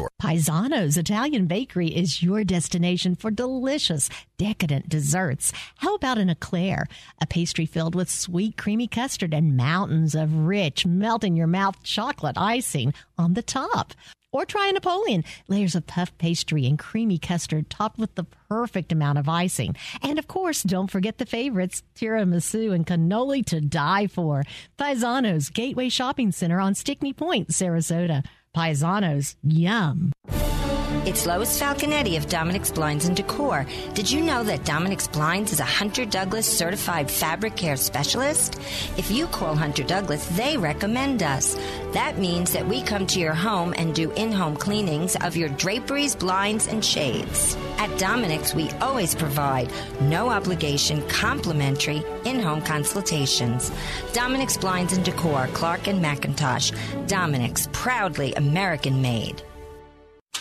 057284. 0.03 0.07
Paisano's 0.21 0.97
Italian 0.97 1.47
Bakery 1.47 1.87
is 1.87 2.23
your 2.23 2.43
destination 2.43 3.15
for 3.15 3.31
delicious, 3.31 4.09
decadent 4.37 4.89
desserts. 4.89 5.53
How 5.77 5.95
about 5.95 6.17
an 6.17 6.29
eclair, 6.29 6.87
a 7.21 7.27
pastry 7.27 7.65
filled 7.65 7.95
with 7.95 8.09
sweet, 8.09 8.57
creamy 8.57 8.87
custard 8.87 9.33
and 9.33 9.57
mountains 9.57 10.15
of 10.15 10.33
rich, 10.33 10.85
melt 10.85 11.23
in 11.23 11.35
your 11.35 11.47
mouth 11.47 11.81
chocolate 11.83 12.37
icing 12.37 12.93
on 13.17 13.33
the 13.33 13.43
top? 13.43 13.93
Or 14.31 14.45
try 14.45 14.67
a 14.67 14.73
Napoleon, 14.73 15.23
layers 15.47 15.75
of 15.75 15.85
puff 15.85 16.17
pastry 16.17 16.65
and 16.65 16.79
creamy 16.79 17.19
custard 17.19 17.69
topped 17.69 17.99
with 17.99 18.15
the 18.15 18.23
perfect 18.49 18.91
amount 18.91 19.19
of 19.19 19.29
icing. 19.29 19.75
And 20.01 20.17
of 20.17 20.27
course, 20.27 20.63
don't 20.63 20.89
forget 20.89 21.19
the 21.19 21.25
favorites, 21.27 21.83
tiramisu 21.95 22.73
and 22.73 22.83
cannoli 22.87 23.45
to 23.45 23.61
die 23.61 24.07
for. 24.07 24.43
Paisano's 24.79 25.51
Gateway 25.51 25.89
Shopping 25.89 26.31
Center 26.31 26.59
on 26.59 26.73
Stickney 26.73 27.13
Point, 27.13 27.49
Sarasota. 27.49 28.25
Paisanos, 28.53 29.35
yum. 29.43 30.11
It's 31.05 31.25
Lois 31.25 31.59
Falconetti 31.59 32.15
of 32.15 32.29
Dominic's 32.29 32.71
Blinds 32.71 33.05
and 33.05 33.17
Decor. 33.17 33.65
Did 33.93 34.09
you 34.09 34.21
know 34.21 34.41
that 34.43 34.63
Dominic's 34.63 35.05
Blinds 35.05 35.51
is 35.51 35.59
a 35.59 35.65
Hunter 35.65 36.05
Douglas 36.05 36.45
certified 36.45 37.11
fabric 37.11 37.57
care 37.57 37.75
specialist? 37.75 38.61
If 38.95 39.11
you 39.11 39.27
call 39.27 39.53
Hunter 39.53 39.83
Douglas, 39.83 40.25
they 40.37 40.55
recommend 40.55 41.21
us. 41.21 41.55
That 41.91 42.19
means 42.19 42.53
that 42.53 42.65
we 42.65 42.81
come 42.81 43.05
to 43.07 43.19
your 43.19 43.33
home 43.33 43.73
and 43.77 43.93
do 43.93 44.11
in 44.11 44.31
home 44.31 44.55
cleanings 44.55 45.17
of 45.17 45.35
your 45.35 45.49
draperies, 45.49 46.15
blinds, 46.15 46.67
and 46.67 46.85
shades. 46.85 47.57
At 47.79 47.99
Dominic's, 47.99 48.55
we 48.55 48.69
always 48.79 49.13
provide 49.13 49.69
no 49.99 50.29
obligation, 50.29 51.05
complimentary 51.09 52.01
in 52.23 52.39
home 52.39 52.61
consultations. 52.61 53.73
Dominic's 54.13 54.55
Blinds 54.55 54.93
and 54.93 55.03
Decor, 55.03 55.47
Clark 55.53 55.87
and 55.87 56.01
McIntosh. 56.01 56.71
Dominic's, 57.09 57.67
proudly 57.73 58.33
American 58.35 59.01
made. 59.01 59.43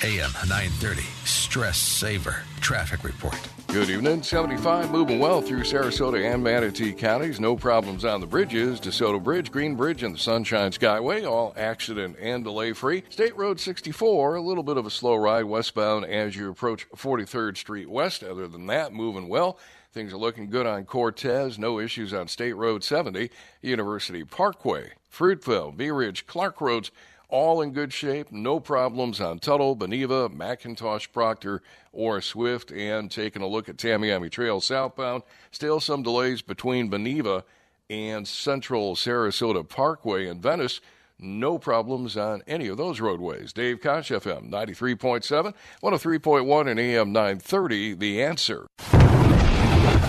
AM 0.04 0.32
930, 0.48 1.02
Stress 1.24 1.78
Saver 1.78 2.42
Traffic 2.60 3.04
Report. 3.04 3.38
Good 3.68 3.88
evening. 3.88 4.24
75 4.24 4.90
moving 4.90 5.20
well 5.20 5.40
through 5.40 5.60
Sarasota 5.60 6.20
and 6.24 6.42
Manatee 6.42 6.92
counties. 6.92 7.38
No 7.38 7.54
problems 7.54 8.04
on 8.04 8.20
the 8.20 8.26
bridges. 8.26 8.80
DeSoto 8.80 9.22
Bridge, 9.22 9.52
Green 9.52 9.76
Bridge, 9.76 10.02
and 10.02 10.12
the 10.12 10.18
Sunshine 10.18 10.72
Skyway, 10.72 11.24
all 11.24 11.54
accident 11.56 12.16
and 12.20 12.42
delay 12.42 12.72
free. 12.72 13.04
State 13.10 13.36
Road 13.36 13.60
64, 13.60 14.34
a 14.34 14.42
little 14.42 14.64
bit 14.64 14.76
of 14.76 14.86
a 14.86 14.90
slow 14.90 15.14
ride 15.14 15.44
westbound 15.44 16.04
as 16.04 16.34
you 16.34 16.50
approach 16.50 16.88
43rd 16.96 17.56
Street 17.56 17.88
West. 17.88 18.24
Other 18.24 18.48
than 18.48 18.66
that, 18.66 18.92
moving 18.92 19.28
well. 19.28 19.56
Things 19.92 20.12
are 20.12 20.18
looking 20.18 20.50
good 20.50 20.66
on 20.66 20.84
Cortez. 20.84 21.60
No 21.60 21.78
issues 21.78 22.12
on 22.12 22.26
State 22.26 22.54
Road 22.54 22.82
70, 22.82 23.30
University 23.60 24.24
Parkway, 24.24 24.94
Fruitville, 25.12 25.76
Bee 25.76 25.92
Ridge, 25.92 26.26
Clark 26.26 26.60
Roads 26.60 26.90
all 27.32 27.62
in 27.62 27.72
good 27.72 27.92
shape. 27.92 28.30
No 28.30 28.60
problems 28.60 29.20
on 29.20 29.40
Tuttle, 29.40 29.74
Beneva, 29.74 30.28
McIntosh, 30.28 31.10
Proctor, 31.10 31.62
or 31.90 32.20
Swift. 32.20 32.70
And 32.70 33.10
taking 33.10 33.42
a 33.42 33.48
look 33.48 33.68
at 33.68 33.78
Tamiami 33.78 34.30
Trail 34.30 34.60
southbound, 34.60 35.24
still 35.50 35.80
some 35.80 36.02
delays 36.02 36.42
between 36.42 36.90
Beneva 36.90 37.42
and 37.90 38.28
Central 38.28 38.94
Sarasota 38.94 39.66
Parkway 39.68 40.28
in 40.28 40.40
Venice. 40.40 40.80
No 41.18 41.58
problems 41.58 42.16
on 42.16 42.42
any 42.46 42.68
of 42.68 42.76
those 42.76 43.00
roadways. 43.00 43.52
Dave 43.52 43.80
Kosh, 43.80 44.10
FM 44.10 44.50
93.7, 44.50 45.54
103.1, 45.82 46.70
and 46.70 46.80
AM 46.80 47.12
930, 47.12 47.94
The 47.94 48.22
Answer. 48.22 48.66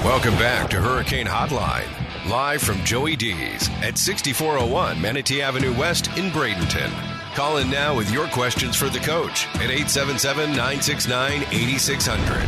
Welcome 0.03 0.33
back 0.35 0.69
to 0.71 0.81
Hurricane 0.81 1.27
Hotline, 1.27 1.87
live 2.29 2.61
from 2.61 2.83
Joey 2.83 3.15
D's 3.15 3.69
at 3.81 3.97
6401 3.97 4.99
Manatee 4.99 5.41
Avenue 5.41 5.73
West 5.77 6.07
in 6.17 6.29
Bradenton. 6.31 7.12
Call 7.35 7.57
in 7.57 7.67
now 7.71 7.95
with 7.95 8.11
your 8.11 8.27
questions 8.27 8.75
for 8.75 8.89
the 8.89 8.99
coach 8.99 9.47
at 9.55 9.71
877 9.71 10.51
969 10.51 11.41
8600. 11.51 12.43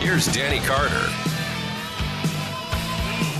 Here's 0.00 0.26
Danny 0.32 0.58
Carter. 0.60 1.12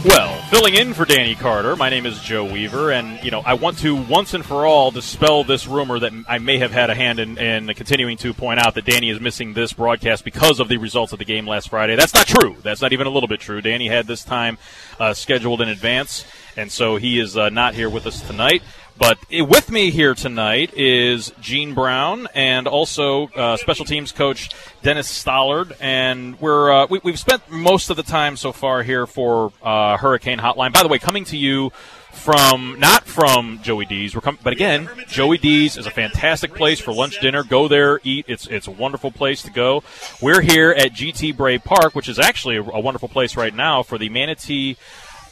Well, 0.05 0.41
filling 0.51 0.74
in 0.74 0.93
for 0.93 1.07
Danny 1.07 1.35
Carter, 1.35 1.77
my 1.77 1.89
name 1.89 2.05
is 2.05 2.20
Joe 2.20 2.45
Weaver, 2.45 2.93
and 2.93 3.24
you 3.24 3.31
know 3.31 3.41
I 3.41 3.55
want 3.55 3.79
to 3.79 3.97
once 3.97 4.35
and 4.35 4.45
for 4.45 4.66
all 4.66 4.91
dispel 4.91 5.45
this 5.45 5.66
rumor 5.66 5.99
that 5.99 6.12
I 6.29 6.39
may 6.39 6.59
have 6.59 6.72
had 6.72 6.91
a 6.91 6.95
hand 6.95 7.20
in, 7.20 7.39
in 7.39 7.66
continuing 7.68 8.18
to 8.18 8.35
point 8.35 8.61
out 8.61 8.74
that 8.74 8.85
Danny 8.85 9.09
is 9.09 9.18
missing 9.18 9.55
this 9.55 9.72
broadcast 9.72 10.24
because 10.24 10.61
of 10.61 10.68
the 10.68 10.77
results 10.77 11.14
of 11.14 11.18
the 11.18 11.24
game 11.24 11.47
last 11.47 11.70
Friday. 11.70 11.97
That's 11.97 12.14
not 12.14 12.27
true. 12.27 12.55
That's 12.62 12.83
not 12.83 12.93
even 12.93 13.07
a 13.07 13.11
little 13.11 13.29
bit 13.29 13.41
true. 13.41 13.62
Danny 13.62 13.89
had 13.89 14.07
this 14.07 14.22
time 14.22 14.59
uh, 15.01 15.14
scheduled 15.14 15.62
in 15.62 15.70
advance, 15.70 16.27
and 16.55 16.70
so 16.70 16.97
he 16.97 17.18
is 17.18 17.35
uh, 17.37 17.49
not 17.49 17.74
here 17.74 17.89
with 17.89 18.07
us 18.07 18.20
tonight. 18.20 18.62
But 18.99 19.18
with 19.30 19.70
me 19.70 19.90
here 19.90 20.14
tonight 20.14 20.72
is 20.74 21.32
Gene 21.40 21.74
Brown 21.74 22.28
and 22.34 22.66
also 22.66 23.28
uh, 23.28 23.57
special 23.59 23.84
teams 23.84 24.11
coach 24.11 24.51
Dennis 24.82 25.11
Stollard, 25.11 25.72
and 25.80 26.40
we're 26.40 26.70
uh, 26.72 26.86
we, 26.88 27.01
have 27.05 27.18
spent 27.18 27.51
most 27.51 27.90
of 27.90 27.97
the 27.97 28.03
time 28.03 28.36
so 28.36 28.53
far 28.53 28.82
here 28.82 29.07
for 29.07 29.53
uh, 29.62 29.99
Hurricane 29.99 30.38
Hotline. 30.38 30.72
By 30.72 30.82
the 30.82 30.88
way, 30.88 30.99
coming 30.99 31.24
to 31.26 31.36
you 31.36 31.70
from 32.11 32.80
not 32.80 33.05
from 33.05 33.61
Joey 33.62 33.84
D's, 33.84 34.14
we're 34.14 34.22
com- 34.22 34.38
but 34.42 34.55
again, 34.55 34.88
Joey 35.09 35.36
D's 35.36 35.76
is 35.76 35.86
a 35.86 35.90
fantastic 35.90 36.55
place 36.55 36.80
for 36.80 36.92
lunch, 36.94 37.20
dinner. 37.20 37.44
Go 37.44 37.68
there, 37.68 38.01
eat. 38.03 38.24
It's 38.28 38.47
it's 38.47 38.66
a 38.66 38.72
wonderful 38.72 39.11
place 39.12 39.42
to 39.42 39.51
go. 39.51 39.82
We're 40.22 40.40
here 40.40 40.70
at 40.70 40.92
GT 40.92 41.36
Bray 41.36 41.59
Park, 41.59 41.94
which 41.94 42.09
is 42.09 42.18
actually 42.18 42.57
a, 42.57 42.62
a 42.62 42.80
wonderful 42.80 43.11
place 43.11 43.36
right 43.36 43.55
now 43.55 43.82
for 43.82 43.99
the 43.99 44.09
Manatee 44.09 44.78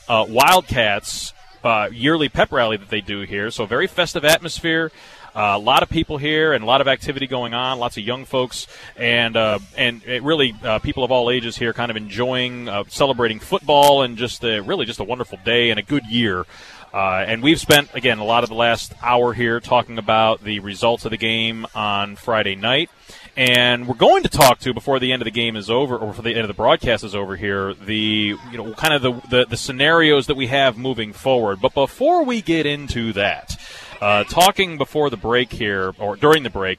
uh, 0.07 0.27
Wildcats 0.29 1.33
uh, 1.65 1.89
yearly 1.93 2.29
pep 2.29 2.53
rally 2.53 2.77
that 2.77 2.91
they 2.91 3.01
do 3.01 3.23
here. 3.23 3.51
So 3.51 3.67
very 3.67 3.87
festive 3.87 4.25
atmosphere. 4.25 4.93
Uh, 5.35 5.55
a 5.57 5.59
lot 5.59 5.83
of 5.83 5.89
people 5.89 6.17
here 6.17 6.53
and 6.53 6.63
a 6.63 6.67
lot 6.67 6.81
of 6.81 6.87
activity 6.87 7.27
going 7.27 7.55
on. 7.55 7.81
Lots 7.81 7.97
of 7.97 8.05
young 8.05 8.25
folks 8.25 8.69
and 8.97 9.37
uh, 9.37 9.59
and 9.77 10.05
really 10.07 10.55
uh, 10.63 10.79
people 10.79 11.03
of 11.03 11.11
all 11.11 11.29
ages 11.29 11.57
here, 11.57 11.73
kind 11.73 11.91
of 11.91 11.97
enjoying 11.97 12.69
uh, 12.69 12.85
celebrating 12.89 13.41
football 13.41 14.03
and 14.03 14.17
just 14.17 14.45
a, 14.45 14.61
really 14.61 14.87
just 14.87 15.01
a 15.01 15.05
wonderful 15.05 15.39
day 15.45 15.71
and 15.71 15.81
a 15.81 15.83
good 15.83 16.05
year. 16.07 16.47
Uh, 16.93 17.25
and 17.27 17.43
we've 17.43 17.59
spent 17.59 17.89
again 17.95 18.19
a 18.19 18.25
lot 18.25 18.45
of 18.45 18.49
the 18.49 18.55
last 18.55 18.95
hour 19.03 19.33
here 19.33 19.59
talking 19.59 19.99
about 19.99 20.45
the 20.45 20.61
results 20.61 21.05
of 21.05 21.11
the 21.11 21.17
game 21.17 21.67
on 21.75 22.15
Friday 22.15 22.55
night. 22.55 22.89
And 23.37 23.89
we're 23.89 23.95
going 23.97 24.23
to 24.23 24.29
talk 24.29 24.61
to 24.61 24.73
before 24.73 25.01
the 25.01 25.13
end 25.13 25.21
of 25.21 25.25
the 25.25 25.33
game 25.33 25.57
is 25.57 25.69
over, 25.69 25.97
or 25.97 26.09
before 26.09 26.23
the 26.23 26.31
end 26.31 26.43
of 26.43 26.49
the 26.49 26.55
broadcast 26.55 27.03
is 27.03 27.17
over 27.17 27.35
here, 27.35 27.75
the 27.75 28.37
you 28.53 28.57
know 28.57 28.73
kind 28.75 28.95
of 28.95 29.03
the, 29.03 29.29
the, 29.29 29.47
the 29.47 29.57
scenarios 29.57 30.29
that 30.29 30.37
we 30.37 30.47
have 30.47 30.79
moving 30.79 31.13
forward. 31.13 31.61
But 31.61 31.75
before 31.75 32.25
we 32.25 32.43
get 32.43 32.65
into 32.65 33.13
that, 33.15 33.57
uh, 34.01 34.23
talking 34.25 34.79
before 34.79 35.11
the 35.11 35.17
break 35.17 35.53
here 35.53 35.95
or 35.99 36.15
during 36.15 36.45
the 36.45 36.51
break 36.51 36.79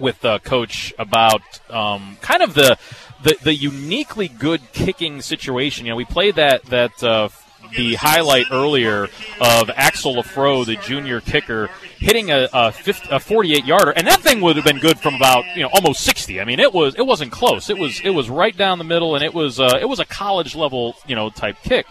with 0.00 0.24
uh, 0.24 0.40
Coach 0.40 0.92
about 0.98 1.42
um, 1.70 2.18
kind 2.20 2.42
of 2.42 2.54
the, 2.54 2.76
the 3.22 3.36
the 3.42 3.54
uniquely 3.54 4.26
good 4.26 4.60
kicking 4.72 5.22
situation. 5.22 5.86
You 5.86 5.92
know, 5.92 5.96
we 5.96 6.04
played 6.04 6.34
that 6.34 6.64
that 6.64 7.00
uh, 7.04 7.28
the 7.76 7.94
highlight 7.94 8.46
earlier 8.50 9.04
of 9.40 9.70
Axel 9.70 10.16
Lafro, 10.16 10.66
the 10.66 10.76
junior 10.76 11.20
kicker, 11.20 11.70
hitting 12.00 12.30
a, 12.30 12.48
a, 12.52 12.72
50, 12.72 13.08
a 13.10 13.20
48 13.20 13.64
yarder, 13.64 13.90
and 13.92 14.06
that 14.06 14.20
thing 14.20 14.40
would 14.40 14.56
have 14.56 14.64
been 14.64 14.78
good 14.78 14.98
from 14.98 15.14
about 15.14 15.44
you 15.54 15.62
know 15.62 15.70
almost 15.72 16.00
60. 16.00 16.40
I 16.40 16.44
mean, 16.44 16.58
it 16.58 16.72
was 16.72 16.94
it 16.96 17.06
wasn't 17.06 17.30
close. 17.30 17.70
It 17.70 17.78
was 17.78 18.00
it 18.02 18.10
was 18.10 18.28
right 18.28 18.56
down 18.56 18.78
the 18.78 18.84
middle, 18.84 19.14
and 19.14 19.24
it 19.24 19.34
was 19.34 19.60
uh, 19.60 19.78
it 19.80 19.88
was 19.88 20.00
a 20.00 20.04
college 20.04 20.56
level 20.56 20.96
you 21.06 21.14
know 21.14 21.30
type 21.30 21.56
kick. 21.62 21.86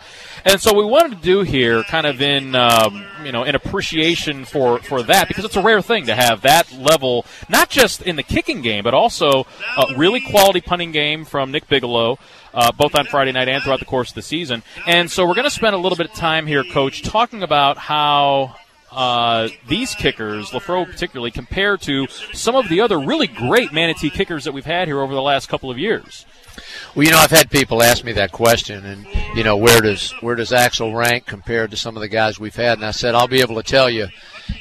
And 0.46 0.60
so 0.62 0.74
we 0.74 0.86
wanted 0.86 1.18
to 1.18 1.22
do 1.24 1.42
here, 1.42 1.84
kind 1.84 2.08
of 2.08 2.22
in 2.22 2.56
um, 2.56 3.06
you 3.24 3.32
know 3.32 3.44
in 3.44 3.56
appreciation 3.56 4.46
for 4.46 4.80
for 4.80 5.04
that, 5.04 5.28
because 5.28 5.46
it's 5.46 5.56
a 5.56 5.62
rare 5.62 5.82
thing 5.82 6.08
to 6.08 6.16
have 6.16 6.42
that 6.42 6.72
level, 6.74 7.26
not 7.48 7.70
just 7.70 8.02
in 8.02 8.16
the 8.16 8.24
kicking 8.24 8.62
game, 8.62 8.84
but 8.84 8.94
also 8.94 9.46
a 9.78 9.96
really 9.96 10.22
quality 10.22 10.62
punting 10.62 10.92
game 10.92 11.24
from 11.26 11.52
Nick 11.52 11.68
Bigelow 11.68 12.18
uh, 12.54 12.72
both 12.72 12.96
on 12.96 13.06
Friday 13.06 13.32
night 13.32 13.48
and 13.48 13.64
throughout 13.64 13.80
the 13.80 13.86
course 13.86 14.10
of 14.10 14.16
the 14.16 14.22
season. 14.22 14.64
And 14.86 15.10
so 15.10 15.26
we're 15.28 15.36
going 15.36 15.46
to 15.46 15.52
spend 15.52 15.76
a 15.76 15.78
little 15.78 15.98
bit 15.98 16.08
of 16.10 16.14
time 16.14 16.48
here, 16.48 16.64
Coach, 16.64 17.04
talking 17.04 17.44
about 17.44 17.78
how 17.78 18.56
uh, 18.92 19.50
these 19.68 19.94
kickers, 19.96 20.50
Lafro 20.50 20.86
particularly, 20.86 21.32
compared 21.32 21.82
to 21.82 22.08
some 22.34 22.56
of 22.56 22.70
the 22.70 22.82
other 22.82 23.00
really 23.00 23.28
great 23.28 23.72
manatee 23.72 24.10
kickers 24.10 24.44
that 24.46 24.54
we've 24.54 24.66
had 24.66 24.88
here 24.88 25.02
over 25.02 25.14
the 25.14 25.22
last 25.22 25.48
couple 25.50 25.70
of 25.70 25.78
years. 25.78 26.26
Well, 26.96 27.06
you 27.06 27.12
know, 27.12 27.20
I've 27.20 27.32
had 27.32 27.52
people 27.52 27.84
ask 27.84 28.04
me 28.04 28.14
that 28.14 28.32
question, 28.32 28.86
and 28.86 29.06
you 29.36 29.44
know, 29.44 29.58
where 29.58 29.80
does 29.80 30.12
where 30.22 30.36
does 30.36 30.52
Axel 30.52 30.94
rank 30.94 31.26
compared 31.26 31.72
to 31.72 31.78
some 31.78 31.96
of 31.96 32.02
the 32.02 32.08
guys 32.08 32.40
we've 32.40 32.56
had? 32.56 32.80
And 32.80 32.86
I 32.86 32.92
said 32.92 33.16
I'll 33.16 33.28
be 33.28 33.42
able 33.42 33.56
to 33.56 33.64
tell 33.64 33.90
you, 33.90 34.08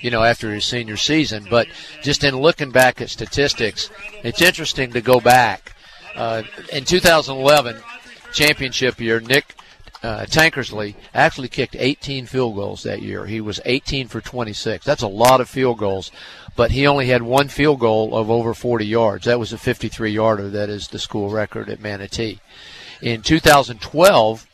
you 0.01 0.11
know, 0.11 0.23
after 0.23 0.53
his 0.53 0.65
senior 0.65 0.97
season. 0.97 1.47
But 1.49 1.67
just 2.03 2.25
in 2.25 2.37
looking 2.37 2.71
back 2.71 3.01
at 3.01 3.11
statistics, 3.11 3.91
it's 4.23 4.43
interesting 4.43 4.93
to 4.93 5.01
go 5.01 5.21
back 5.21 5.75
uh, 6.15 6.43
in 6.73 6.85
2011 6.85 7.81
championship 8.33 9.01
year, 9.01 9.21
Nick 9.21 9.55
uh, 10.03 10.27
Tankersley 10.27 10.95
actually 11.13 11.49
kicked 11.49 11.77
18 11.77 12.27
field 12.27 12.55
goals 12.55 12.83
that 12.83 13.03
year. 13.03 13.27
He 13.27 13.41
was 13.41 13.61
18 13.65 14.09
for 14.09 14.21
26. 14.21 14.85
That's 14.85 15.03
a 15.03 15.09
lot 15.09 15.41
of 15.41 15.49
field 15.49 15.79
goals, 15.79 16.11
but 16.57 16.71
he 16.71 16.87
only 16.87 17.07
had 17.07 17.23
one 17.23 17.49
field 17.49 17.81
goal 17.81 18.17
of 18.17 18.31
over 18.31 18.55
40 18.55 18.87
yards. 18.87 19.25
That 19.25 19.39
was 19.39 19.53
a 19.53 19.59
53 19.59 20.11
yarder. 20.11 20.49
That 20.51 20.69
is 20.69 20.89
the 20.89 20.99
school 20.99 21.31
record 21.31 21.69
at 21.69 21.81
Manatee. 21.81 22.41
In 23.03 23.23
2012, 23.23 24.47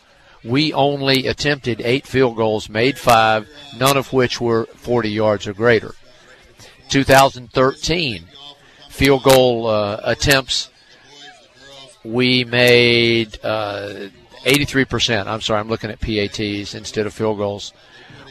we 0.44 0.72
only 0.72 1.26
attempted 1.26 1.80
eight 1.80 2.06
field 2.06 2.36
goals, 2.36 2.68
made 2.68 2.98
five, 2.98 3.48
none 3.78 3.96
of 3.96 4.12
which 4.12 4.40
were 4.40 4.66
40 4.74 5.10
yards 5.10 5.46
or 5.46 5.54
greater. 5.54 5.94
2013, 6.90 8.24
field 8.90 9.22
goal 9.22 9.66
uh, 9.66 10.00
attempts 10.04 10.70
we 12.04 12.44
made 12.44 13.38
uh, 13.42 14.08
83%. 14.44 15.26
I'm 15.26 15.40
sorry, 15.40 15.60
I'm 15.60 15.68
looking 15.68 15.90
at 15.90 16.00
PATs 16.00 16.74
instead 16.74 17.06
of 17.06 17.14
field 17.14 17.38
goals. 17.38 17.72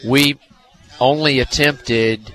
We 0.07 0.38
only 0.99 1.39
attempted 1.39 2.34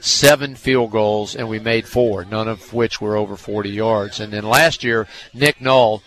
seven 0.00 0.54
field 0.54 0.90
goals 0.90 1.36
and 1.36 1.48
we 1.48 1.58
made 1.58 1.86
four, 1.86 2.24
none 2.24 2.48
of 2.48 2.72
which 2.72 3.00
were 3.00 3.16
over 3.16 3.36
40 3.36 3.70
yards. 3.70 4.20
And 4.20 4.32
then 4.32 4.44
last 4.44 4.82
year, 4.82 5.06
Nick 5.32 5.60
Null 5.60 6.02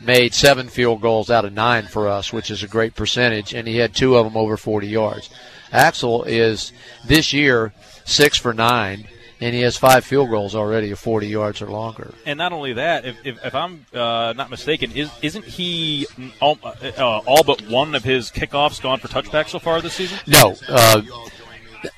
made 0.00 0.34
seven 0.34 0.68
field 0.68 1.00
goals 1.00 1.30
out 1.30 1.44
of 1.44 1.52
nine 1.52 1.86
for 1.86 2.08
us, 2.08 2.32
which 2.32 2.50
is 2.50 2.62
a 2.62 2.68
great 2.68 2.94
percentage, 2.94 3.52
and 3.54 3.66
he 3.66 3.78
had 3.78 3.94
two 3.94 4.16
of 4.16 4.24
them 4.24 4.36
over 4.36 4.56
40 4.56 4.86
yards. 4.86 5.30
Axel 5.72 6.24
is 6.24 6.72
this 7.04 7.32
year 7.32 7.72
six 8.04 8.38
for 8.38 8.54
nine 8.54 9.06
and 9.40 9.54
he 9.54 9.60
has 9.62 9.76
five 9.76 10.04
field 10.04 10.30
goals 10.30 10.54
already 10.54 10.90
of 10.90 10.98
40 10.98 11.26
yards 11.28 11.62
or 11.62 11.66
longer. 11.66 12.12
And 12.26 12.38
not 12.38 12.52
only 12.52 12.72
that, 12.74 13.04
if, 13.04 13.16
if, 13.24 13.44
if 13.44 13.54
I'm 13.54 13.86
uh, 13.94 14.34
not 14.36 14.50
mistaken, 14.50 14.92
is, 14.92 15.10
isn't 15.22 15.44
he 15.44 16.06
all, 16.40 16.58
uh, 16.62 17.20
all, 17.26 17.44
but 17.44 17.62
one 17.68 17.94
of 17.94 18.04
his 18.04 18.30
kickoffs 18.30 18.80
gone 18.80 18.98
for 18.98 19.08
touchback 19.08 19.48
so 19.48 19.58
far 19.58 19.80
this 19.80 19.94
season? 19.94 20.18
No. 20.26 20.56
Uh, 20.68 21.02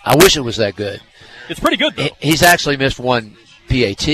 I 0.04 0.16
wish 0.16 0.36
it 0.36 0.42
was 0.42 0.58
that 0.58 0.76
good. 0.76 1.00
It's 1.48 1.60
pretty 1.60 1.78
good, 1.78 1.96
though. 1.96 2.08
He's 2.20 2.42
actually 2.42 2.76
missed 2.76 2.98
one 2.98 3.36
PAT. 3.68 4.08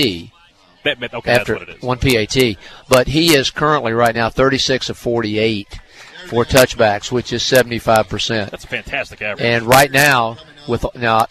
Okay, 0.85 1.31
after 1.31 1.57
one 1.81 1.97
PAT, 1.97 2.55
but 2.87 3.07
he 3.07 3.33
is 3.33 3.51
currently 3.51 3.91
right 3.91 4.15
now 4.15 4.29
36 4.29 4.89
of 4.89 4.97
48 4.97 5.67
for 6.27 6.45
touchbacks, 6.45 7.11
which 7.11 7.33
is 7.33 7.43
75 7.43 8.07
percent. 8.07 8.51
That's 8.51 8.63
a 8.63 8.67
fantastic 8.67 9.21
average. 9.21 9.45
And 9.45 9.65
right 9.65 9.91
now, 9.91 10.37
with 10.65 10.85
now 10.95 11.27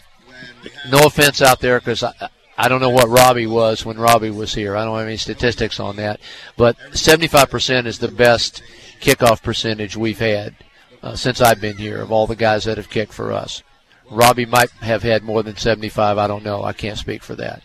no 0.88 1.06
offense 1.06 1.42
out 1.42 1.60
there 1.60 1.78
because 1.78 2.02
I, 2.02 2.12
I 2.58 2.68
don't 2.68 2.80
know 2.80 2.90
what 2.90 3.08
Robbie 3.08 3.46
was 3.46 3.84
when 3.84 3.98
Robbie 3.98 4.30
was 4.30 4.54
here. 4.54 4.76
I 4.76 4.84
don't 4.84 4.98
have 4.98 5.06
any 5.06 5.16
statistics 5.16 5.78
on 5.78 5.96
that, 5.96 6.20
but 6.56 6.78
75% 6.92 7.86
is 7.86 7.98
the 7.98 8.08
best 8.08 8.62
kickoff 9.00 9.42
percentage 9.42 9.96
we've 9.96 10.18
had 10.18 10.54
uh, 11.02 11.14
since 11.14 11.40
I've 11.40 11.60
been 11.60 11.76
here 11.76 12.00
of 12.00 12.10
all 12.10 12.26
the 12.26 12.36
guys 12.36 12.64
that 12.64 12.78
have 12.78 12.88
kicked 12.88 13.12
for 13.12 13.32
us. 13.32 13.62
Robbie 14.10 14.46
might 14.46 14.70
have 14.80 15.02
had 15.02 15.22
more 15.22 15.42
than 15.42 15.56
75. 15.56 16.16
I 16.16 16.26
don't 16.26 16.44
know. 16.44 16.62
I 16.62 16.72
can't 16.72 16.98
speak 16.98 17.22
for 17.22 17.34
that. 17.34 17.62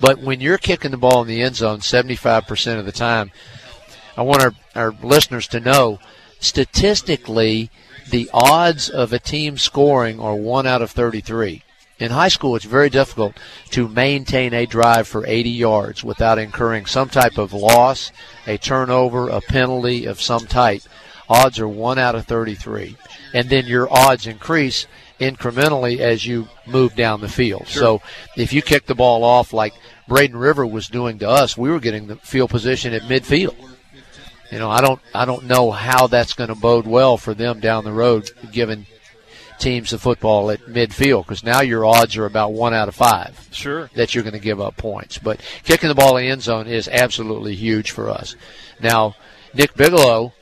But 0.00 0.18
when 0.18 0.40
you're 0.40 0.58
kicking 0.58 0.90
the 0.90 0.96
ball 0.96 1.22
in 1.22 1.28
the 1.28 1.42
end 1.42 1.56
zone 1.56 1.78
75% 1.78 2.78
of 2.78 2.84
the 2.84 2.92
time, 2.92 3.30
I 4.16 4.22
want 4.22 4.42
our, 4.42 4.52
our 4.74 4.94
listeners 5.02 5.46
to 5.48 5.60
know 5.60 5.98
statistically, 6.40 7.70
the 8.10 8.28
odds 8.32 8.88
of 8.90 9.12
a 9.12 9.18
team 9.18 9.58
scoring 9.58 10.20
are 10.20 10.34
1 10.34 10.66
out 10.66 10.82
of 10.82 10.90
33. 10.90 11.62
In 11.98 12.10
high 12.10 12.28
school, 12.28 12.56
it's 12.56 12.64
very 12.64 12.90
difficult 12.90 13.38
to 13.70 13.88
maintain 13.88 14.52
a 14.52 14.66
drive 14.66 15.08
for 15.08 15.26
80 15.26 15.48
yards 15.48 16.04
without 16.04 16.38
incurring 16.38 16.84
some 16.84 17.08
type 17.08 17.38
of 17.38 17.54
loss, 17.54 18.12
a 18.46 18.58
turnover, 18.58 19.28
a 19.28 19.40
penalty 19.40 20.04
of 20.04 20.20
some 20.20 20.46
type. 20.46 20.82
Odds 21.28 21.58
are 21.58 21.68
1 21.68 21.98
out 21.98 22.14
of 22.14 22.26
33. 22.26 22.96
And 23.32 23.48
then 23.48 23.66
your 23.66 23.90
odds 23.90 24.26
increase 24.26 24.86
incrementally 25.18 25.98
as 25.98 26.26
you 26.26 26.48
move 26.66 26.94
down 26.94 27.22
the 27.22 27.28
field. 27.28 27.66
Sure. 27.66 27.82
So 27.82 28.02
if 28.36 28.52
you 28.52 28.60
kick 28.60 28.84
the 28.84 28.94
ball 28.94 29.24
off 29.24 29.54
like 29.54 29.72
Braden 30.06 30.36
River 30.36 30.66
was 30.66 30.88
doing 30.88 31.18
to 31.20 31.28
us, 31.28 31.56
we 31.56 31.70
were 31.70 31.80
getting 31.80 32.06
the 32.06 32.16
field 32.16 32.50
position 32.50 32.92
at 32.92 33.02
midfield. 33.02 33.56
You 34.52 34.58
know, 34.58 34.70
I 34.70 34.80
don't 34.80 35.00
I 35.12 35.24
don't 35.24 35.44
know 35.44 35.72
how 35.72 36.06
that's 36.06 36.34
going 36.34 36.48
to 36.48 36.54
bode 36.54 36.86
well 36.86 37.16
for 37.16 37.34
them 37.34 37.58
down 37.58 37.84
the 37.84 37.92
road 37.92 38.30
given 38.52 38.86
teams 39.58 39.90
the 39.90 39.98
football 39.98 40.50
at 40.50 40.60
midfield 40.60 41.24
because 41.24 41.44
now 41.44 41.60
your 41.60 41.84
odds 41.84 42.16
are 42.16 42.26
about 42.26 42.52
one 42.52 42.74
out 42.74 42.88
of 42.88 42.94
five. 42.94 43.48
Sure. 43.52 43.90
That 43.94 44.14
you're 44.14 44.24
going 44.24 44.34
to 44.34 44.38
give 44.38 44.60
up 44.60 44.76
points. 44.76 45.18
But 45.18 45.40
kicking 45.64 45.88
the 45.88 45.94
ball 45.94 46.16
in 46.16 46.24
the 46.24 46.30
end 46.30 46.42
zone 46.42 46.66
is 46.66 46.88
absolutely 46.88 47.54
huge 47.54 47.90
for 47.90 48.10
us. 48.10 48.36
Now, 48.80 49.16
Nick 49.54 49.74
Bigelow, 49.74 50.32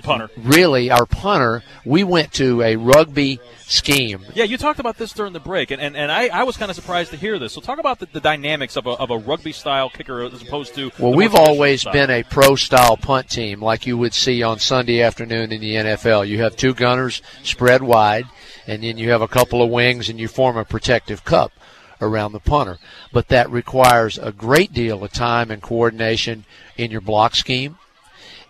the 0.00 0.06
punter, 0.06 0.30
really 0.36 0.90
our 0.90 1.06
punter, 1.06 1.62
we 1.84 2.04
went 2.04 2.32
to 2.34 2.62
a 2.62 2.76
rugby 2.76 3.40
scheme. 3.70 4.22
Yeah, 4.34 4.44
you 4.44 4.58
talked 4.58 4.80
about 4.80 4.98
this 4.98 5.12
during 5.12 5.32
the 5.32 5.40
break, 5.40 5.70
and, 5.70 5.80
and, 5.80 5.96
and 5.96 6.10
I, 6.10 6.28
I 6.28 6.42
was 6.42 6.56
kind 6.56 6.70
of 6.70 6.76
surprised 6.76 7.10
to 7.12 7.16
hear 7.16 7.38
this. 7.38 7.52
So 7.52 7.60
talk 7.60 7.78
about 7.78 7.98
the, 7.98 8.06
the 8.06 8.20
dynamics 8.20 8.76
of 8.76 8.86
a, 8.86 8.90
of 8.90 9.10
a 9.10 9.18
rugby 9.18 9.52
style 9.52 9.88
kicker 9.88 10.22
as 10.22 10.42
opposed 10.42 10.74
to. 10.74 10.90
Well, 10.98 11.14
we've 11.14 11.34
always 11.34 11.82
style. 11.82 11.92
been 11.92 12.10
a 12.10 12.22
pro 12.22 12.56
style 12.56 12.96
punt 12.96 13.30
team 13.30 13.62
like 13.62 13.86
you 13.86 13.96
would 13.96 14.14
see 14.14 14.42
on 14.42 14.58
Sunday 14.58 15.02
afternoon 15.02 15.52
in 15.52 15.60
the 15.60 15.74
NFL. 15.74 16.26
You 16.26 16.42
have 16.42 16.56
two 16.56 16.74
gunners 16.74 17.22
spread 17.42 17.82
wide, 17.82 18.26
and 18.66 18.82
then 18.82 18.98
you 18.98 19.10
have 19.10 19.22
a 19.22 19.28
couple 19.28 19.62
of 19.62 19.70
wings, 19.70 20.08
and 20.08 20.18
you 20.18 20.28
form 20.28 20.56
a 20.56 20.64
protective 20.64 21.24
cup 21.24 21.52
around 22.00 22.32
the 22.32 22.40
punter. 22.40 22.78
But 23.12 23.28
that 23.28 23.50
requires 23.50 24.18
a 24.18 24.32
great 24.32 24.72
deal 24.72 25.04
of 25.04 25.12
time 25.12 25.50
and 25.50 25.62
coordination 25.62 26.44
in 26.76 26.90
your 26.90 27.00
block 27.00 27.34
scheme. 27.34 27.78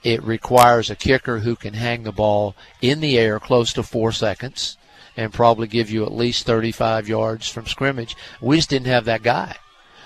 It 0.03 0.22
requires 0.22 0.90
a 0.90 0.96
kicker 0.96 1.40
who 1.40 1.57
can 1.57 1.74
hang 1.74 2.03
the 2.03 2.12
ball 2.12 2.55
in 2.80 3.01
the 3.01 3.18
air 3.18 3.38
close 3.38 3.72
to 3.74 3.82
four 3.82 4.12
seconds 4.12 4.76
and 5.16 5.32
probably 5.32 5.66
give 5.66 5.90
you 5.90 6.05
at 6.05 6.12
least 6.12 6.46
35 6.46 7.09
yards 7.09 7.48
from 7.48 7.66
scrimmage. 7.66 8.16
We 8.40 8.57
just 8.57 8.70
didn't 8.70 8.86
have 8.86 9.05
that 9.05 9.22
guy 9.22 9.57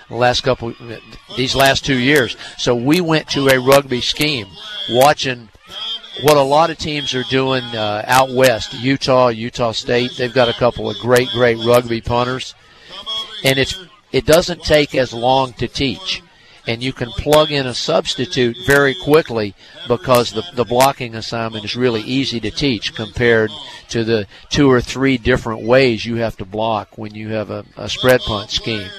the 0.09 0.15
last 0.15 0.41
couple 0.41 0.73
these 1.35 1.55
last 1.55 1.85
two 1.85 1.97
years. 1.97 2.37
So 2.57 2.75
we 2.75 3.01
went 3.01 3.29
to 3.29 3.47
a 3.49 3.59
rugby 3.59 4.01
scheme, 4.01 4.47
watching 4.89 5.49
what 6.21 6.37
a 6.37 6.41
lot 6.41 6.69
of 6.69 6.77
teams 6.77 7.13
are 7.13 7.23
doing 7.23 7.63
uh, 7.63 8.03
out 8.07 8.29
west, 8.29 8.73
Utah, 8.73 9.29
Utah 9.29 9.71
State. 9.71 10.11
They've 10.17 10.33
got 10.33 10.49
a 10.49 10.53
couple 10.53 10.89
of 10.89 10.97
great, 10.99 11.29
great 11.29 11.57
rugby 11.65 12.01
punters, 12.01 12.55
and 13.43 13.57
it's 13.57 13.77
it 14.11 14.25
doesn't 14.25 14.63
take 14.63 14.95
as 14.95 15.13
long 15.13 15.53
to 15.53 15.67
teach 15.67 16.21
and 16.67 16.81
you 16.81 16.93
can 16.93 17.09
plug 17.11 17.51
in 17.51 17.67
a 17.67 17.73
substitute 17.73 18.57
very 18.65 18.95
quickly 18.95 19.53
because 19.87 20.31
the, 20.31 20.43
the 20.53 20.65
blocking 20.65 21.15
assignment 21.15 21.65
is 21.65 21.75
really 21.75 22.01
easy 22.01 22.39
to 22.39 22.51
teach 22.51 22.95
compared 22.95 23.51
to 23.89 24.03
the 24.03 24.27
two 24.49 24.69
or 24.69 24.81
three 24.81 25.17
different 25.17 25.61
ways 25.61 26.05
you 26.05 26.15
have 26.15 26.37
to 26.37 26.45
block 26.45 26.97
when 26.97 27.13
you 27.13 27.29
have 27.29 27.49
a, 27.51 27.65
a 27.77 27.89
spread 27.89 28.21
punt 28.21 28.49
scheme. 28.49 28.89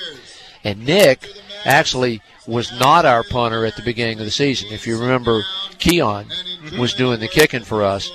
And 0.62 0.84
Nick 0.84 1.26
actually 1.64 2.22
was 2.46 2.78
not 2.78 3.04
our 3.04 3.24
punter 3.24 3.66
at 3.66 3.76
the 3.76 3.82
beginning 3.82 4.18
of 4.20 4.24
the 4.24 4.30
season. 4.30 4.68
If 4.70 4.86
you 4.86 4.98
remember, 4.98 5.42
Keon 5.78 6.26
was 6.78 6.94
doing 6.94 7.20
the 7.20 7.28
kicking 7.28 7.64
for 7.64 7.82
us. 7.82 8.10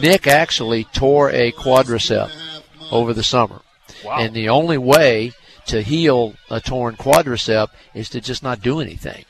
Nick 0.00 0.26
actually 0.26 0.84
tore 0.84 1.30
a 1.30 1.52
quadricep 1.52 2.30
over 2.90 3.14
the 3.14 3.22
summer. 3.22 3.60
Wow. 4.04 4.18
And 4.18 4.34
the 4.34 4.48
only 4.48 4.78
way 4.78 5.32
to 5.68 5.82
heal 5.82 6.34
a 6.50 6.60
torn 6.60 6.96
quadricep 6.96 7.68
is 7.94 8.08
to 8.10 8.20
just 8.20 8.42
not 8.42 8.60
do 8.60 8.80
anything. 8.80 9.24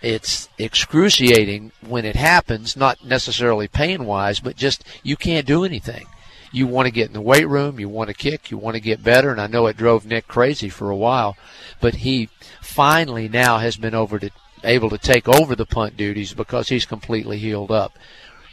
It's 0.00 0.48
excruciating 0.58 1.72
when 1.86 2.04
it 2.04 2.16
happens, 2.16 2.76
not 2.76 3.04
necessarily 3.04 3.68
pain 3.68 4.04
wise, 4.04 4.40
but 4.40 4.56
just 4.56 4.84
you 5.02 5.16
can't 5.16 5.46
do 5.46 5.64
anything. 5.64 6.06
You 6.52 6.66
want 6.66 6.86
to 6.86 6.92
get 6.92 7.08
in 7.08 7.12
the 7.12 7.20
weight 7.20 7.48
room, 7.48 7.78
you 7.78 7.88
want 7.88 8.08
to 8.08 8.14
kick, 8.14 8.50
you 8.50 8.56
want 8.56 8.74
to 8.74 8.80
get 8.80 9.02
better, 9.02 9.30
and 9.30 9.40
I 9.40 9.48
know 9.48 9.66
it 9.66 9.76
drove 9.76 10.06
Nick 10.06 10.26
crazy 10.28 10.68
for 10.68 10.88
a 10.88 10.96
while, 10.96 11.36
but 11.80 11.96
he 11.96 12.30
finally 12.62 13.28
now 13.28 13.58
has 13.58 13.76
been 13.76 13.94
over 13.94 14.18
to 14.18 14.30
able 14.64 14.90
to 14.90 14.98
take 14.98 15.28
over 15.28 15.54
the 15.54 15.66
punt 15.66 15.96
duties 15.96 16.32
because 16.34 16.68
he's 16.68 16.86
completely 16.86 17.38
healed 17.38 17.70
up. 17.70 17.98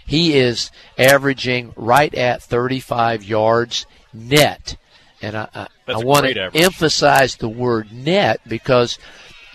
He 0.05 0.37
is 0.37 0.71
averaging 0.97 1.73
right 1.75 2.13
at 2.13 2.43
35 2.43 3.23
yards 3.23 3.85
net 4.13 4.77
and 5.21 5.37
I, 5.37 5.47
I, 5.53 5.67
I 5.87 5.97
want 5.97 6.25
to 6.25 6.51
emphasize 6.53 7.35
the 7.35 7.49
word 7.49 7.91
net 7.91 8.41
because 8.47 8.97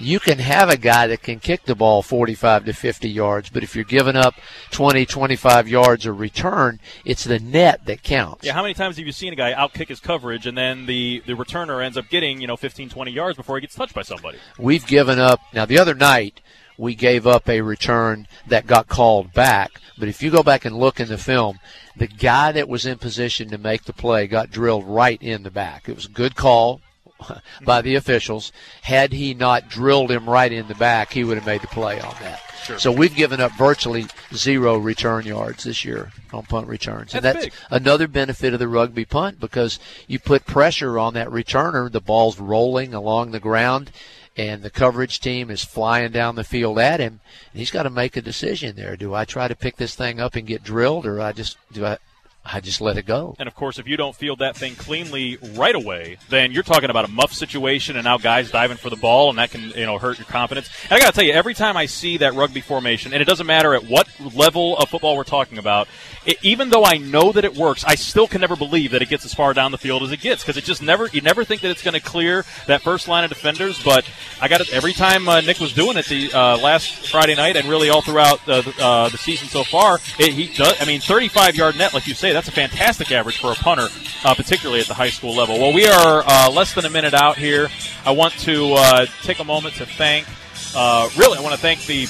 you 0.00 0.18
can 0.18 0.38
have 0.38 0.70
a 0.70 0.76
guy 0.76 1.06
that 1.08 1.22
can 1.22 1.38
kick 1.40 1.64
the 1.64 1.74
ball 1.74 2.02
45 2.02 2.64
to 2.64 2.72
50 2.72 3.08
yards, 3.08 3.50
but 3.50 3.62
if 3.62 3.74
you're 3.74 3.84
giving 3.84 4.16
up 4.16 4.34
20, 4.70 5.04
25 5.04 5.68
yards 5.68 6.06
of 6.06 6.18
return, 6.18 6.80
it's 7.04 7.24
the 7.24 7.38
net 7.38 7.84
that 7.84 8.02
counts. 8.02 8.44
Yeah, 8.44 8.54
how 8.54 8.62
many 8.62 8.74
times 8.74 8.96
have 8.96 9.06
you 9.06 9.12
seen 9.12 9.32
a 9.32 9.36
guy 9.36 9.52
outkick 9.52 9.88
his 9.88 10.00
coverage 10.00 10.46
and 10.46 10.56
then 10.56 10.86
the, 10.86 11.22
the 11.26 11.34
returner 11.34 11.84
ends 11.84 11.98
up 11.98 12.08
getting, 12.08 12.40
you 12.40 12.46
know, 12.46 12.56
15, 12.56 12.88
20 12.88 13.10
yards 13.10 13.36
before 13.36 13.56
he 13.56 13.60
gets 13.60 13.74
touched 13.74 13.94
by 13.94 14.02
somebody? 14.02 14.38
We've 14.58 14.86
given 14.86 15.18
up. 15.18 15.40
Now, 15.52 15.66
the 15.66 15.78
other 15.78 15.94
night, 15.94 16.40
we 16.80 16.94
gave 16.94 17.26
up 17.26 17.48
a 17.48 17.60
return 17.60 18.26
that 18.48 18.66
got 18.66 18.88
called 18.88 19.34
back. 19.34 19.80
But 19.98 20.08
if 20.08 20.22
you 20.22 20.30
go 20.30 20.42
back 20.42 20.64
and 20.64 20.74
look 20.74 20.98
in 20.98 21.08
the 21.08 21.18
film, 21.18 21.60
the 21.94 22.06
guy 22.06 22.52
that 22.52 22.70
was 22.70 22.86
in 22.86 22.96
position 22.96 23.50
to 23.50 23.58
make 23.58 23.84
the 23.84 23.92
play 23.92 24.26
got 24.26 24.50
drilled 24.50 24.86
right 24.86 25.22
in 25.22 25.42
the 25.42 25.50
back. 25.50 25.88
It 25.88 25.94
was 25.94 26.06
a 26.06 26.10
good 26.10 26.34
call 26.34 26.80
by 27.62 27.82
the 27.82 27.96
officials. 27.96 28.50
Had 28.82 29.12
he 29.12 29.34
not 29.34 29.68
drilled 29.68 30.10
him 30.10 30.28
right 30.28 30.50
in 30.50 30.68
the 30.68 30.74
back, 30.74 31.12
he 31.12 31.22
would 31.22 31.36
have 31.36 31.46
made 31.46 31.60
the 31.60 31.66
play 31.66 32.00
on 32.00 32.14
that. 32.22 32.40
Sure. 32.64 32.78
So 32.78 32.92
we've 32.92 33.14
given 33.14 33.40
up 33.40 33.52
virtually 33.52 34.06
zero 34.34 34.78
return 34.78 35.26
yards 35.26 35.64
this 35.64 35.84
year 35.84 36.12
on 36.32 36.44
punt 36.44 36.66
returns. 36.66 37.12
That's 37.12 37.14
and 37.14 37.24
that's 37.24 37.44
big. 37.46 37.54
another 37.70 38.08
benefit 38.08 38.54
of 38.54 38.58
the 38.58 38.68
rugby 38.68 39.04
punt 39.04 39.38
because 39.38 39.78
you 40.06 40.18
put 40.18 40.46
pressure 40.46 40.98
on 40.98 41.12
that 41.12 41.28
returner, 41.28 41.92
the 41.92 42.00
ball's 42.00 42.38
rolling 42.38 42.94
along 42.94 43.30
the 43.32 43.40
ground 43.40 43.90
and 44.36 44.62
the 44.62 44.70
coverage 44.70 45.20
team 45.20 45.50
is 45.50 45.64
flying 45.64 46.12
down 46.12 46.34
the 46.34 46.44
field 46.44 46.78
at 46.78 47.00
him. 47.00 47.20
And 47.52 47.58
he's 47.58 47.70
got 47.70 47.82
to 47.82 47.90
make 47.90 48.16
a 48.16 48.22
decision 48.22 48.76
there. 48.76 48.96
Do 48.96 49.14
I 49.14 49.24
try 49.24 49.48
to 49.48 49.56
pick 49.56 49.76
this 49.76 49.94
thing 49.94 50.20
up 50.20 50.36
and 50.36 50.46
get 50.46 50.62
drilled, 50.62 51.06
or 51.06 51.20
I 51.20 51.32
just 51.32 51.56
do 51.72 51.84
I 51.84 51.98
I 52.42 52.60
just 52.60 52.80
let 52.80 52.96
it 52.96 53.04
go. 53.04 53.36
And 53.38 53.46
of 53.46 53.54
course, 53.54 53.78
if 53.78 53.86
you 53.86 53.98
don't 53.98 54.16
field 54.16 54.38
that 54.38 54.56
thing 54.56 54.74
cleanly 54.74 55.36
right 55.54 55.74
away, 55.74 56.16
then 56.30 56.52
you're 56.52 56.62
talking 56.62 56.88
about 56.88 57.04
a 57.04 57.08
muff 57.08 57.34
situation, 57.34 57.96
and 57.96 58.04
now 58.04 58.16
guys 58.16 58.50
diving 58.50 58.78
for 58.78 58.88
the 58.88 58.96
ball, 58.96 59.28
and 59.28 59.38
that 59.38 59.50
can 59.50 59.70
you 59.70 59.84
know 59.84 59.98
hurt 59.98 60.18
your 60.18 60.24
confidence. 60.24 60.70
And 60.84 60.92
I 60.92 61.00
got 61.00 61.08
to 61.08 61.12
tell 61.12 61.24
you, 61.24 61.32
every 61.32 61.52
time 61.52 61.76
I 61.76 61.84
see 61.84 62.16
that 62.16 62.34
rugby 62.34 62.62
formation, 62.62 63.12
and 63.12 63.20
it 63.20 63.26
doesn't 63.26 63.46
matter 63.46 63.74
at 63.74 63.84
what 63.84 64.08
level 64.34 64.78
of 64.78 64.88
football 64.88 65.18
we're 65.18 65.24
talking 65.24 65.58
about, 65.58 65.86
it, 66.24 66.38
even 66.42 66.70
though 66.70 66.84
I 66.84 66.96
know 66.96 67.30
that 67.30 67.44
it 67.44 67.54
works, 67.54 67.84
I 67.84 67.94
still 67.94 68.26
can 68.26 68.40
never 68.40 68.56
believe 68.56 68.92
that 68.92 69.02
it 69.02 69.10
gets 69.10 69.26
as 69.26 69.34
far 69.34 69.52
down 69.52 69.70
the 69.70 69.78
field 69.78 70.02
as 70.02 70.10
it 70.10 70.20
gets 70.20 70.42
because 70.42 70.56
it 70.56 70.64
just 70.64 70.80
never 70.80 71.08
you 71.12 71.20
never 71.20 71.44
think 71.44 71.60
that 71.60 71.70
it's 71.70 71.82
going 71.82 71.94
to 71.94 72.00
clear 72.00 72.46
that 72.66 72.80
first 72.80 73.06
line 73.06 73.22
of 73.22 73.28
defenders. 73.28 73.82
But 73.82 74.10
I 74.40 74.48
got 74.48 74.62
it 74.62 74.72
every 74.72 74.94
time 74.94 75.28
uh, 75.28 75.42
Nick 75.42 75.60
was 75.60 75.74
doing 75.74 75.98
it 75.98 76.06
the 76.06 76.32
uh, 76.32 76.56
last 76.58 77.10
Friday 77.10 77.34
night, 77.34 77.56
and 77.56 77.68
really 77.68 77.90
all 77.90 78.00
throughout 78.00 78.40
uh, 78.48 78.62
the, 78.62 78.74
uh, 78.80 79.08
the 79.10 79.18
season 79.18 79.48
so 79.48 79.62
far, 79.62 79.98
it, 80.18 80.32
he 80.32 80.52
does. 80.54 80.80
I 80.80 80.86
mean, 80.86 81.02
35 81.02 81.54
yard 81.54 81.76
net, 81.76 81.92
like 81.92 82.06
you 82.06 82.14
say 82.14 82.29
that's 82.32 82.48
a 82.48 82.52
fantastic 82.52 83.12
average 83.12 83.38
for 83.38 83.52
a 83.52 83.54
punter, 83.54 83.88
uh, 84.24 84.34
particularly 84.34 84.80
at 84.80 84.86
the 84.86 84.94
high 84.94 85.10
school 85.10 85.34
level. 85.34 85.58
Well, 85.58 85.72
we 85.72 85.86
are 85.86 86.22
uh, 86.26 86.50
less 86.50 86.74
than 86.74 86.84
a 86.84 86.90
minute 86.90 87.14
out 87.14 87.36
here. 87.36 87.68
I 88.04 88.12
want 88.12 88.34
to 88.40 88.74
uh, 88.74 89.06
take 89.22 89.38
a 89.40 89.44
moment 89.44 89.76
to 89.76 89.86
thank, 89.86 90.26
uh, 90.74 91.08
really, 91.16 91.38
I 91.38 91.42
want 91.42 91.54
to 91.54 91.60
thank 91.60 91.86
the. 91.86 92.06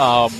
Um, 0.00 0.32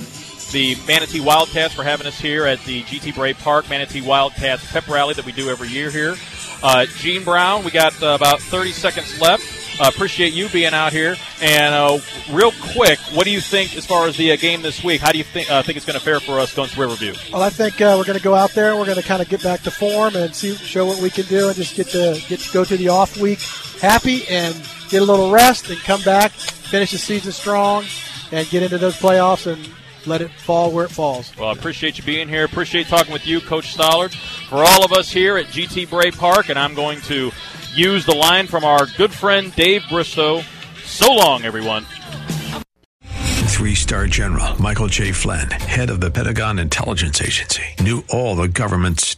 the 0.51 0.75
Manatee 0.87 1.19
Wildcats 1.19 1.75
for 1.75 1.83
having 1.83 2.07
us 2.07 2.19
here 2.19 2.45
at 2.45 2.59
the 2.61 2.81
GT 2.81 3.13
Bray 3.13 3.33
Park 3.33 3.69
Manatee 3.69 4.01
Wildcats 4.01 4.71
pep 4.71 4.87
rally 4.87 5.13
that 5.13 5.23
we 5.23 5.31
do 5.31 5.47
every 5.47 5.67
year 5.67 5.91
here. 5.91 6.15
Uh, 6.63 6.85
Gene 6.97 7.23
Brown, 7.23 7.63
we 7.63 7.69
got 7.69 7.93
uh, 8.01 8.15
about 8.15 8.41
30 8.41 8.71
seconds 8.71 9.21
left. 9.21 9.58
Uh, 9.79 9.87
appreciate 9.87 10.33
you 10.33 10.49
being 10.49 10.73
out 10.73 10.91
here. 10.91 11.15
And 11.41 11.73
uh, 11.73 11.99
real 12.31 12.51
quick, 12.73 12.99
what 13.13 13.23
do 13.23 13.31
you 13.31 13.41
think 13.41 13.75
as 13.75 13.85
far 13.85 14.07
as 14.07 14.17
the 14.17 14.31
uh, 14.31 14.35
game 14.35 14.61
this 14.61 14.83
week? 14.83 15.01
How 15.01 15.11
do 15.11 15.17
you 15.17 15.23
think 15.23 15.49
uh, 15.49 15.61
think 15.63 15.77
it's 15.77 15.85
going 15.85 15.97
to 15.97 16.03
fare 16.03 16.19
for 16.19 16.39
us 16.39 16.53
going 16.53 16.69
to 16.69 16.79
Riverview? 16.79 17.13
Well, 17.31 17.43
I 17.43 17.49
think 17.49 17.79
uh, 17.81 17.95
we're 17.97 18.05
going 18.05 18.17
to 18.17 18.23
go 18.23 18.35
out 18.35 18.51
there 18.51 18.71
and 18.71 18.79
we're 18.79 18.85
going 18.85 19.01
to 19.01 19.07
kind 19.07 19.21
of 19.21 19.29
get 19.29 19.41
back 19.41 19.61
to 19.61 19.71
form 19.71 20.15
and 20.15 20.35
see 20.35 20.55
show 20.55 20.85
what 20.85 21.01
we 21.01 21.09
can 21.09 21.25
do 21.25 21.47
and 21.47 21.55
just 21.55 21.75
get 21.75 21.87
to 21.89 22.21
get 22.27 22.39
to 22.41 22.51
go 22.51 22.65
to 22.65 22.75
the 22.75 22.89
off 22.89 23.17
week 23.17 23.39
happy 23.79 24.27
and 24.27 24.53
get 24.89 25.01
a 25.01 25.05
little 25.05 25.31
rest 25.31 25.69
and 25.69 25.79
come 25.79 26.01
back, 26.01 26.31
finish 26.31 26.91
the 26.91 26.97
season 26.97 27.31
strong, 27.31 27.85
and 28.31 28.47
get 28.49 28.63
into 28.63 28.77
those 28.77 28.95
playoffs 28.95 29.51
and 29.51 29.69
let 30.05 30.21
it 30.21 30.31
fall 30.31 30.71
where 30.71 30.85
it 30.85 30.91
falls. 30.91 31.35
Well, 31.37 31.49
I 31.49 31.53
appreciate 31.53 31.97
you 31.97 32.03
being 32.03 32.27
here. 32.27 32.45
Appreciate 32.45 32.87
talking 32.87 33.13
with 33.13 33.27
you, 33.27 33.41
Coach 33.41 33.75
Stollard. 33.75 34.13
For 34.49 34.57
all 34.57 34.83
of 34.83 34.91
us 34.91 35.11
here 35.11 35.37
at 35.37 35.47
GT 35.47 35.89
Bray 35.89 36.11
Park, 36.11 36.49
and 36.49 36.57
I'm 36.57 36.73
going 36.73 37.01
to 37.01 37.31
use 37.75 38.05
the 38.05 38.15
line 38.15 38.47
from 38.47 38.63
our 38.63 38.85
good 38.97 39.11
friend 39.11 39.53
Dave 39.55 39.83
Bristow. 39.89 40.41
So 40.83 41.13
long, 41.13 41.43
everyone. 41.43 41.85
Three 43.49 43.75
star 43.75 44.07
general 44.07 44.59
Michael 44.61 44.87
J. 44.87 45.11
Flynn, 45.11 45.51
head 45.51 45.89
of 45.89 45.99
the 45.99 46.09
Pentagon 46.09 46.59
Intelligence 46.59 47.21
Agency, 47.21 47.63
knew 47.81 48.03
all 48.09 48.35
the 48.35 48.47
government's 48.47 49.17